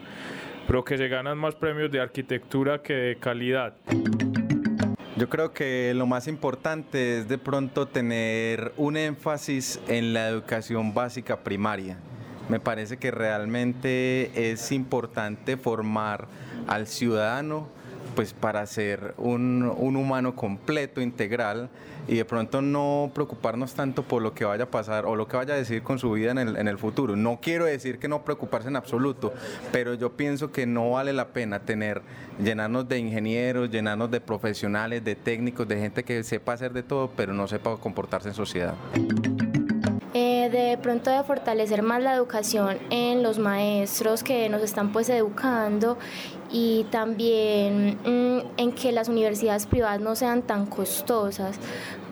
pero 0.67 0.83
que 0.83 0.97
se 0.97 1.07
ganan 1.07 1.37
más 1.37 1.55
premios 1.55 1.91
de 1.91 1.99
arquitectura 1.99 2.81
que 2.81 2.93
de 2.93 3.15
calidad. 3.17 3.75
Yo 5.17 5.29
creo 5.29 5.53
que 5.53 5.93
lo 5.95 6.05
más 6.05 6.27
importante 6.27 7.19
es 7.19 7.29
de 7.29 7.37
pronto 7.37 7.87
tener 7.87 8.73
un 8.75 8.97
énfasis 8.97 9.79
en 9.87 10.13
la 10.13 10.27
educación 10.27 10.93
básica 10.93 11.37
primaria. 11.37 11.97
Me 12.49 12.59
parece 12.59 12.97
que 12.97 13.11
realmente 13.11 14.51
es 14.51 14.71
importante 14.71 15.55
formar 15.55 16.27
al 16.67 16.87
ciudadano 16.87 17.69
pues 18.15 18.33
para 18.33 18.65
ser 18.65 19.13
un, 19.17 19.63
un, 19.77 19.95
humano 19.95 20.35
completo, 20.35 21.01
integral 21.01 21.69
y 22.07 22.15
de 22.15 22.25
pronto 22.25 22.61
no 22.61 23.11
preocuparnos 23.13 23.73
tanto 23.73 24.03
por 24.03 24.21
lo 24.21 24.33
que 24.33 24.45
vaya 24.45 24.65
a 24.65 24.71
pasar 24.71 25.05
o 25.05 25.15
lo 25.15 25.27
que 25.27 25.37
vaya 25.37 25.53
a 25.53 25.57
decir 25.57 25.83
con 25.83 25.99
su 25.99 26.11
vida 26.11 26.31
en 26.31 26.37
el, 26.37 26.57
en 26.57 26.67
el 26.67 26.77
futuro. 26.77 27.15
No 27.15 27.39
quiero 27.41 27.65
decir 27.65 27.99
que 27.99 28.07
no 28.07 28.23
preocuparse 28.23 28.69
en 28.69 28.75
absoluto, 28.75 29.33
pero 29.71 29.93
yo 29.93 30.13
pienso 30.13 30.51
que 30.51 30.65
no 30.65 30.91
vale 30.91 31.13
la 31.13 31.27
pena 31.27 31.59
tener, 31.59 32.01
llenarnos 32.41 32.87
de 32.87 32.99
ingenieros, 32.99 33.69
llenarnos 33.69 34.09
de 34.09 34.21
profesionales, 34.21 35.03
de 35.03 35.15
técnicos, 35.15 35.67
de 35.67 35.79
gente 35.79 36.03
que 36.03 36.23
sepa 36.23 36.53
hacer 36.53 36.73
de 36.73 36.83
todo, 36.83 37.11
pero 37.15 37.33
no 37.33 37.47
sepa 37.47 37.75
comportarse 37.77 38.29
en 38.29 38.35
sociedad. 38.35 38.75
Eh, 40.17 40.49
de 40.49 40.77
pronto 40.77 41.11
de 41.11 41.21
fortalecer 41.23 41.81
más 41.81 42.01
la 42.01 42.13
educación 42.13 42.77
en 42.89 43.21
los 43.21 43.37
maestros 43.37 44.23
que 44.23 44.47
nos 44.47 44.61
están 44.61 44.93
pues 44.93 45.09
educando 45.09 45.97
y 46.57 46.85
también 46.85 47.99
mmm, 48.05 48.39
en 48.55 48.71
que 48.71 48.93
las 48.93 49.09
universidades 49.09 49.65
privadas 49.65 49.99
no 49.99 50.15
sean 50.15 50.41
tan 50.41 50.65
costosas, 50.65 51.57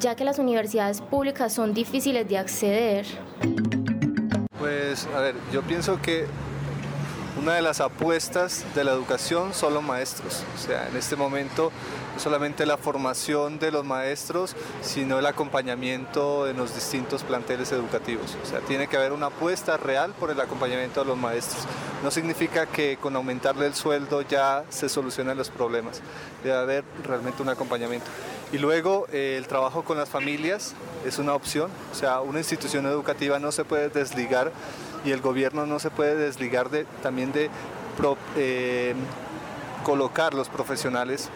ya 0.02 0.18
que 0.18 0.26
las 0.26 0.38
universidades 0.38 1.00
públicas 1.00 1.54
son 1.54 1.74
difíciles 1.74 2.28
de 2.28 2.38
acceder. 2.38 3.06
Pues 4.60 5.08
a 5.16 5.22
ver, 5.22 5.36
yo 5.54 5.62
pienso 5.62 6.02
que 6.02 6.26
una 7.44 7.56
de 7.56 7.62
las 7.62 7.82
apuestas 7.82 8.64
de 8.74 8.86
la 8.86 8.94
educación 8.94 9.54
son 9.54 9.74
los 9.74 9.84
maestros. 9.84 10.46
O 10.56 10.58
sea, 10.58 10.88
en 10.88 10.96
este 10.96 11.18
momento 11.18 11.74
no 12.14 12.20
solamente 12.20 12.66
la 12.66 12.78
formación 12.78 13.60
de 13.60 13.70
los 13.70 13.84
maestros, 13.84 14.56
sino 14.82 15.20
el 15.20 15.26
acompañamiento 15.26 16.48
en 16.48 16.56
los 16.56 16.74
distintos 16.74 17.24
planteles 17.24 17.74
educativos. 17.74 18.38
O 18.42 18.46
sea, 18.46 18.62
tiene 18.62 18.88
que 18.88 18.96
haber 18.96 19.12
una 19.12 19.26
apuesta 19.26 19.76
real 19.76 20.14
por 20.18 20.32
el 20.32 20.40
acompañamiento 20.40 21.02
de 21.02 21.08
los 21.08 21.18
maestros. 21.18 21.66
No 22.02 22.12
significa 22.12 22.66
que 22.66 22.96
con 22.96 23.14
aumentarle 23.18 23.66
el 23.66 23.76
sueldo 23.76 24.22
ya 24.22 24.64
se 24.70 24.88
solucionen 24.88 25.38
los 25.38 25.50
problemas. 25.50 26.02
Debe 26.46 26.58
haber 26.58 26.86
realmente 27.04 27.44
un 27.44 27.50
acompañamiento. 27.50 28.08
Y 28.54 28.58
luego 28.58 29.06
eh, 29.12 29.36
el 29.38 29.48
trabajo 29.48 29.84
con 29.84 29.98
las 29.98 30.08
familias 30.08 30.76
es 31.06 31.20
una 31.20 31.34
opción. 31.34 31.70
O 31.92 31.96
sea, 31.96 32.22
una 32.22 32.38
institución 32.40 32.86
educativa 32.86 33.38
no 33.38 33.52
se 33.52 33.66
puede 33.66 33.90
desligar 33.90 34.54
y 35.04 35.12
el 35.12 35.22
gobierno 35.22 35.66
no 35.66 35.80
se 35.80 35.90
puede 35.90 36.16
desligar 36.16 36.70
de, 36.70 36.86
también 37.02 37.32
de 37.32 37.50
eh, 38.36 38.94
colocar 39.84 40.34
los 40.34 40.50
profesionales 40.50 41.30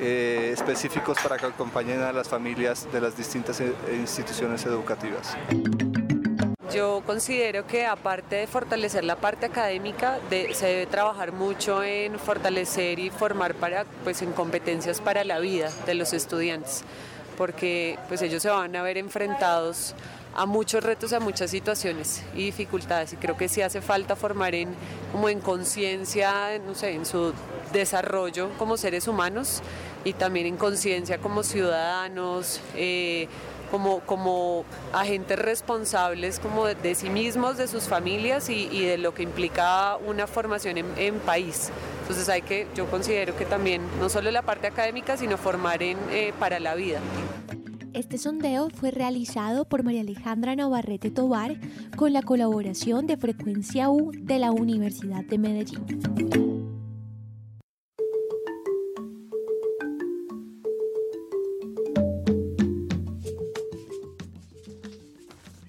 eh, 0.00 0.50
específicos 0.52 1.18
para 1.22 1.36
que 1.36 1.46
acompañen 1.46 2.00
a 2.02 2.12
las 2.12 2.28
familias 2.28 2.86
de 2.92 3.00
las 3.00 3.16
distintas 3.16 3.60
instituciones 3.92 4.64
educativas. 4.64 5.36
Yo 6.72 7.02
considero 7.06 7.66
que 7.66 7.86
aparte 7.86 8.36
de 8.36 8.46
fortalecer 8.46 9.02
la 9.02 9.16
parte 9.16 9.46
académica, 9.46 10.18
se 10.52 10.66
debe 10.66 10.86
trabajar 10.86 11.32
mucho 11.32 11.82
en 11.82 12.18
fortalecer 12.18 12.98
y 12.98 13.08
formar 13.08 13.54
para, 13.54 13.84
pues, 14.04 14.20
en 14.20 14.32
competencias 14.32 15.00
para 15.00 15.24
la 15.24 15.38
vida 15.38 15.70
de 15.86 15.94
los 15.94 16.12
estudiantes, 16.12 16.84
porque 17.38 17.98
pues, 18.08 18.20
ellos 18.20 18.42
se 18.42 18.50
van 18.50 18.76
a 18.76 18.82
ver 18.82 18.98
enfrentados 18.98 19.94
a 20.38 20.46
muchos 20.46 20.84
retos, 20.84 21.12
a 21.12 21.18
muchas 21.18 21.50
situaciones 21.50 22.22
y 22.32 22.44
dificultades. 22.44 23.12
Y 23.12 23.16
creo 23.16 23.36
que 23.36 23.48
sí 23.48 23.60
hace 23.60 23.80
falta 23.80 24.14
formar 24.14 24.54
en, 24.54 24.68
como 25.10 25.28
en 25.28 25.40
conciencia, 25.40 26.60
no 26.64 26.76
sé, 26.76 26.92
en 26.92 27.04
su 27.04 27.32
desarrollo 27.72 28.48
como 28.56 28.76
seres 28.76 29.08
humanos 29.08 29.62
y 30.04 30.12
también 30.12 30.46
en 30.46 30.56
conciencia 30.56 31.18
como 31.18 31.42
ciudadanos, 31.42 32.60
eh, 32.76 33.26
como, 33.72 33.98
como 34.00 34.64
agentes 34.92 35.40
responsables 35.40 36.38
como 36.38 36.66
de, 36.66 36.76
de, 36.76 36.94
sí 36.94 37.10
mismos, 37.10 37.56
de 37.56 37.66
sus 37.66 37.88
familias 37.88 38.48
y, 38.48 38.68
y, 38.70 38.84
de 38.84 38.96
lo 38.96 39.14
que 39.14 39.24
implica 39.24 39.96
una 39.96 40.28
formación 40.28 40.78
en, 40.78 40.86
en, 40.96 41.18
país. 41.18 41.70
Entonces 42.02 42.28
hay 42.28 42.42
que, 42.42 42.68
yo 42.76 42.86
considero 42.86 43.36
que 43.36 43.44
también 43.44 43.82
no 43.98 44.08
solo 44.08 44.30
la 44.30 44.42
parte 44.42 44.68
académica, 44.68 45.16
sino 45.16 45.36
formar 45.36 45.82
en, 45.82 45.98
eh, 46.10 46.32
para 46.38 46.60
la 46.60 46.76
vida. 46.76 47.00
Este 47.98 48.16
sondeo 48.16 48.70
fue 48.70 48.92
realizado 48.92 49.64
por 49.64 49.82
María 49.82 50.02
Alejandra 50.02 50.54
Navarrete 50.54 51.10
Tobar 51.10 51.58
con 51.96 52.12
la 52.12 52.22
colaboración 52.22 53.08
de 53.08 53.16
Frecuencia 53.16 53.90
U 53.90 54.12
de 54.12 54.38
la 54.38 54.52
Universidad 54.52 55.24
de 55.24 55.36
Medellín. 55.36 55.84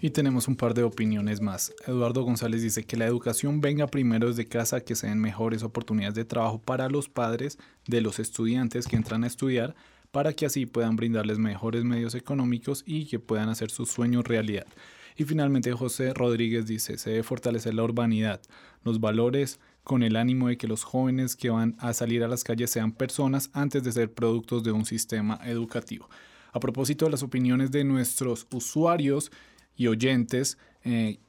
Y 0.01 0.11
tenemos 0.11 0.47
un 0.47 0.55
par 0.55 0.75
de 0.75 0.83
opiniones 0.83 1.41
más. 1.41 1.73
Eduardo 1.87 2.23
González 2.23 2.61
dice 2.61 2.83
que 2.83 2.95
la 2.95 3.07
educación 3.07 3.59
venga 3.59 3.87
primero 3.87 4.27
desde 4.27 4.47
casa, 4.47 4.81
que 4.81 4.93
se 4.93 5.07
den 5.07 5.19
mejores 5.19 5.63
oportunidades 5.63 6.13
de 6.13 6.25
trabajo 6.25 6.61
para 6.61 6.89
los 6.89 7.09
padres 7.09 7.57
de 7.87 8.01
los 8.01 8.19
estudiantes 8.19 8.87
que 8.87 8.97
entran 8.97 9.23
a 9.23 9.27
estudiar, 9.27 9.75
para 10.11 10.33
que 10.33 10.45
así 10.45 10.65
puedan 10.65 10.95
brindarles 10.95 11.37
mejores 11.37 11.83
medios 11.83 12.15
económicos 12.15 12.83
y 12.85 13.05
que 13.05 13.19
puedan 13.19 13.49
hacer 13.49 13.69
sus 13.69 13.89
sueños 13.89 14.25
realidad. 14.25 14.67
Y 15.15 15.25
finalmente 15.25 15.73
José 15.73 16.13
Rodríguez 16.13 16.65
dice, 16.65 16.97
se 16.97 17.09
debe 17.09 17.23
fortalecer 17.23 17.73
la 17.73 17.83
urbanidad, 17.83 18.41
los 18.83 18.99
valores 18.99 19.59
con 19.83 20.03
el 20.03 20.15
ánimo 20.15 20.47
de 20.47 20.57
que 20.57 20.67
los 20.67 20.83
jóvenes 20.83 21.35
que 21.35 21.49
van 21.49 21.75
a 21.79 21.93
salir 21.93 22.23
a 22.23 22.27
las 22.27 22.43
calles 22.43 22.71
sean 22.71 22.91
personas 22.91 23.49
antes 23.53 23.83
de 23.83 23.91
ser 23.91 24.13
productos 24.13 24.63
de 24.63 24.71
un 24.71 24.85
sistema 24.85 25.39
educativo. 25.43 26.09
A 26.51 26.59
propósito 26.59 27.05
de 27.05 27.11
las 27.11 27.23
opiniones 27.23 27.71
de 27.71 27.83
nuestros 27.83 28.47
usuarios 28.51 29.31
y 29.75 29.87
oyentes, 29.87 30.57
eh, 30.83 31.19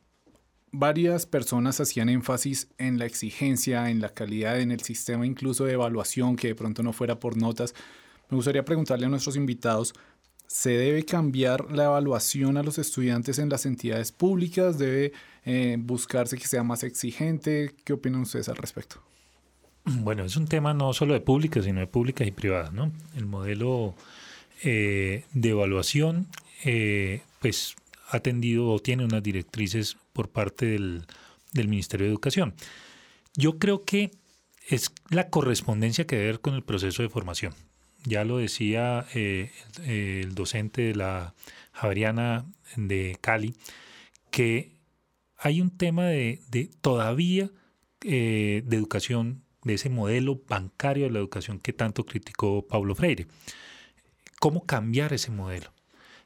varias 0.72 1.26
personas 1.26 1.80
hacían 1.80 2.08
énfasis 2.08 2.68
en 2.78 2.98
la 2.98 3.06
exigencia, 3.06 3.90
en 3.90 4.00
la 4.00 4.10
calidad, 4.10 4.60
en 4.60 4.70
el 4.70 4.80
sistema 4.80 5.26
incluso 5.26 5.64
de 5.64 5.72
evaluación, 5.72 6.36
que 6.36 6.48
de 6.48 6.54
pronto 6.54 6.82
no 6.82 6.92
fuera 6.92 7.18
por 7.18 7.36
notas. 7.36 7.74
Me 8.30 8.36
gustaría 8.36 8.64
preguntarle 8.64 9.06
a 9.06 9.08
nuestros 9.08 9.36
invitados, 9.36 9.92
¿se 10.46 10.70
debe 10.70 11.04
cambiar 11.04 11.70
la 11.70 11.84
evaluación 11.84 12.56
a 12.56 12.62
los 12.62 12.78
estudiantes 12.78 13.38
en 13.38 13.48
las 13.48 13.66
entidades 13.66 14.12
públicas? 14.12 14.78
¿Debe 14.78 15.12
eh, 15.44 15.76
buscarse 15.78 16.36
que 16.36 16.46
sea 16.46 16.62
más 16.62 16.84
exigente? 16.84 17.74
¿Qué 17.84 17.92
opinan 17.92 18.22
ustedes 18.22 18.48
al 18.48 18.56
respecto? 18.56 19.02
Bueno, 19.84 20.24
es 20.24 20.36
un 20.36 20.46
tema 20.46 20.74
no 20.74 20.92
solo 20.92 21.14
de 21.14 21.20
públicas, 21.20 21.64
sino 21.64 21.80
de 21.80 21.86
públicas 21.86 22.26
y 22.26 22.30
privadas, 22.30 22.72
¿no? 22.72 22.92
El 23.16 23.26
modelo 23.26 23.94
eh, 24.62 25.24
de 25.32 25.48
evaluación, 25.48 26.28
eh, 26.64 27.22
pues 27.40 27.74
ha 28.10 28.18
atendido 28.18 28.68
o 28.68 28.78
tiene 28.78 29.04
unas 29.04 29.22
directrices 29.22 29.96
por 30.12 30.28
parte 30.28 30.66
del, 30.66 31.06
Ministerio 31.54 32.06
de 32.06 32.12
Educación. 32.12 32.54
Yo 33.34 33.58
creo 33.58 33.84
que 33.84 34.10
es 34.68 34.92
la 35.08 35.30
correspondencia 35.30 36.06
que 36.06 36.16
debe 36.16 36.38
con 36.38 36.54
el 36.54 36.62
proceso 36.62 37.02
de 37.02 37.08
formación. 37.08 37.54
Ya 38.04 38.24
lo 38.24 38.38
decía 38.38 39.06
eh, 39.14 39.52
el 39.86 40.34
docente 40.34 40.82
de 40.82 40.94
la 40.94 41.34
Javeriana 41.72 42.46
de 42.76 43.16
Cali, 43.20 43.54
que 44.30 44.76
hay 45.36 45.60
un 45.60 45.70
tema 45.70 46.06
de, 46.06 46.40
todavía 46.80 47.50
de 48.00 48.64
educación, 48.70 49.42
de 49.64 49.74
ese 49.74 49.90
modelo 49.90 50.40
bancario 50.48 51.04
de 51.04 51.10
la 51.10 51.18
educación 51.18 51.58
que 51.58 51.72
tanto 51.72 52.04
criticó 52.06 52.66
Pablo 52.66 52.94
Freire 52.94 53.26
cómo 54.40 54.64
cambiar 54.64 55.12
ese 55.12 55.30
modelo. 55.30 55.70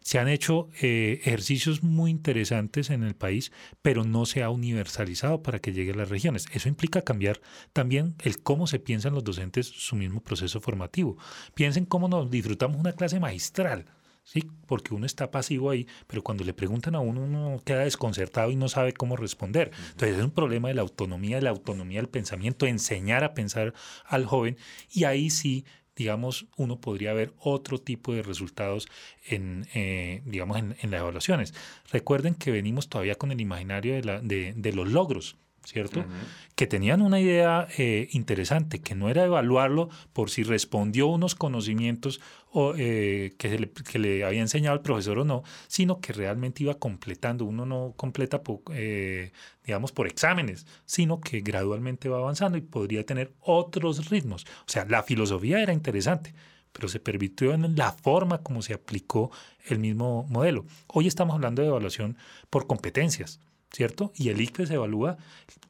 Se 0.04 0.18
han 0.18 0.28
hecho 0.28 0.68
eh, 0.82 1.20
ejercicios 1.24 1.82
muy 1.82 2.10
interesantes 2.10 2.90
en 2.90 3.04
el 3.04 3.14
país, 3.14 3.52
pero 3.80 4.04
no 4.04 4.26
se 4.26 4.42
ha 4.42 4.50
universalizado 4.50 5.42
para 5.42 5.60
que 5.60 5.72
llegue 5.72 5.92
a 5.92 5.96
las 5.96 6.10
regiones. 6.10 6.44
Eso 6.52 6.68
implica 6.68 7.00
cambiar 7.00 7.40
también 7.72 8.14
el 8.22 8.42
cómo 8.42 8.66
se 8.66 8.78
piensan 8.78 9.14
los 9.14 9.24
docentes 9.24 9.66
su 9.66 9.96
mismo 9.96 10.20
proceso 10.20 10.60
formativo. 10.60 11.16
Piensen 11.54 11.86
cómo 11.86 12.06
nos 12.06 12.30
disfrutamos 12.30 12.78
una 12.78 12.92
clase 12.92 13.18
magistral. 13.18 13.86
¿sí? 14.24 14.46
Porque 14.66 14.92
uno 14.92 15.06
está 15.06 15.30
pasivo 15.30 15.70
ahí, 15.70 15.86
pero 16.06 16.22
cuando 16.22 16.44
le 16.44 16.52
preguntan 16.52 16.94
a 16.96 17.00
uno, 17.00 17.22
uno 17.22 17.62
queda 17.64 17.84
desconcertado 17.84 18.50
y 18.50 18.56
no 18.56 18.68
sabe 18.68 18.92
cómo 18.92 19.16
responder. 19.16 19.70
Entonces 19.92 20.18
es 20.18 20.24
un 20.24 20.32
problema 20.32 20.68
de 20.68 20.74
la 20.74 20.82
autonomía, 20.82 21.36
de 21.36 21.42
la 21.42 21.50
autonomía 21.50 22.00
del 22.00 22.10
pensamiento, 22.10 22.66
enseñar 22.66 23.24
a 23.24 23.32
pensar 23.32 23.72
al 24.04 24.26
joven 24.26 24.58
y 24.90 25.04
ahí 25.04 25.30
sí 25.30 25.64
digamos, 25.96 26.46
uno 26.56 26.80
podría 26.80 27.12
ver 27.12 27.32
otro 27.38 27.78
tipo 27.78 28.12
de 28.12 28.22
resultados 28.22 28.88
en, 29.26 29.66
eh, 29.74 30.22
digamos, 30.24 30.58
en, 30.58 30.90
las 30.90 31.00
evaluaciones. 31.00 31.54
Recuerden 31.90 32.34
que 32.34 32.50
venimos 32.50 32.88
todavía 32.88 33.14
con 33.14 33.32
el 33.32 33.40
imaginario 33.40 33.94
de, 33.94 34.04
la, 34.04 34.20
de, 34.20 34.54
de 34.56 34.72
los 34.72 34.88
logros. 34.88 35.36
¿Cierto? 35.64 36.04
Que 36.54 36.66
tenían 36.66 37.02
una 37.02 37.20
idea 37.20 37.66
eh, 37.78 38.08
interesante, 38.12 38.80
que 38.80 38.94
no 38.94 39.08
era 39.08 39.24
evaluarlo 39.24 39.88
por 40.12 40.30
si 40.30 40.42
respondió 40.42 41.06
unos 41.08 41.34
conocimientos 41.34 42.20
o, 42.52 42.74
eh, 42.76 43.34
que, 43.38 43.58
le, 43.58 43.70
que, 43.70 43.98
le, 43.98 44.24
había 44.24 44.40
enseñado 44.40 44.76
el 44.76 44.82
profesor 44.82 45.18
o 45.18 45.24
no, 45.24 45.42
sino 45.66 46.00
que 46.00 46.12
realmente 46.12 46.62
iba 46.62 46.74
completando. 46.74 47.44
Uno 47.44 47.66
no 47.66 47.94
completa, 47.96 48.40
eh, 48.72 49.32
digamos, 49.64 49.92
por 49.92 50.06
exámenes, 50.06 50.66
sino 50.84 51.20
que 51.20 51.40
gradualmente 51.40 52.08
va 52.08 52.18
avanzando 52.18 52.56
y 52.58 52.60
podría 52.60 53.04
tener 53.04 53.32
otros 53.40 54.08
ritmos. 54.10 54.44
O 54.60 54.70
sea, 54.70 54.84
la 54.84 55.02
filosofía 55.02 55.60
era 55.60 55.72
interesante, 55.72 56.34
pero 56.72 56.88
se 56.88 57.00
permitió 57.00 57.54
en 57.54 57.74
la 57.76 57.92
forma 57.92 58.42
como 58.42 58.62
se 58.62 58.74
aplicó 58.74 59.30
el 59.66 59.78
mismo 59.78 60.26
modelo. 60.28 60.64
Hoy 60.88 61.06
estamos 61.06 61.34
hablando 61.34 61.62
de 61.62 61.68
evaluación 61.68 62.16
por 62.50 62.66
competencias. 62.66 63.40
¿Cierto? 63.74 64.12
Y 64.14 64.28
el 64.28 64.40
ICFE 64.40 64.66
se 64.66 64.74
evalúa 64.74 65.18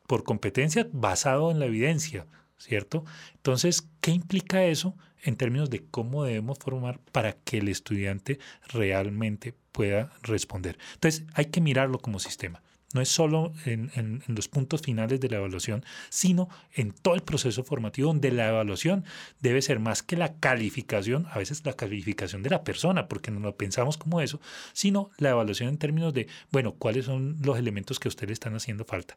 por 0.06 0.24
competencia 0.24 0.86
basado 0.92 1.50
en 1.50 1.58
la 1.58 1.66
evidencia, 1.66 2.26
¿cierto? 2.58 3.04
Entonces, 3.34 3.88
¿qué 4.00 4.10
implica 4.10 4.64
eso 4.64 4.94
en 5.22 5.36
términos 5.36 5.70
de 5.70 5.84
cómo 5.90 6.24
debemos 6.24 6.58
formar 6.58 7.00
para 7.12 7.32
que 7.32 7.58
el 7.58 7.68
estudiante 7.68 8.38
realmente 8.68 9.54
pueda 9.72 10.12
responder? 10.22 10.78
Entonces, 10.94 11.24
hay 11.32 11.46
que 11.46 11.62
mirarlo 11.62 11.98
como 11.98 12.18
sistema. 12.18 12.62
No 12.94 13.02
es 13.02 13.10
solo 13.10 13.52
en, 13.66 14.22
los 14.26 14.48
puntos 14.48 14.80
finales 14.80 15.20
de 15.20 15.28
la 15.28 15.36
evaluación, 15.36 15.84
sino 16.08 16.48
en 16.72 16.92
todo 16.92 17.14
el 17.14 17.22
proceso 17.22 17.62
formativo 17.64 18.08
donde 18.08 18.30
la 18.30 18.48
evaluación 18.48 19.04
debe 19.40 19.60
ser 19.60 19.80
más 19.80 20.02
que 20.02 20.16
la 20.16 20.34
calificación, 20.38 21.26
a 21.30 21.38
veces 21.38 21.66
la 21.66 21.74
calificación 21.74 22.42
de 22.42 22.50
la 22.50 22.64
persona, 22.64 23.08
porque 23.08 23.30
no 23.30 23.40
lo 23.40 23.56
pensamos 23.56 23.98
como 23.98 24.22
eso, 24.22 24.40
sino 24.72 25.10
la 25.18 25.30
evaluación 25.30 25.68
en 25.68 25.78
términos 25.78 26.14
de, 26.14 26.28
bueno, 26.50 26.72
cuáles 26.72 27.04
son 27.04 27.36
los 27.42 27.58
elementos 27.58 28.00
que 28.00 28.08
a 28.08 28.10
ustedes 28.10 28.32
están 28.32 28.54
haciendo 28.54 28.84
falta. 28.84 29.16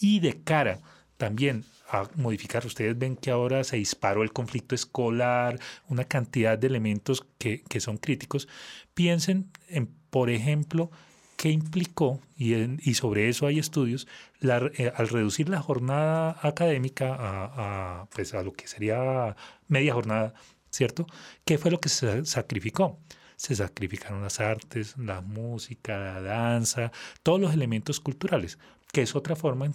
Y 0.00 0.20
de 0.20 0.42
cara 0.42 0.80
también 1.18 1.64
a 1.90 2.08
modificar. 2.14 2.64
Ustedes 2.64 2.98
ven 2.98 3.16
que 3.16 3.30
ahora 3.30 3.64
se 3.64 3.76
disparó 3.76 4.22
el 4.22 4.32
conflicto 4.32 4.74
escolar, 4.74 5.58
una 5.88 6.04
cantidad 6.04 6.58
de 6.58 6.66
elementos 6.66 7.26
que, 7.38 7.62
que 7.68 7.80
son 7.80 7.98
críticos. 7.98 8.48
Piensen 8.94 9.50
en, 9.68 9.86
por 10.10 10.30
ejemplo, 10.30 10.90
¿Qué 11.38 11.50
implicó, 11.50 12.20
y, 12.36 12.54
y 12.90 12.94
sobre 12.94 13.28
eso 13.28 13.46
hay 13.46 13.60
estudios, 13.60 14.08
eh, 14.42 14.92
al 14.96 15.08
reducir 15.08 15.48
la 15.48 15.62
jornada 15.62 16.36
académica 16.42 17.16
a, 17.16 18.08
pues 18.12 18.34
a 18.34 18.42
lo 18.42 18.52
que 18.52 18.66
sería 18.66 19.36
media 19.68 19.94
jornada, 19.94 20.34
¿cierto? 20.70 21.06
¿Qué 21.44 21.56
fue 21.56 21.70
lo 21.70 21.78
que 21.78 21.90
se 21.90 22.24
sacrificó? 22.24 22.98
Se 23.36 23.54
sacrificaron 23.54 24.20
las 24.20 24.40
artes, 24.40 24.96
la 24.98 25.20
música, 25.20 25.96
la 25.96 26.20
danza, 26.22 26.90
todos 27.22 27.40
los 27.40 27.54
elementos 27.54 28.00
culturales, 28.00 28.58
que 28.92 29.02
es 29.02 29.14
otra 29.14 29.36
forma 29.36 29.70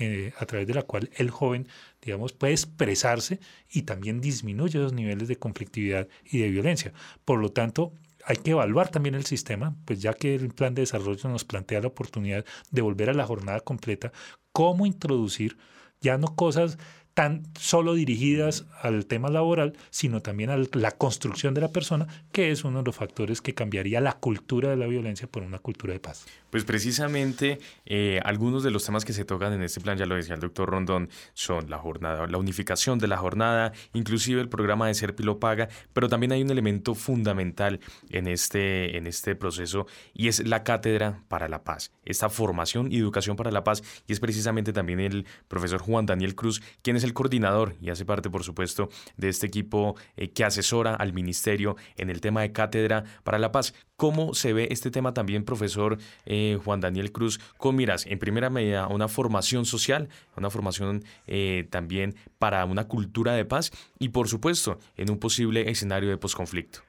eh, 0.00 0.32
a 0.36 0.46
través 0.46 0.66
de 0.66 0.74
la 0.74 0.82
cual 0.82 1.10
el 1.14 1.30
joven, 1.30 1.68
digamos, 2.02 2.32
puede 2.32 2.54
expresarse 2.54 3.38
y 3.70 3.82
también 3.82 4.20
disminuye 4.20 4.80
los 4.80 4.92
niveles 4.92 5.28
de 5.28 5.36
conflictividad 5.36 6.08
y 6.24 6.38
de 6.38 6.50
violencia. 6.50 6.92
Por 7.24 7.38
lo 7.38 7.52
tanto, 7.52 7.92
hay 8.26 8.36
que 8.36 8.52
evaluar 8.52 8.88
también 8.88 9.14
el 9.14 9.26
sistema, 9.26 9.76
pues 9.84 10.00
ya 10.00 10.14
que 10.14 10.34
el 10.34 10.52
plan 10.54 10.74
de 10.74 10.82
desarrollo 10.82 11.28
nos 11.28 11.44
plantea 11.44 11.80
la 11.80 11.88
oportunidad 11.88 12.44
de 12.70 12.82
volver 12.82 13.10
a 13.10 13.14
la 13.14 13.26
jornada 13.26 13.60
completa, 13.60 14.12
cómo 14.52 14.86
introducir 14.86 15.58
ya 16.00 16.18
no 16.18 16.34
cosas 16.36 16.78
tan 17.14 17.44
solo 17.58 17.94
dirigidas 17.94 18.66
al 18.82 19.06
tema 19.06 19.30
laboral, 19.30 19.74
sino 19.90 20.20
también 20.20 20.50
a 20.50 20.58
la 20.72 20.90
construcción 20.90 21.54
de 21.54 21.60
la 21.60 21.68
persona, 21.68 22.08
que 22.32 22.50
es 22.50 22.64
uno 22.64 22.80
de 22.80 22.84
los 22.84 22.96
factores 22.96 23.40
que 23.40 23.54
cambiaría 23.54 24.00
la 24.00 24.14
cultura 24.14 24.68
de 24.68 24.76
la 24.76 24.86
violencia 24.86 25.28
por 25.28 25.44
una 25.44 25.60
cultura 25.60 25.92
de 25.92 26.00
paz. 26.00 26.26
Pues 26.50 26.64
precisamente 26.64 27.58
eh, 27.86 28.20
algunos 28.24 28.62
de 28.62 28.70
los 28.70 28.84
temas 28.84 29.04
que 29.04 29.12
se 29.12 29.24
tocan 29.24 29.52
en 29.52 29.62
este 29.62 29.80
plan, 29.80 29.96
ya 29.96 30.06
lo 30.06 30.16
decía 30.16 30.34
el 30.34 30.40
doctor 30.40 30.68
Rondón, 30.68 31.08
son 31.32 31.70
la 31.70 31.78
jornada, 31.78 32.26
la 32.26 32.38
unificación 32.38 32.98
de 32.98 33.08
la 33.08 33.16
jornada, 33.16 33.72
inclusive 33.92 34.40
el 34.40 34.48
programa 34.48 34.88
de 34.88 34.94
Serpilo 34.94 35.38
Paga, 35.38 35.68
pero 35.92 36.08
también 36.08 36.32
hay 36.32 36.42
un 36.42 36.50
elemento 36.50 36.94
fundamental 36.94 37.80
en 38.10 38.26
este, 38.26 38.96
en 38.96 39.06
este 39.06 39.36
proceso 39.36 39.86
y 40.12 40.28
es 40.28 40.46
la 40.46 40.64
cátedra 40.64 41.22
para 41.28 41.48
la 41.48 41.62
paz, 41.62 41.92
esta 42.04 42.28
formación 42.28 42.90
y 42.90 42.98
educación 42.98 43.36
para 43.36 43.52
la 43.52 43.64
paz, 43.64 43.82
y 44.06 44.12
es 44.12 44.20
precisamente 44.20 44.72
también 44.72 45.00
el 45.00 45.26
profesor 45.48 45.80
Juan 45.80 46.06
Daniel 46.06 46.34
Cruz 46.34 46.60
quien 46.82 46.96
es 46.96 47.03
el 47.04 47.14
coordinador 47.14 47.74
y 47.80 47.90
hace 47.90 48.04
parte, 48.04 48.30
por 48.30 48.42
supuesto, 48.42 48.88
de 49.16 49.28
este 49.28 49.46
equipo 49.46 49.96
eh, 50.16 50.30
que 50.30 50.44
asesora 50.44 50.94
al 50.94 51.12
ministerio 51.12 51.76
en 51.96 52.10
el 52.10 52.20
tema 52.20 52.42
de 52.42 52.52
cátedra 52.52 53.04
para 53.22 53.38
la 53.38 53.52
paz. 53.52 53.74
¿Cómo 53.96 54.34
se 54.34 54.52
ve 54.52 54.68
este 54.70 54.90
tema 54.90 55.14
también, 55.14 55.44
profesor 55.44 55.98
eh, 56.26 56.58
Juan 56.64 56.80
Daniel 56.80 57.12
Cruz, 57.12 57.38
con 57.56 57.76
miras, 57.76 58.06
en 58.06 58.18
primera 58.18 58.50
medida, 58.50 58.88
una 58.88 59.08
formación 59.08 59.64
social, 59.64 60.08
una 60.36 60.50
formación 60.50 61.04
eh, 61.26 61.66
también 61.70 62.14
para 62.38 62.64
una 62.64 62.88
cultura 62.88 63.34
de 63.34 63.44
paz 63.44 63.70
y, 63.98 64.08
por 64.08 64.28
supuesto, 64.28 64.78
en 64.96 65.10
un 65.10 65.20
posible 65.20 65.70
escenario 65.70 66.10
de 66.10 66.16
posconflicto? 66.16 66.80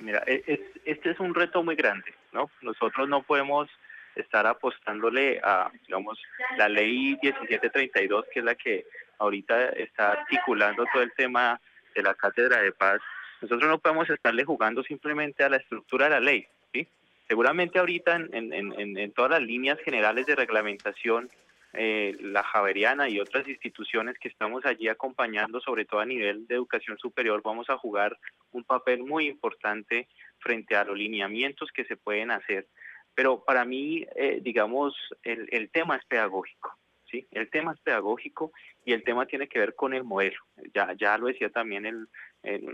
mira, 0.00 0.22
e, 0.26 0.72
este 0.86 1.10
es 1.10 1.20
un 1.20 1.34
reto 1.34 1.62
muy 1.62 1.76
grande, 1.76 2.14
¿no? 2.32 2.50
Nosotros 2.62 3.08
no 3.08 3.22
podemos 3.22 3.68
estar 4.20 4.46
apostándole 4.46 5.40
a, 5.42 5.70
digamos, 5.86 6.20
la 6.56 6.68
ley 6.68 7.16
1732, 7.22 8.26
que 8.32 8.38
es 8.40 8.44
la 8.44 8.54
que 8.54 8.84
ahorita 9.18 9.70
está 9.70 10.12
articulando 10.12 10.84
todo 10.92 11.02
el 11.02 11.12
tema 11.12 11.60
de 11.94 12.02
la 12.02 12.14
cátedra 12.14 12.62
de 12.62 12.72
paz. 12.72 13.00
Nosotros 13.40 13.68
no 13.68 13.78
podemos 13.78 14.08
estarle 14.10 14.44
jugando 14.44 14.82
simplemente 14.82 15.44
a 15.44 15.48
la 15.48 15.58
estructura 15.58 16.06
de 16.06 16.10
la 16.10 16.20
ley, 16.20 16.46
¿sí? 16.72 16.86
Seguramente 17.28 17.78
ahorita 17.78 18.16
en, 18.16 18.52
en, 18.52 19.12
todas 19.12 19.32
las 19.32 19.42
líneas 19.42 19.78
generales 19.84 20.26
de 20.26 20.34
reglamentación, 20.34 21.30
eh, 21.74 22.16
la 22.20 22.42
Javeriana 22.42 23.08
y 23.08 23.20
otras 23.20 23.46
instituciones 23.46 24.18
que 24.18 24.28
estamos 24.28 24.64
allí 24.64 24.88
acompañando, 24.88 25.60
sobre 25.60 25.84
todo 25.84 26.00
a 26.00 26.06
nivel 26.06 26.46
de 26.46 26.54
educación 26.54 26.96
superior, 26.98 27.42
vamos 27.44 27.68
a 27.68 27.76
jugar 27.76 28.16
un 28.52 28.64
papel 28.64 29.04
muy 29.04 29.26
importante 29.28 30.08
frente 30.38 30.74
a 30.74 30.84
los 30.84 30.96
lineamientos 30.96 31.70
que 31.70 31.84
se 31.84 31.96
pueden 31.96 32.30
hacer 32.30 32.66
pero 33.18 33.42
para 33.42 33.64
mí, 33.64 34.06
eh, 34.14 34.38
digamos, 34.40 34.94
el, 35.24 35.48
el, 35.50 35.70
tema 35.70 35.96
es 35.96 36.04
pedagógico. 36.04 36.76
¿sí? 37.10 37.26
El 37.32 37.50
tema 37.50 37.72
es 37.72 37.80
pedagógico 37.80 38.52
y 38.84 38.92
el 38.92 39.02
tema 39.02 39.26
tiene 39.26 39.48
que 39.48 39.58
ver 39.58 39.74
con 39.74 39.92
el 39.92 40.04
modelo. 40.04 40.38
Ya, 40.72 40.92
ya 40.96 41.18
lo 41.18 41.26
decía 41.26 41.50
también 41.50 41.84
el, 41.84 42.06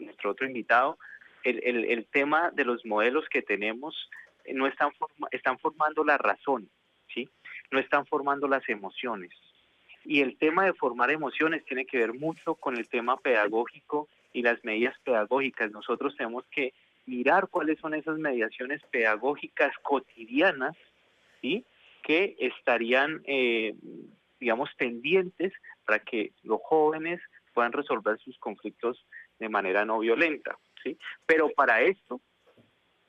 nuestro 0.03 0.33
otro 0.33 0.47
invitado, 0.47 0.99
el, 1.45 1.63
el, 1.65 1.87
el, 1.87 2.05
tema 2.05 2.51
de 2.51 2.67
los 2.67 2.85
modelos 2.85 3.25
que 3.31 3.41
tenemos 3.41 4.11
eh, 4.45 4.53
no 4.53 4.67
están, 4.67 4.91
están 5.31 5.59
formando 5.59 6.05
la 6.05 6.19
razón, 6.19 6.69
¿sí? 7.15 7.27
No 7.71 7.79
están 7.79 8.05
formando 8.05 8.47
las 8.47 8.69
emociones. 8.69 9.31
Y 10.05 10.21
el 10.21 10.37
tema 10.37 10.67
de 10.67 10.75
formar 10.75 11.11
emociones 11.11 11.65
tiene 11.65 11.87
que 11.87 11.97
ver 11.97 12.13
mucho 12.13 12.55
con 12.57 12.77
el 12.77 12.87
tema 12.87 13.17
pedagógico 13.17 14.11
y 14.35 14.43
las 14.43 14.63
medidas 14.63 14.95
pedagógicas. 15.05 15.71
Nosotros 15.71 16.15
tenemos 16.19 16.45
que 16.51 16.75
mirar 17.07 17.49
cuáles 17.49 17.79
son 17.81 17.95
esas 17.95 18.19
mediaciones 18.19 18.83
pedagógicas 18.91 19.73
cotidianas, 19.83 20.77
¿sí? 21.41 21.65
Que 22.03 22.37
estarían, 22.39 23.23
eh, 23.27 23.75
digamos, 24.41 24.71
pendientes 24.77 25.53
para 25.85 25.99
que 25.99 26.33
los 26.43 26.61
jóvenes 26.63 27.21
puedan 27.53 27.73
resolver 27.73 28.19
sus 28.19 28.39
conflictos 28.39 29.07
de 29.39 29.49
manera 29.49 29.85
no 29.85 29.99
violenta, 29.99 30.59
¿sí? 30.83 30.99
Pero 31.27 31.51
para 31.51 31.83
esto, 31.83 32.21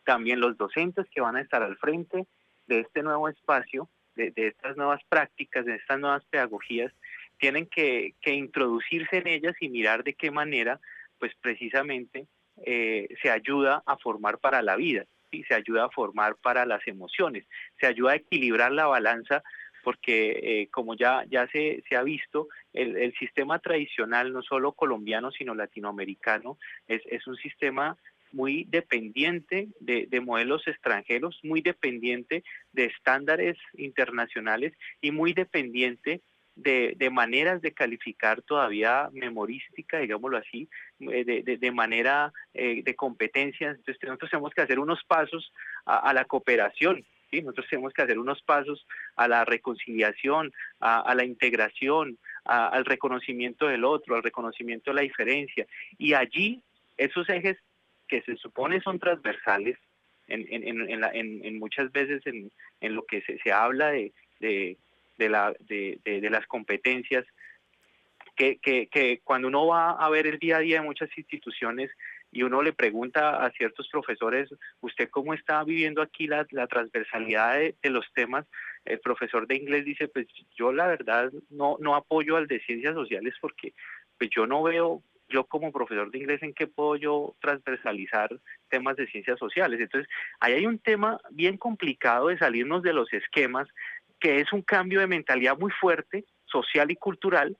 también 0.04 0.39
los 0.39 0.58
docentes 0.58 1.08
que 1.10 1.22
van 1.22 1.36
a 1.36 1.41
estar 1.41 1.62
al 1.64 1.78
frente 1.78 2.26
de 2.68 2.80
este 2.82 3.04
nuevo 3.04 3.28
espacio, 3.30 3.89
de, 4.16 4.32
estas 4.36 4.78
nuevas 4.78 5.02
prácticas, 5.10 5.66
de 5.66 5.76
estas 5.76 6.00
nuevas 6.00 6.24
pedagogías, 6.26 6.93
tienen 7.38 7.68
que, 7.68 8.16
introducirse 8.26 9.18
en 9.18 9.28
ellas 9.28 9.56
y 9.60 9.70
mirar 9.70 10.04
de 10.04 10.14
qué 10.14 10.32
manera, 10.32 10.80
pues 11.20 11.34
precisamente, 11.41 12.28
eh, 12.64 13.08
se 13.22 13.30
ayuda 13.30 13.84
a 13.86 13.97
formar 13.97 14.39
para 14.39 14.62
la 14.62 14.76
vida, 14.76 15.06
¿sí? 15.32 15.43
se 15.47 15.56
ayuda 15.56 15.86
a 15.86 15.89
formar 15.89 16.36
para 16.36 16.66
las 16.66 16.86
emociones, 16.88 17.45
se 17.80 17.88
ayuda 17.88 18.14
a 18.14 18.16
equilibrar 18.16 18.72
la 18.72 18.88
balanza 18.88 19.43
porque 19.84 20.39
eh, 20.41 20.68
como 20.72 20.95
ya, 20.95 21.26
ya 21.30 21.47
se, 21.47 21.84
se 21.88 21.95
ha 21.95 22.01
visto, 22.01 22.47
el, 22.74 22.97
el, 22.97 23.14
sistema 23.20 23.60
tradicional, 23.60 24.34
no 24.34 24.41
solo 24.41 24.72
colombiano, 24.72 25.32
sino 25.32 25.53
latinoamericano, 25.53 26.58
es, 26.88 27.03
es 27.06 27.28
un 27.28 27.36
sistema 27.36 27.95
muy 28.32 28.66
dependiente 28.68 29.70
de, 29.80 30.08
de, 30.08 30.22
modelos 30.22 30.68
extranjeros, 30.68 31.39
muy 31.43 31.62
dependiente 31.62 32.43
de 32.74 32.86
estándares 32.86 33.58
internacionales 33.78 34.74
y 35.01 35.12
muy 35.12 35.34
dependiente 35.34 36.22
de, 36.56 36.93
de 36.95 37.10
maneras 37.10 37.62
de 37.62 37.74
calificar 37.74 38.41
todavía 38.41 39.10
memorística, 39.12 39.99
digámoslo 39.99 40.38
así, 40.38 40.70
eh, 40.99 41.24
de, 41.26 41.58
de 41.58 41.72
manera 41.72 42.32
eh, 42.53 42.82
de 42.84 42.95
competencias. 42.95 43.78
Entonces 43.78 44.01
nosotros 44.03 44.32
tenemos 44.32 44.53
que 44.53 44.62
hacer 44.62 44.80
unos 44.80 45.03
pasos 45.03 45.51
a, 45.86 45.97
a 46.10 46.14
la 46.14 46.26
cooperación, 46.26 47.06
¿sí? 47.30 47.41
nosotros 47.41 47.68
tenemos 47.70 47.93
que 47.93 48.01
hacer 48.01 48.18
unos 48.18 48.41
pasos 48.41 48.88
a 49.16 49.28
la 49.28 49.43
reconciliación, 49.43 50.53
a, 50.80 51.01
a 51.01 51.14
la 51.16 51.26
integración, 51.26 52.18
a, 52.45 52.68
al 52.68 52.86
reconocimiento 52.86 53.68
del 53.68 53.84
otro, 53.84 54.16
al 54.16 54.24
reconocimiento 54.24 54.91
de 54.91 54.95
la 54.95 55.01
diferencia. 55.01 55.68
Y 55.97 56.14
allí 56.14 56.62
esos 56.97 57.30
ejes 57.30 57.58
que 58.08 58.22
se 58.22 58.38
supone 58.38 58.80
son 58.82 58.99
transversales, 58.99 59.78
en, 60.28 60.45
en, 60.49 60.89
en, 60.89 61.01
la, 61.01 61.12
en 61.14 61.60
muchas 61.60 61.91
veces 61.91 62.22
en, 62.26 62.95
lo 62.95 63.06
que 63.06 63.22
se, 63.22 63.38
se 63.39 63.51
habla 63.51 63.91
de, 63.91 64.12
de, 64.39 64.78
de, 65.18 65.30
la, 65.30 65.53
de, 65.59 65.99
de, 66.03 66.30
las 66.30 66.45
competencias, 66.47 67.26
que, 68.36 69.22
cuando 69.24 69.47
uno 69.47 69.68
va 69.68 69.91
a 69.91 70.09
ver 70.09 70.28
el 70.28 70.39
día 70.39 70.57
a 70.57 70.59
día 70.59 70.82
de 70.82 70.86
muchas 70.86 71.09
instituciones 71.18 71.89
y 72.32 72.43
uno 72.43 72.61
le 72.61 72.74
pregunta 72.74 73.45
a 73.45 73.51
ciertos 73.51 73.88
profesores, 73.89 74.49
¿usted 74.82 75.09
cómo 75.09 75.34
está 75.34 75.63
viviendo 75.63 76.01
aquí 76.01 76.28
la, 76.28 76.45
la 76.51 76.68
transversalidad 76.68 77.55
de, 77.57 77.76
de, 77.82 77.89
los 77.89 78.05
temas? 78.13 78.45
El 78.84 78.99
profesor 78.99 79.47
de 79.47 79.55
inglés 79.55 79.86
dice, 79.86 80.09
pues 80.09 80.28
yo 80.57 80.74
la 80.74 80.88
verdad 80.88 81.32
no, 81.49 81.78
no 81.80 81.95
apoyo 81.95 82.36
al 82.36 82.47
de 82.47 82.59
ciencias 82.59 82.93
sociales 82.93 83.36
porque 83.39 83.74
pues 84.18 84.30
yo 84.36 84.45
no 84.47 84.63
veo 84.63 85.01
yo 85.30 85.45
como 85.45 85.72
profesor 85.72 86.11
de 86.11 86.20
inglés 86.20 86.43
en 86.43 86.53
qué 86.53 86.68
puedo 86.68 86.95
yo 86.95 87.36
transversalizar 87.41 88.30
temas 88.70 88.95
de 88.95 89.07
ciencias 89.07 89.39
sociales. 89.39 89.80
Entonces, 89.80 90.09
ahí 90.39 90.53
hay 90.53 90.66
un 90.66 90.80
tema 90.80 91.20
bien 91.32 91.57
complicado 91.57 92.28
de 92.28 92.38
salirnos 92.38 92.84
de 92.84 92.93
los 92.93 93.11
esquemas, 93.13 93.68
que 94.26 94.40
es 94.40 94.52
un 94.52 94.64
cambio 94.64 95.02
de 95.02 95.06
mentalidad 95.06 95.56
muy 95.56 95.70
fuerte, 95.70 96.26
social 96.46 96.90
y 96.90 96.96
cultural, 96.96 97.56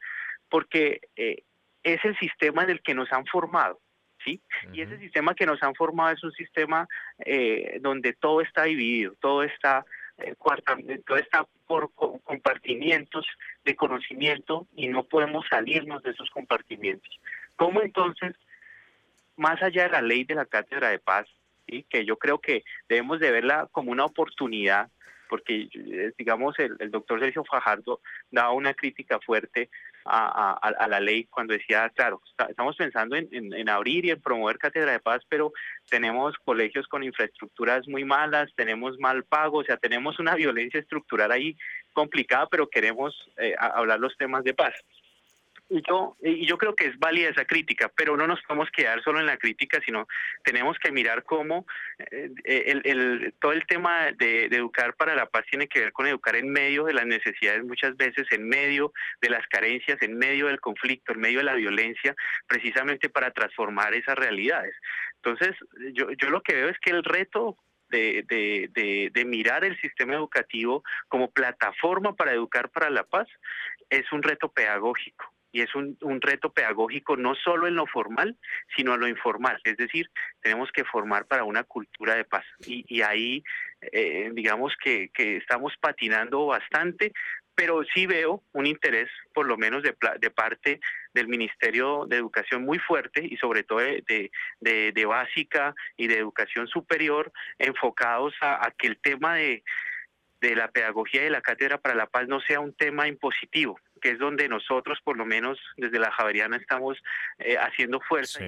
porque 0.50 1.00
eh, 1.16 1.44
es 1.84 2.04
el 2.04 2.18
sistema 2.18 2.64
en 2.64 2.72
el 2.72 2.82
que 2.82 2.96
nos 2.96 3.14
han 3.14 3.24
formado. 3.28 3.80
¿Sí? 4.24 4.42
Uh 4.42 4.70
-huh. 4.70 4.76
Y 4.76 4.82
ese 4.82 4.98
sistema 4.98 5.36
que 5.36 5.46
nos 5.46 5.62
han 5.62 5.76
formado 5.76 6.10
es 6.10 6.24
un 6.24 6.32
sistema 6.32 6.88
eh, 7.24 7.78
donde 7.82 8.14
todo 8.14 8.42
está 8.42 8.64
dividido, 8.64 9.14
todo 9.20 9.44
está 9.44 9.86
eh, 10.18 10.34
cuarta, 10.40 10.76
todo 11.06 11.18
está 11.18 11.46
por 11.68 11.92
compartimientos 11.94 13.28
de 13.64 13.76
conocimiento 13.76 14.66
y 14.76 14.88
no 14.88 15.04
podemos 15.04 15.46
salirnos 15.48 16.02
de 16.02 16.12
esos 16.12 16.32
compartimientos. 16.32 17.20
¿Cómo 17.58 17.84
entonces, 17.84 18.34
más 19.36 19.62
allá 19.62 19.84
de 19.84 19.90
la 19.90 20.02
ley 20.02 20.24
de 20.24 20.34
la 20.34 20.48
Cátedra 20.48 20.90
de 20.90 20.98
Paz, 20.98 21.28
¿sí? 21.68 21.86
que 21.88 22.06
yo 22.06 22.18
creo 22.18 22.40
que 22.40 22.64
debemos 22.90 23.20
de 23.20 23.30
verla 23.30 23.68
como 23.72 23.92
una 23.92 24.06
oportunidad, 24.06 24.90
porque 25.30 25.68
eh, 25.74 26.12
digamos 26.18 26.58
el, 26.60 26.92
doctor 26.92 27.20
Sergio 27.20 27.44
Fajardo 27.44 28.00
daba 28.32 28.52
una 28.52 28.74
crítica 28.74 29.20
fuerte 29.20 29.70
a, 30.06 30.88
la 30.88 31.00
ley 31.00 31.26
cuando 31.26 31.54
decía, 31.54 31.90
claro, 31.90 32.22
estamos 32.48 32.76
pensando 32.76 33.16
en, 33.16 33.28
en, 33.32 33.54
en, 33.54 33.70
abrir 33.70 34.06
y 34.06 34.12
en 34.12 34.22
promover 34.22 34.60
cátedra 34.60 34.92
de 34.92 35.00
paz, 35.00 35.24
pero 35.28 35.52
tenemos 35.90 36.36
colegios 36.46 36.88
con 36.88 37.04
infraestructuras 37.04 37.88
muy 37.88 38.04
malas, 38.04 38.52
tenemos 38.56 39.00
mal 39.00 39.24
pago, 39.24 39.60
o 39.60 39.64
sea, 39.64 39.78
tenemos 39.78 40.20
una 40.20 40.36
violencia 40.36 40.80
estructural 40.80 41.32
ahí 41.32 41.58
complicada, 41.94 42.48
pero 42.48 42.70
queremos 42.70 43.16
eh, 43.38 43.56
hablar 43.58 44.00
los 44.00 44.16
temas 44.18 44.44
de 44.44 44.54
paz 44.54 44.74
y 45.68 45.82
yo, 45.88 46.16
y 46.22 46.46
yo 46.46 46.58
creo 46.58 46.76
que 46.76 46.86
es 46.86 47.00
válida 47.00 47.30
esa 47.30 47.46
crítica, 47.46 47.92
pero 47.96 48.16
no 48.16 48.28
nos 48.28 48.42
podemos 48.44 48.70
quedar 48.70 49.02
solo 49.04 49.20
en 49.20 49.26
la 49.26 49.38
crítica, 49.38 49.82
sino 49.84 50.08
tenemos 50.44 50.78
que 50.78 50.92
mirar 50.92 51.24
cómo 51.24 51.66
eh, 51.98 52.82
el, 52.84 53.34
todo 53.40 53.52
el 53.52 53.66
tema 53.66 54.12
de, 54.18 54.48
de, 54.50 54.58
educar 54.58 54.96
para 54.96 55.16
la 55.16 55.26
paz 55.26 55.46
tiene 55.50 55.68
que 55.68 55.80
ver 55.80 55.92
con 55.92 56.06
educar 56.06 56.36
en 56.36 56.50
medio 56.50 56.84
de 56.86 56.94
las 56.94 57.08
necesidades, 57.08 57.64
muchas 57.64 57.98
veces 57.98 58.28
en 58.32 58.48
medio 58.48 58.94
de 59.22 59.30
las 59.30 59.46
carencias, 59.48 60.00
en 60.02 60.18
medio 60.18 60.48
del 60.48 60.60
conflicto, 60.60 61.14
en 61.14 61.22
medio 61.22 61.40
de 61.40 61.46
la 61.46 61.56
violencia, 61.56 62.16
precisamente 62.48 63.10
para 63.10 63.32
transformar 63.32 63.96
esas 63.96 64.16
realidades. 64.16 64.76
Entonces, 65.16 65.56
yo, 65.94 66.12
yo 66.12 66.30
lo 66.30 66.42
que 66.42 66.54
veo 66.54 66.70
es 66.70 66.78
que 66.80 66.92
el 66.92 67.04
reto 67.04 67.58
de, 67.90 68.24
de, 68.28 68.70
de, 68.74 69.10
de, 69.12 69.26
mirar 69.26 69.64
el 69.64 69.80
sistema 69.80 70.14
educativo 70.14 70.84
como 71.08 71.32
plataforma 71.32 72.16
para 72.16 72.34
educar 72.34 72.70
para 72.70 72.90
la 72.90 73.04
paz 73.04 73.28
es 73.90 74.12
un 74.12 74.22
reto 74.22 74.50
pedagógico 74.50 75.35
y 75.56 75.62
es 75.62 75.74
un, 75.74 75.98
un, 76.02 76.20
reto 76.20 76.52
pedagógico 76.52 77.16
no 77.16 77.34
solo 77.34 77.66
en 77.66 77.76
lo 77.76 77.88
formal, 77.88 78.38
sino 78.76 78.94
en 78.94 79.00
lo 79.00 79.08
informal. 79.08 79.58
Es 79.64 79.78
decir, 79.78 80.12
tenemos 80.42 80.70
que 80.74 80.84
formar 80.84 81.28
para 81.28 81.46
una 81.46 81.64
cultura 81.64 82.14
de 82.14 82.26
paz. 82.26 82.44
Y, 82.68 82.84
y 82.90 83.02
ahí, 83.02 83.42
eh, 83.94 84.32
digamos 84.34 84.74
que, 84.84 85.12
que, 85.14 85.38
estamos 85.38 85.74
patinando 85.80 86.46
bastante, 86.48 87.14
pero 87.56 87.86
sí 87.94 88.06
veo 88.06 88.44
un 88.52 88.66
interés, 88.66 89.10
por 89.34 89.48
lo 89.48 89.56
menos 89.56 89.82
de, 89.82 89.96
de 90.20 90.30
parte 90.30 90.82
del 91.14 91.30
Ministerio 91.30 92.06
de 92.06 92.18
Educación 92.18 92.66
muy 92.66 92.80
fuerte 92.80 93.24
y 93.24 93.38
sobre 93.38 93.64
todo 93.64 93.80
de, 93.80 94.30
de, 94.60 95.06
básica 95.06 95.74
y 95.96 96.08
de 96.08 96.18
educación 96.18 96.68
superior, 96.68 97.32
enfocados 97.60 98.34
a, 98.42 98.68
a 98.68 98.72
que 98.72 98.88
el 98.88 98.98
tema 98.98 99.36
de 99.36 99.64
la 100.42 100.68
pedagogía 100.68 101.24
de 101.24 101.30
la 101.30 101.42
cátedra 101.42 101.78
para 101.78 101.96
la 101.96 102.08
paz 102.08 102.28
no 102.28 102.42
sea 102.42 102.60
un 102.60 102.74
tema 102.74 103.08
impositivo, 103.08 103.80
que 104.06 104.12
es 104.12 104.20
donde 104.20 104.48
nosotros, 104.48 105.00
por 105.04 105.18
lo 105.18 105.26
menos 105.26 105.58
desde 105.78 105.98
la 105.98 106.12
Javeriana, 106.12 106.58
estamos 106.58 106.96
eh, 107.40 107.58
haciendo 107.58 108.00
fuerza. 108.02 108.38
Sí. 108.38 108.46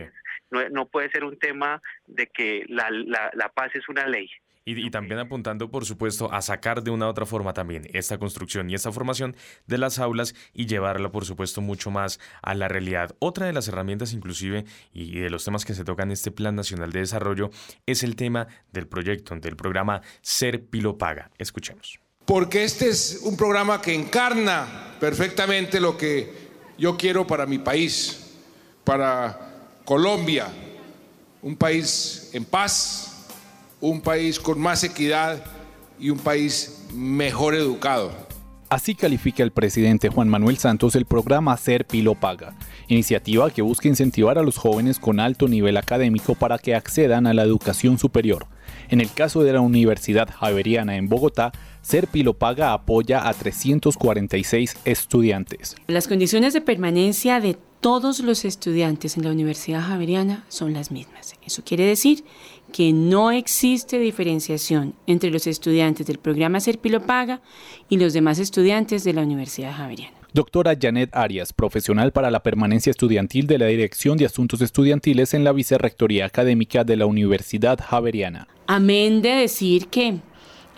No, 0.52 0.70
no, 0.70 0.86
puede 0.88 1.10
ser 1.10 1.24
un 1.24 1.40
tema 1.40 1.82
de 2.06 2.28
que 2.28 2.64
la, 2.68 2.92
la, 2.92 3.32
la 3.34 3.50
paz 3.50 3.72
es 3.74 3.90
una 3.90 4.06
ley. 4.06 4.30
Y, 4.66 4.86
y, 4.86 4.92
también 4.92 5.20
apuntando, 5.20 5.72
por 5.72 5.86
supuesto, 5.86 6.32
a 6.32 6.44
sacar 6.44 6.84
de 6.84 6.92
una 6.92 7.08
u 7.08 7.10
otra 7.10 7.26
forma 7.26 7.54
también 7.54 7.88
esta 7.94 8.20
construcción 8.20 8.70
y 8.70 8.76
esta 8.76 8.92
formación 8.92 9.36
de 9.66 9.80
las 9.80 9.98
aulas 9.98 10.36
y 10.54 10.68
llevarla, 10.68 11.10
por 11.10 11.26
supuesto, 11.26 11.60
mucho 11.62 11.90
más 11.90 12.20
a 12.44 12.54
la 12.54 12.68
realidad. 12.68 13.16
Otra 13.18 13.48
de 13.48 13.54
las 13.54 13.68
herramientas, 13.68 14.14
inclusive, 14.14 14.66
y 14.94 15.20
de 15.20 15.32
los 15.32 15.44
temas 15.44 15.66
que 15.66 15.74
se 15.74 15.86
tocan 15.86 16.10
en 16.10 16.14
este 16.14 16.30
Plan 16.30 16.56
Nacional 16.56 16.92
de 16.92 17.00
Desarrollo, 17.00 17.50
es 17.88 18.04
el 18.04 18.16
tema 18.16 18.46
del 18.72 18.88
proyecto, 18.88 19.36
del 19.38 19.56
programa 19.56 20.02
Ser 20.22 20.64
Pilo 20.68 21.00
Paga. 21.00 21.32
Escuchemos. 21.40 22.00
Porque 22.28 22.66
este 22.66 22.90
es 22.90 23.22
un 23.24 23.38
programa 23.38 23.82
que 23.82 23.96
encarna 23.96 24.68
perfectamente 25.00 25.80
lo 25.80 25.98
que 25.98 26.50
yo 26.78 26.98
quiero 26.98 27.26
para 27.26 27.46
mi 27.46 27.58
país, 27.58 28.34
para 28.84 29.40
Colombia, 29.86 30.48
un 31.42 31.56
país 31.56 32.30
en 32.34 32.44
paz, 32.44 33.30
un 33.80 34.02
país 34.02 34.42
con 34.42 34.60
más 34.60 34.84
equidad 34.84 35.42
y 35.98 36.10
un 36.10 36.20
país 36.20 36.84
mejor 36.94 37.56
educado. 37.56 38.12
Así 38.68 38.96
califica 38.96 39.44
el 39.44 39.52
presidente 39.52 40.10
Juan 40.10 40.28
Manuel 40.28 40.58
Santos 40.58 40.98
el 40.98 41.06
programa 41.06 41.56
Ser 41.56 41.86
Pilo 41.86 42.16
Paga, 42.16 42.54
iniciativa 42.90 43.50
que 43.50 43.62
busca 43.62 43.88
incentivar 43.88 44.38
a 44.38 44.44
los 44.44 44.58
jóvenes 44.58 45.00
con 45.00 45.22
alto 45.22 45.48
nivel 45.48 45.78
académico 45.78 46.36
para 46.36 46.58
que 46.58 46.76
accedan 46.76 47.26
a 47.26 47.34
la 47.34 47.44
educación 47.44 47.98
superior. 47.98 48.48
En 48.90 49.00
el 49.00 49.10
caso 49.14 49.44
de 49.44 49.54
la 49.54 49.62
Universidad 49.62 50.30
Javeriana 50.30 50.98
en 50.98 51.08
Bogotá, 51.08 51.54
Serpilopaga 51.88 52.74
apoya 52.74 53.30
a 53.30 53.34
346 53.34 54.76
estudiantes. 54.84 55.78
Las 55.88 56.10
condiciones 56.10 56.52
de 56.52 56.60
permanencia 56.60 57.40
de 57.40 57.56
todos 57.80 58.20
los 58.20 58.44
estudiantes 58.44 59.16
en 59.16 59.24
la 59.24 59.32
Universidad 59.32 59.82
Javeriana 59.84 60.44
son 60.50 60.74
las 60.74 60.92
mismas. 60.92 61.36
Eso 61.46 61.62
quiere 61.64 61.86
decir 61.86 62.26
que 62.74 62.92
no 62.92 63.32
existe 63.32 64.00
diferenciación 64.00 64.96
entre 65.06 65.32
los 65.32 65.48
estudiantes 65.48 66.06
del 66.08 66.18
programa 66.18 66.60
Serpilopaga 66.60 67.40
y 67.88 67.96
los 67.96 68.12
demás 68.12 68.40
estudiantes 68.40 69.06
de 69.06 69.14
la 69.14 69.22
Universidad 69.22 69.74
Javeriana. 69.74 70.18
Doctora 70.34 70.76
Janet 70.78 71.16
Arias, 71.16 71.54
profesional 71.54 72.12
para 72.12 72.30
la 72.32 72.44
permanencia 72.44 72.92
estudiantil 72.92 73.48
de 73.48 73.60
la 73.60 73.68
Dirección 73.68 74.18
de 74.18 74.26
Asuntos 74.26 74.60
Estudiantiles 74.60 75.34
en 75.34 75.46
la 75.46 75.54
Vicerrectoría 75.54 76.26
Académica 76.26 76.84
de 76.84 76.98
la 76.98 77.06
Universidad 77.06 77.80
Javeriana. 77.82 78.46
Amén 78.68 79.22
de 79.22 79.30
decir 79.30 79.88
que 79.88 80.20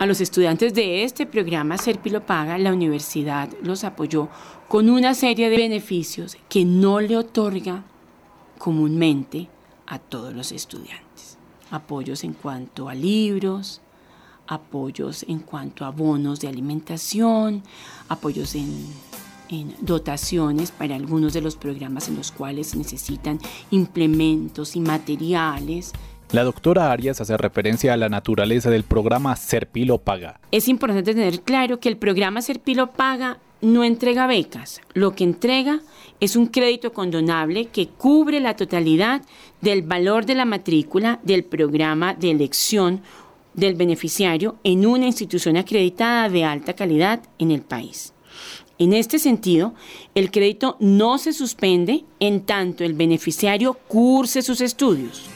a 0.00 0.06
los 0.06 0.22
estudiantes 0.22 0.72
de 0.72 1.04
este 1.04 1.26
programa 1.26 1.76
Serpilopaga, 1.76 2.56
la 2.56 2.72
universidad 2.72 3.50
los 3.62 3.84
apoyó 3.84 4.30
con 4.66 4.88
una 4.88 5.12
serie 5.12 5.50
de 5.50 5.58
beneficios 5.58 6.38
que 6.48 6.64
no 6.64 7.00
le 7.00 7.18
otorga 7.18 7.84
comúnmente 8.56 9.50
a 9.86 9.98
todos 9.98 10.32
los 10.32 10.52
estudiantes. 10.52 11.36
Apoyos 11.70 12.24
en 12.24 12.32
cuanto 12.32 12.88
a 12.88 12.94
libros, 12.94 13.82
apoyos 14.46 15.22
en 15.28 15.40
cuanto 15.40 15.84
a 15.84 15.90
bonos 15.90 16.40
de 16.40 16.48
alimentación, 16.48 17.62
apoyos 18.08 18.54
en, 18.54 18.86
en 19.50 19.74
dotaciones 19.82 20.70
para 20.70 20.94
algunos 20.94 21.34
de 21.34 21.42
los 21.42 21.56
programas 21.56 22.08
en 22.08 22.16
los 22.16 22.32
cuales 22.32 22.74
necesitan 22.74 23.38
implementos 23.70 24.76
y 24.76 24.80
materiales. 24.80 25.92
La 26.32 26.44
doctora 26.44 26.92
Arias 26.92 27.20
hace 27.20 27.36
referencia 27.36 27.92
a 27.92 27.96
la 27.96 28.08
naturaleza 28.08 28.70
del 28.70 28.84
programa 28.84 29.34
Serpilo 29.34 29.98
Paga. 29.98 30.38
Es 30.52 30.68
importante 30.68 31.12
tener 31.12 31.40
claro 31.40 31.80
que 31.80 31.88
el 31.88 31.96
programa 31.96 32.40
Serpilo 32.40 32.92
Paga 32.92 33.38
no 33.60 33.82
entrega 33.82 34.28
becas, 34.28 34.80
lo 34.94 35.16
que 35.16 35.24
entrega 35.24 35.80
es 36.20 36.36
un 36.36 36.46
crédito 36.46 36.92
condonable 36.92 37.66
que 37.66 37.88
cubre 37.88 38.38
la 38.38 38.54
totalidad 38.54 39.22
del 39.60 39.82
valor 39.82 40.24
de 40.24 40.36
la 40.36 40.44
matrícula 40.44 41.18
del 41.24 41.42
programa 41.42 42.14
de 42.14 42.30
elección 42.30 43.02
del 43.54 43.74
beneficiario 43.74 44.54
en 44.62 44.86
una 44.86 45.06
institución 45.06 45.56
acreditada 45.56 46.28
de 46.28 46.44
alta 46.44 46.74
calidad 46.74 47.22
en 47.40 47.50
el 47.50 47.62
país. 47.62 48.14
En 48.78 48.92
este 48.92 49.18
sentido, 49.18 49.74
el 50.14 50.30
crédito 50.30 50.76
no 50.78 51.18
se 51.18 51.32
suspende 51.32 52.04
en 52.20 52.42
tanto 52.42 52.84
el 52.84 52.94
beneficiario 52.94 53.74
curse 53.88 54.42
sus 54.42 54.60
estudios, 54.60 55.28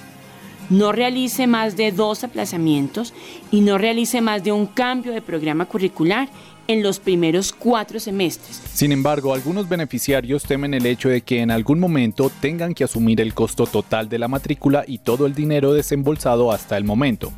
no 0.71 0.93
realice 0.93 1.47
más 1.47 1.77
de 1.77 1.93
dos 1.93 2.25
aplazamientos 2.25 3.13
y 3.51 3.61
no 3.61 3.79
realice 3.79 4.21
más 4.21 4.43
de 4.43 4.53
un 4.53 4.67
cambio 4.67 5.13
de 5.13 5.23
programa 5.23 5.67
curricular 5.67 6.29
en 6.67 6.83
los 6.83 6.99
primeros 6.99 7.53
cuatro 7.53 8.01
semestres. 8.01 8.63
Sin 8.73 8.93
embargo, 8.93 9.35
algunos 9.35 9.69
beneficiarios 9.69 10.45
temen 10.45 10.75
el 10.75 10.87
hecho 10.87 11.09
de 11.09 11.21
que 11.21 11.41
en 11.41 11.51
algún 11.51 11.79
momento 11.79 12.31
tengan 12.41 12.75
que 12.75 12.85
asumir 12.85 13.21
el 13.21 13.35
costo 13.35 13.67
total 13.67 14.09
de 14.09 14.19
la 14.19 14.29
matrícula 14.29 14.85
y 14.87 14.99
todo 14.99 15.27
el 15.27 15.35
dinero 15.35 15.73
desembolsado 15.73 16.53
hasta 16.53 16.77
el 16.77 16.85
momento. 16.85 17.33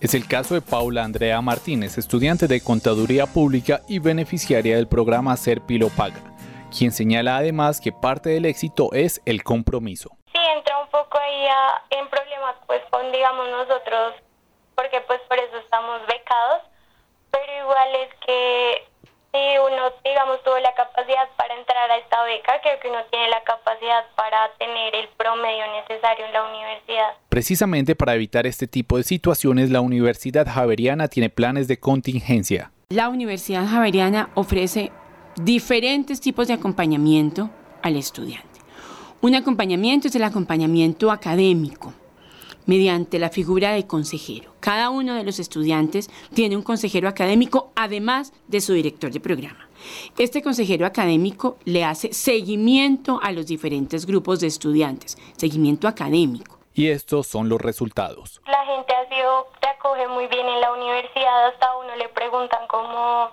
Es 0.00 0.14
el 0.14 0.26
caso 0.26 0.54
de 0.54 0.60
Paula 0.60 1.04
Andrea 1.04 1.40
Martínez, 1.42 1.98
estudiante 1.98 2.46
de 2.46 2.60
Contaduría 2.60 3.26
Pública 3.26 3.82
y 3.88 3.98
beneficiaria 3.98 4.76
del 4.76 4.86
programa 4.86 5.36
Serpilo 5.36 5.88
Paga, 5.88 6.22
quien 6.76 6.92
señala 6.92 7.36
además 7.36 7.80
que 7.80 7.90
parte 7.90 8.30
del 8.30 8.44
éxito 8.44 8.92
es 8.92 9.20
el 9.24 9.42
compromiso. 9.42 10.17
Sí, 10.38 10.44
entra 10.56 10.78
un 10.80 10.88
poco 10.90 11.18
ahí 11.18 11.46
a- 11.46 11.82
en 11.90 12.08
problemas 12.08 12.54
pues 12.66 12.80
con 12.90 13.10
digamos 13.10 13.48
nosotros, 13.48 14.14
porque 14.76 15.00
pues 15.02 15.20
por 15.28 15.38
eso 15.38 15.56
estamos 15.58 16.00
becados, 16.06 16.62
pero 17.30 17.52
igual 17.64 17.88
es 17.96 18.14
que 18.24 18.84
si 19.32 19.58
uno 19.58 19.90
digamos 20.04 20.42
tuvo 20.44 20.58
la 20.60 20.72
capacidad 20.74 21.28
para 21.36 21.54
entrar 21.54 21.90
a 21.90 21.96
esta 21.98 22.22
beca, 22.22 22.60
creo 22.62 22.78
que 22.80 22.88
uno 22.88 23.04
tiene 23.10 23.28
la 23.30 23.42
capacidad 23.42 24.04
para 24.16 24.50
tener 24.58 24.94
el 24.94 25.08
promedio 25.08 25.64
necesario 25.72 26.24
en 26.26 26.32
la 26.32 26.44
universidad. 26.44 27.14
Precisamente 27.28 27.96
para 27.96 28.14
evitar 28.14 28.46
este 28.46 28.66
tipo 28.68 28.96
de 28.96 29.02
situaciones, 29.02 29.70
la 29.70 29.80
Universidad 29.80 30.46
Javeriana 30.46 31.08
tiene 31.08 31.30
planes 31.30 31.66
de 31.68 31.78
contingencia. 31.80 32.70
La 32.90 33.08
Universidad 33.08 33.66
Javeriana 33.66 34.30
ofrece 34.34 34.92
diferentes 35.36 36.20
tipos 36.20 36.48
de 36.48 36.54
acompañamiento 36.54 37.50
al 37.82 37.96
estudiante. 37.96 38.47
Un 39.20 39.34
acompañamiento 39.34 40.06
es 40.06 40.14
el 40.14 40.22
acompañamiento 40.22 41.10
académico 41.10 41.92
mediante 42.66 43.18
la 43.18 43.30
figura 43.30 43.72
de 43.72 43.84
consejero. 43.84 44.52
Cada 44.60 44.90
uno 44.90 45.14
de 45.14 45.24
los 45.24 45.40
estudiantes 45.40 46.08
tiene 46.34 46.56
un 46.56 46.62
consejero 46.62 47.08
académico 47.08 47.72
además 47.74 48.32
de 48.46 48.60
su 48.60 48.74
director 48.74 49.10
de 49.10 49.18
programa. 49.18 49.68
Este 50.18 50.40
consejero 50.40 50.86
académico 50.86 51.56
le 51.64 51.84
hace 51.84 52.12
seguimiento 52.12 53.18
a 53.20 53.32
los 53.32 53.46
diferentes 53.46 54.06
grupos 54.06 54.38
de 54.38 54.46
estudiantes, 54.46 55.18
seguimiento 55.36 55.88
académico. 55.88 56.60
Y 56.74 56.88
estos 56.88 57.26
son 57.26 57.48
los 57.48 57.60
resultados. 57.60 58.40
La 58.46 58.64
gente 58.66 58.94
ha 58.94 59.08
sido, 59.08 59.48
te 59.60 59.66
acoge 59.66 60.06
muy 60.06 60.28
bien 60.28 60.46
en 60.46 60.60
la 60.60 60.72
universidad, 60.74 61.48
hasta 61.48 61.66
a 61.66 61.76
uno 61.78 61.96
le 61.96 62.08
preguntan 62.10 62.68
cómo, 62.68 63.30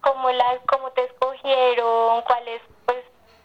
cómo, 0.00 0.28
la, 0.32 0.58
cómo 0.66 0.90
te 0.90 1.04
escogieron, 1.04 2.22
cuáles 2.22 2.60
pues, 2.66 2.73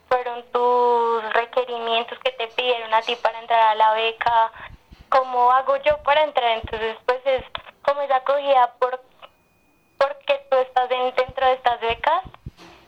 fueron 0.10 0.44
tus 0.52 1.34
requerimientos 1.34 2.18
que 2.20 2.32
te 2.32 2.48
pidieron 2.48 2.94
a 2.94 3.02
ti 3.04 3.16
para 3.18 3.40
entrar 3.40 3.60
a 3.70 3.76
la 3.76 3.94
beca, 3.94 4.52
cómo 5.10 5.52
hago 5.52 5.78
yo 5.78 5.98
para 6.04 6.24
entrar, 6.24 6.52
entonces 6.58 6.98
pues 7.06 7.20
es 7.26 7.44
como 7.84 8.02
esa 8.02 8.18
acogida 8.18 8.74
por, 8.80 9.02
porque 9.98 10.46
tú 10.50 10.58
estás 10.58 10.90
en- 10.92 11.16
dentro 11.16 11.46
de 11.46 11.54
estas 11.54 11.80
becas 11.80 12.24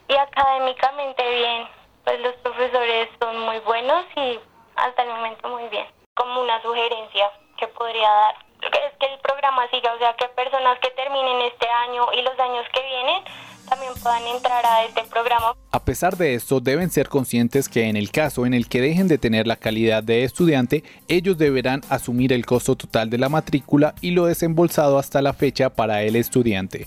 y 0.08 0.14
académicamente 0.16 1.28
bien, 1.34 1.68
pues 2.04 2.20
los 2.20 2.34
profesores 2.36 3.08
son 3.20 3.38
muy 3.40 3.58
buenos 3.60 4.04
y 4.16 4.40
hasta 4.76 5.02
el 5.02 5.08
momento 5.10 5.48
muy 5.48 5.68
bien, 5.68 5.86
como 6.14 6.42
una 6.42 6.60
sugerencia 6.62 7.30
que 7.56 7.68
podría 7.68 8.08
dar 8.10 8.34
es 8.66 8.98
que 8.98 9.06
el 9.06 9.18
programa 9.20 9.68
siga, 9.70 9.92
o 9.94 9.98
sea 9.98 10.14
que 10.14 10.28
personas 10.28 10.78
que 10.80 10.90
terminen 10.90 11.40
este 11.42 11.66
año 11.68 12.06
y 12.12 12.22
los 12.22 12.38
años 12.38 12.66
que 12.72 12.82
vienen 12.82 13.22
también 13.68 13.92
puedan 14.02 14.26
entrar 14.26 14.64
a 14.66 14.84
este 14.84 15.02
programa. 15.04 15.54
A 15.70 15.84
pesar 15.84 16.16
de 16.16 16.34
esto, 16.34 16.60
deben 16.60 16.90
ser 16.90 17.08
conscientes 17.08 17.68
que 17.68 17.88
en 17.88 17.96
el 17.96 18.10
caso 18.10 18.44
en 18.44 18.54
el 18.54 18.68
que 18.68 18.80
dejen 18.80 19.08
de 19.08 19.18
tener 19.18 19.46
la 19.46 19.56
calidad 19.56 20.02
de 20.02 20.24
estudiante, 20.24 20.84
ellos 21.08 21.38
deberán 21.38 21.80
asumir 21.88 22.32
el 22.32 22.44
costo 22.44 22.76
total 22.76 23.08
de 23.08 23.18
la 23.18 23.28
matrícula 23.28 23.94
y 24.00 24.10
lo 24.10 24.26
desembolsado 24.26 24.98
hasta 24.98 25.22
la 25.22 25.32
fecha 25.32 25.70
para 25.70 26.02
el 26.02 26.16
estudiante. 26.16 26.86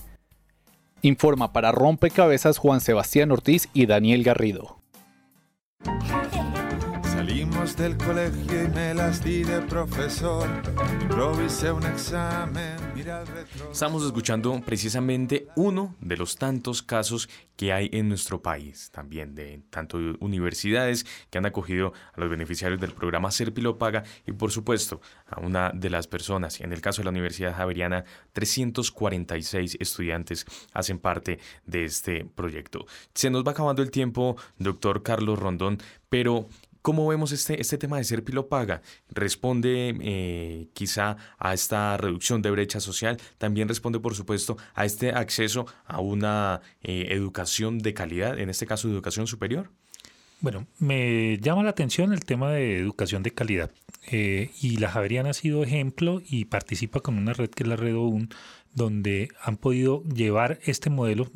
Informa 1.01 1.53
para 1.53 1.71
Rompecabezas 1.71 2.57
Juan 2.57 2.81
Sebastián 2.81 3.31
Ortiz 3.31 3.69
y 3.73 3.85
Daniel 3.85 4.23
Garrido. 4.23 4.77
Del 7.65 7.97
colegio 7.97 8.63
y 8.63 8.67
me 8.67 8.93
las 8.93 9.23
di 9.23 9.43
de 9.43 9.59
profesor. 9.61 10.47
Improvisé 11.01 11.71
un 11.71 11.83
examen. 11.83 12.77
Estamos 13.71 14.05
escuchando 14.05 14.61
precisamente 14.63 15.47
uno 15.55 15.95
de 15.99 16.15
los 16.15 16.37
tantos 16.37 16.83
casos 16.83 17.27
que 17.55 17.73
hay 17.73 17.89
en 17.91 18.07
nuestro 18.07 18.41
país, 18.41 18.89
también 18.91 19.33
de 19.35 19.61
tanto 19.69 19.97
universidades 20.19 21.05
que 21.29 21.37
han 21.37 21.45
acogido 21.45 21.93
a 22.13 22.19
los 22.19 22.29
beneficiarios 22.29 22.79
del 22.79 22.91
programa 22.91 23.31
Serpilo 23.31 23.77
Paga 23.77 24.03
y 24.25 24.31
por 24.31 24.51
supuesto 24.51 25.01
a 25.27 25.39
una 25.39 25.71
de 25.71 25.89
las 25.89 26.07
personas, 26.07 26.61
en 26.61 26.71
el 26.71 26.81
caso 26.81 27.01
de 27.01 27.05
la 27.05 27.11
Universidad 27.11 27.55
Javeriana, 27.55 28.05
346 28.33 29.77
estudiantes 29.79 30.45
hacen 30.73 30.99
parte 30.99 31.39
de 31.65 31.85
este 31.85 32.25
proyecto. 32.25 32.85
Se 33.13 33.29
nos 33.29 33.43
va 33.45 33.51
acabando 33.51 33.81
el 33.81 33.91
tiempo, 33.91 34.35
doctor 34.57 35.03
Carlos 35.03 35.39
Rondón, 35.39 35.79
pero 36.09 36.47
¿Cómo 36.85 37.07
vemos 37.07 37.31
este, 37.31 37.59
este 37.59 37.79
tema 37.79 37.97
de 37.97 38.03
Serpilo 38.03 38.47
Paga? 38.47 38.83
¿Responde 39.09 39.97
eh, 40.01 40.67
quizá 40.73 41.17
a 41.39 41.55
esta 41.55 41.97
reducción 41.97 42.43
de 42.43 42.51
brecha 42.51 42.79
social? 42.79 43.17
También 43.39 43.67
responde, 43.67 43.99
por 43.99 44.13
supuesto, 44.13 44.55
a 44.75 44.85
este 44.85 45.09
acceso 45.09 45.65
a 45.87 45.99
una 45.99 46.61
eh, 46.83 47.07
educación 47.09 47.79
de 47.79 47.95
calidad, 47.95 48.37
en 48.37 48.51
este 48.51 48.67
caso 48.67 48.87
educación 48.87 49.25
superior. 49.25 49.71
Bueno, 50.41 50.67
me 50.77 51.39
llama 51.39 51.63
la 51.63 51.71
atención 51.71 52.13
el 52.13 52.23
tema 52.23 52.51
de 52.51 52.77
educación 52.77 53.23
de 53.23 53.31
calidad. 53.31 53.71
Eh, 54.11 54.51
y 54.61 54.77
la 54.77 54.91
Javeriana 54.91 55.31
ha 55.31 55.33
sido 55.33 55.63
ejemplo 55.63 56.21
y 56.23 56.45
participa 56.45 56.99
con 56.99 57.17
una 57.17 57.33
red 57.33 57.49
que 57.49 57.63
es 57.63 57.67
la 57.67 57.77
Red 57.77 57.95
OUN, 57.95 58.29
donde 58.75 59.29
han 59.41 59.57
podido 59.57 60.03
llevar 60.03 60.59
este 60.65 60.91
modelo, 60.91 61.31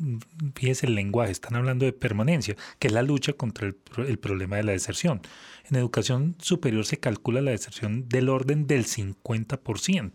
fíjese 0.54 0.86
el 0.86 0.94
lenguaje, 0.94 1.32
están 1.32 1.56
hablando 1.56 1.84
de 1.84 1.92
permanencia, 1.92 2.56
que 2.78 2.86
es 2.86 2.94
la 2.94 3.02
lucha 3.02 3.32
contra 3.32 3.66
el, 3.66 3.76
el 4.06 4.18
problema 4.18 4.56
de 4.56 4.62
la 4.62 4.72
deserción. 4.72 5.22
En 5.68 5.76
educación 5.76 6.36
superior 6.38 6.84
se 6.84 6.98
calcula 6.98 7.40
la 7.40 7.50
deserción 7.50 8.08
del 8.08 8.28
orden 8.28 8.66
del 8.66 8.84
50%. 8.84 10.12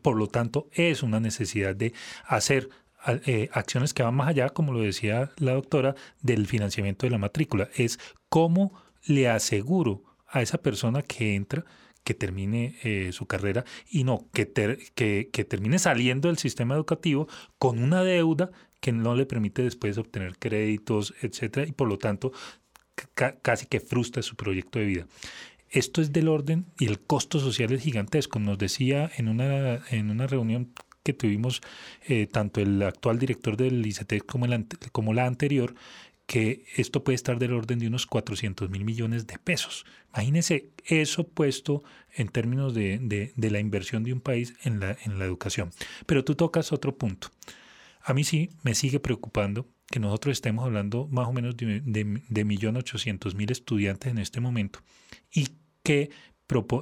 Por 0.00 0.16
lo 0.16 0.26
tanto, 0.26 0.68
es 0.72 1.02
una 1.02 1.20
necesidad 1.20 1.76
de 1.76 1.92
hacer 2.26 2.68
eh, 3.06 3.48
acciones 3.52 3.94
que 3.94 4.02
van 4.02 4.14
más 4.14 4.28
allá, 4.28 4.50
como 4.50 4.72
lo 4.72 4.80
decía 4.80 5.30
la 5.38 5.54
doctora, 5.54 5.94
del 6.20 6.46
financiamiento 6.46 7.06
de 7.06 7.10
la 7.10 7.18
matrícula. 7.18 7.68
Es 7.74 7.98
cómo 8.28 8.72
le 9.04 9.28
aseguro 9.28 10.04
a 10.28 10.40
esa 10.40 10.58
persona 10.58 11.02
que 11.02 11.34
entra 11.34 11.64
que 12.04 12.14
termine 12.14 12.76
eh, 12.82 13.10
su 13.12 13.26
carrera 13.26 13.64
y 13.90 14.04
no 14.04 14.28
que, 14.32 14.50
que, 14.94 15.30
que 15.32 15.44
termine 15.44 15.78
saliendo 15.78 16.28
del 16.28 16.38
sistema 16.38 16.74
educativo 16.74 17.28
con 17.58 17.82
una 17.82 18.02
deuda 18.02 18.50
que 18.80 18.92
no 18.92 19.14
le 19.14 19.26
permite 19.26 19.62
después 19.62 19.96
obtener 19.96 20.36
créditos, 20.38 21.14
etcétera, 21.22 21.68
y 21.68 21.72
por 21.72 21.88
lo 21.88 21.98
tanto 21.98 22.32
casi 23.14 23.66
que 23.66 23.80
frustra 23.80 24.22
su 24.22 24.36
proyecto 24.36 24.78
de 24.78 24.84
vida. 24.84 25.06
Esto 25.70 26.02
es 26.02 26.12
del 26.12 26.28
orden 26.28 26.66
y 26.78 26.86
el 26.86 27.00
costo 27.00 27.38
social 27.38 27.72
es 27.72 27.82
gigantesco. 27.82 28.38
Nos 28.38 28.58
decía 28.58 29.10
en 29.16 29.28
una, 29.28 29.80
en 29.90 30.10
una 30.10 30.26
reunión 30.26 30.72
que 31.02 31.12
tuvimos 31.12 31.62
eh, 32.06 32.26
tanto 32.26 32.60
el 32.60 32.82
actual 32.82 33.18
director 33.18 33.56
del 33.56 33.84
ICT 33.84 34.24
como, 34.26 34.46
el, 34.46 34.66
como 34.92 35.14
la 35.14 35.26
anterior, 35.26 35.74
que 36.32 36.64
esto 36.78 37.04
puede 37.04 37.16
estar 37.16 37.38
del 37.38 37.52
orden 37.52 37.78
de 37.78 37.86
unos 37.86 38.06
400 38.06 38.70
mil 38.70 38.86
millones 38.86 39.26
de 39.26 39.38
pesos. 39.38 39.84
Imagínense 40.14 40.70
eso 40.86 41.28
puesto 41.28 41.84
en 42.16 42.28
términos 42.28 42.72
de, 42.72 42.98
de, 43.02 43.34
de, 43.36 43.50
la 43.50 43.60
inversión 43.60 44.02
de 44.02 44.14
un 44.14 44.22
país 44.22 44.54
en 44.64 44.80
la, 44.80 44.96
en 45.04 45.18
la 45.18 45.26
educación. 45.26 45.72
Pero 46.06 46.24
tú 46.24 46.34
tocas 46.34 46.72
otro 46.72 46.96
punto. 46.96 47.28
A 48.00 48.14
mí 48.14 48.24
sí 48.24 48.48
me 48.62 48.74
sigue 48.74 48.98
preocupando 48.98 49.68
que 49.88 50.00
nosotros 50.00 50.32
estemos 50.32 50.64
hablando 50.64 51.06
más 51.10 51.28
o 51.28 51.34
menos 51.34 51.54
de, 51.54 51.82
de, 51.84 52.22
de 52.26 52.46
1.800.000 52.46 53.50
estudiantes 53.50 54.10
en 54.10 54.16
este 54.16 54.40
momento 54.40 54.78
y 55.34 55.48
que 55.82 56.08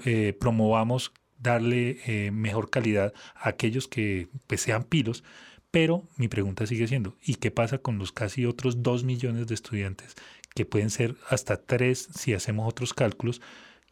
eh, 0.04 0.36
promovamos 0.38 1.12
darle 1.40 1.98
eh, 2.06 2.30
mejor 2.30 2.70
calidad 2.70 3.12
a 3.34 3.48
aquellos 3.48 3.88
que 3.88 4.28
pues, 4.46 4.60
sean 4.60 4.84
pilos, 4.84 5.24
pero 5.70 6.08
mi 6.16 6.28
pregunta 6.28 6.66
sigue 6.66 6.88
siendo, 6.88 7.16
¿y 7.22 7.36
qué 7.36 7.50
pasa 7.50 7.78
con 7.78 7.98
los 7.98 8.12
casi 8.12 8.44
otros 8.44 8.82
2 8.82 9.04
millones 9.04 9.46
de 9.46 9.54
estudiantes, 9.54 10.14
que 10.54 10.66
pueden 10.66 10.90
ser 10.90 11.16
hasta 11.28 11.56
3 11.56 12.08
si 12.14 12.34
hacemos 12.34 12.68
otros 12.68 12.94
cálculos, 12.94 13.40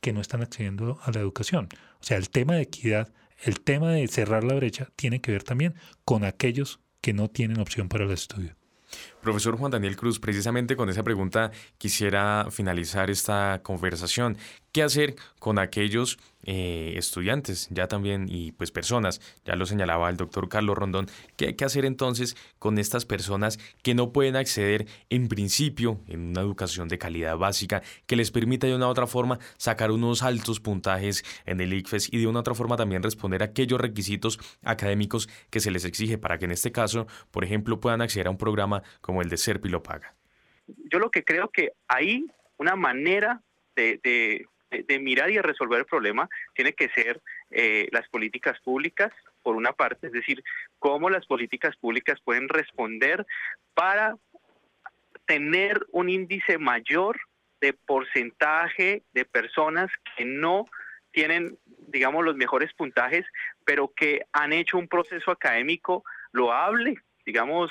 que 0.01 0.13
no 0.13 0.21
están 0.21 0.43
accediendo 0.43 0.99
a 1.03 1.13
la 1.13 1.21
educación? 1.21 1.69
O 2.01 2.05
sea, 2.05 2.17
el 2.17 2.31
tema 2.31 2.55
de 2.55 2.63
equidad, 2.63 3.13
el 3.45 3.61
tema 3.61 3.93
de 3.93 4.09
cerrar 4.09 4.45
la 4.45 4.55
brecha, 4.55 4.89
tiene 4.97 5.21
que 5.21 5.33
ver 5.33 5.45
también 5.45 5.75
con 6.05 6.25
aquellos 6.25 6.81
que 7.01 7.13
no 7.13 7.29
tienen 7.29 7.61
opción 7.61 7.89
para 7.89 8.05
el 8.05 8.11
estudio. 8.11 8.57
Profesor 9.23 9.57
Juan 9.57 9.71
Daniel 9.71 9.97
Cruz, 9.97 10.19
precisamente 10.21 10.77
con 10.77 10.89
esa 10.89 11.03
pregunta 11.03 11.51
quisiera 11.77 12.47
finalizar 12.51 13.11
esta 13.11 13.61
conversación. 13.63 14.37
¿Qué 14.73 14.83
hacer 14.83 15.17
con 15.39 15.59
aquellos 15.59 16.19
eh, 16.45 16.95
estudiantes, 16.97 17.69
ya 17.71 17.89
también, 17.89 18.27
y 18.31 18.53
pues 18.53 18.71
personas, 18.71 19.21
ya 19.45 19.57
lo 19.57 19.67
señalaba 19.67 20.09
el 20.09 20.17
doctor 20.17 20.49
Carlos 20.49 20.79
Rondón, 20.79 21.09
¿qué, 21.37 21.57
¿qué 21.57 21.65
hacer 21.65 21.85
entonces 21.85 22.37
con 22.59 22.79
estas 22.79 23.05
personas 23.05 23.59
que 23.83 23.95
no 23.95 24.13
pueden 24.13 24.37
acceder 24.37 24.87
en 25.11 25.29
principio 25.29 26.01
en 26.07 26.29
una 26.29 26.41
educación 26.41 26.87
de 26.89 26.97
calidad 26.97 27.37
básica 27.37 27.83
que 28.07 28.15
les 28.15 28.31
permita 28.31 28.67
de 28.67 28.77
una 28.77 28.87
u 28.87 28.91
otra 28.91 29.07
forma 29.07 29.39
sacar 29.57 29.91
unos 29.91 30.23
altos 30.23 30.61
puntajes 30.61 31.25
en 31.45 31.61
el 31.61 31.73
ICFES 31.73 32.13
y 32.13 32.19
de 32.19 32.27
una 32.29 32.39
u 32.39 32.41
otra 32.41 32.55
forma 32.55 32.77
también 32.77 33.03
responder 33.03 33.43
a 33.43 33.47
aquellos 33.47 33.81
requisitos 33.81 34.39
académicos 34.63 35.29
que 35.51 35.61
se 35.61 35.71
les 35.71 35.85
exige 35.85 36.19
para 36.19 36.39
que 36.39 36.45
en 36.45 36.53
este 36.53 36.73
caso, 36.73 37.09
por 37.31 37.45
ejemplo, 37.45 37.81
puedan 37.81 38.01
acceder 38.01 38.29
a 38.29 38.31
un 38.31 38.39
programa 38.39 38.83
como 39.09 39.23
el 39.23 39.31
de 39.31 39.39
Serpi 39.39 39.71
paga? 39.79 40.15
Yo 40.93 40.99
lo 40.99 41.11
que 41.11 41.25
creo 41.25 41.49
que 41.49 41.73
hay 41.89 42.27
una 42.59 42.77
manera 42.77 43.41
de, 43.75 43.99
de, 44.05 44.99
mirar 44.99 45.31
y 45.31 45.37
de 45.37 45.43
resolver 45.43 45.79
el 45.79 45.87
problema 45.87 46.29
tiene 46.55 46.75
que 46.75 46.91
ser 46.91 47.23
eh, 47.51 47.89
las 47.91 48.07
políticas 48.11 48.61
públicas, 48.61 49.11
por 49.43 49.57
una 49.57 49.73
parte, 49.73 50.09
es 50.09 50.13
decir, 50.13 50.45
cómo 50.79 51.09
las 51.09 51.25
políticas 51.25 51.75
públicas 51.77 52.21
pueden 52.23 52.51
responder 52.51 53.25
para 53.73 54.19
tener 55.25 55.87
un 55.91 56.11
índice 56.11 56.59
mayor 56.59 57.19
de 57.63 57.73
porcentaje 57.73 59.05
de 59.15 59.25
personas 59.25 59.91
que 60.19 60.27
no 60.27 60.67
tienen, 61.13 61.57
digamos, 61.87 62.27
los 62.27 62.37
mejores 62.37 62.75
puntajes, 62.75 63.25
pero 63.65 63.91
que 63.97 64.27
han 64.35 64.53
hecho 64.53 64.77
un 64.77 64.87
proceso 64.87 65.31
académico 65.31 66.05
loable, 66.33 66.99
digamos, 67.29 67.71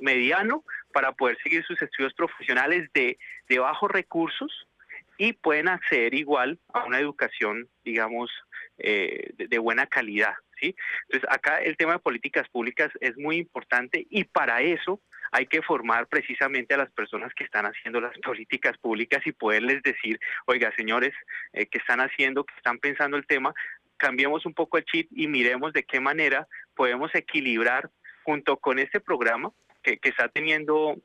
mediano, 0.00 0.64
para 0.92 1.12
poder 1.12 1.38
seguir 1.40 1.64
sus 1.64 1.80
estudios 1.80 2.12
profesionales 2.14 2.90
de, 2.94 3.16
de 3.48 3.58
bajos 3.60 3.88
recursos 3.92 4.66
y 5.16 5.34
pueden 5.34 5.68
acceder 5.68 6.14
igual 6.14 6.58
a 6.72 6.82
una 6.84 6.98
educación, 6.98 7.68
digamos, 7.84 8.28
eh, 8.78 9.30
de, 9.36 9.58
buena 9.58 9.86
calidad. 9.86 10.34
¿sí? 10.60 10.74
Entonces, 11.04 11.30
acá 11.30 11.58
el 11.58 11.76
tema 11.76 11.92
de 11.92 11.98
políticas 12.00 12.48
públicas 12.48 12.90
es 13.00 13.16
muy 13.16 13.36
importante 13.36 14.04
y 14.10 14.24
para 14.24 14.62
eso 14.62 15.00
hay 15.30 15.46
que 15.46 15.62
formar 15.62 16.08
precisamente 16.08 16.74
a 16.74 16.78
las 16.78 16.90
personas 16.90 17.32
que 17.34 17.44
están 17.44 17.66
haciendo 17.66 18.00
las 18.00 18.18
políticas 18.18 18.76
públicas 18.78 19.24
y 19.24 19.30
poderles 19.30 19.80
decir, 19.84 20.18
oiga, 20.46 20.72
señores, 20.74 21.14
eh, 21.52 21.66
que 21.66 21.78
están 21.78 22.00
haciendo, 22.00 22.42
que 22.42 22.54
están 22.56 22.80
pensando 22.80 23.16
el 23.16 23.26
tema, 23.26 23.54
cambiemos 23.96 24.44
un 24.46 24.54
poco 24.54 24.78
el 24.78 24.84
chip 24.84 25.08
y 25.12 25.28
miremos 25.28 25.72
de 25.72 25.84
qué 25.84 26.00
manera 26.00 26.48
podemos 26.74 27.14
equilibrar 27.14 27.90
junto 28.28 28.58
con 28.58 28.78
este 28.78 29.00
programa 29.00 29.50
que, 29.82 29.98
está 30.02 30.28
teniendo 30.28 30.96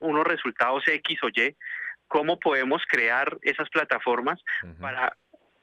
unos 0.00 0.24
resultados 0.26 0.82
X 0.88 1.18
o 1.22 1.28
Y, 1.28 1.54
cómo 2.08 2.40
podemos 2.40 2.82
crear 2.88 3.38
esas 3.42 3.70
plataformas 3.70 4.40
para 4.80 5.16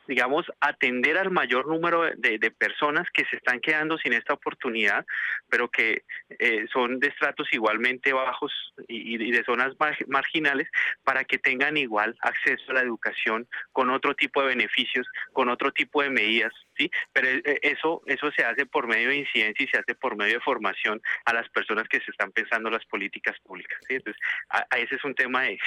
digamos, 0.08 0.44
atender 0.60 1.20
al 1.20 1.30
mayor 1.30 1.68
número 1.68 2.02
de, 2.02 2.52
personas 2.58 3.08
que 3.14 3.26
se 3.26 3.36
están 3.36 3.60
quedando 3.60 3.96
sin 4.00 4.14
esta 4.14 4.34
oportunidad, 4.34 5.06
pero 5.50 5.70
que 5.70 6.02
eh, 6.30 6.66
son 6.74 7.00
de 7.00 7.10
estratos 7.10 7.48
igualmente 7.52 8.12
bajos 8.12 8.52
y, 8.88 9.32
de 9.32 9.44
zonas 9.44 9.76
marginales, 10.08 10.68
para 11.04 11.26
que 11.26 11.38
tengan 11.38 11.78
igual 11.78 12.18
acceso 12.22 12.72
a 12.72 12.74
la 12.74 12.82
educación 12.82 13.48
con 13.72 13.92
otro 13.92 14.16
tipo 14.16 14.42
de 14.42 14.48
beneficios, 14.48 15.06
con 15.32 15.48
otro 15.48 15.72
tipo 15.72 16.02
de 16.02 16.10
medidas, 16.10 16.54
¿sí? 16.80 16.90
Pero 17.12 17.28
eh, 17.28 17.60
eso, 17.62 18.02
eso 18.06 18.32
se 18.32 18.44
hace 18.44 18.66
por 18.66 18.88
medio 18.88 19.10
de 19.10 19.18
incidencia 19.18 19.66
y 19.66 19.68
se 19.68 19.78
hace 19.78 19.96
por 19.96 20.16
medio 20.16 20.36
de 20.36 20.40
formación 20.40 21.02
a 21.26 21.34
las 21.34 21.50
personas 21.50 21.88
que 21.90 22.00
se 22.00 22.12
están 22.12 22.32
pensando 22.32 22.70
las 22.70 22.86
políticas 22.86 23.36
públicas, 23.44 23.78
Entonces, 23.90 24.22
a, 24.50 24.66
ese 24.78 24.96
es 24.96 25.04
un 25.04 25.14
tema 25.14 25.44
de, 25.44 25.60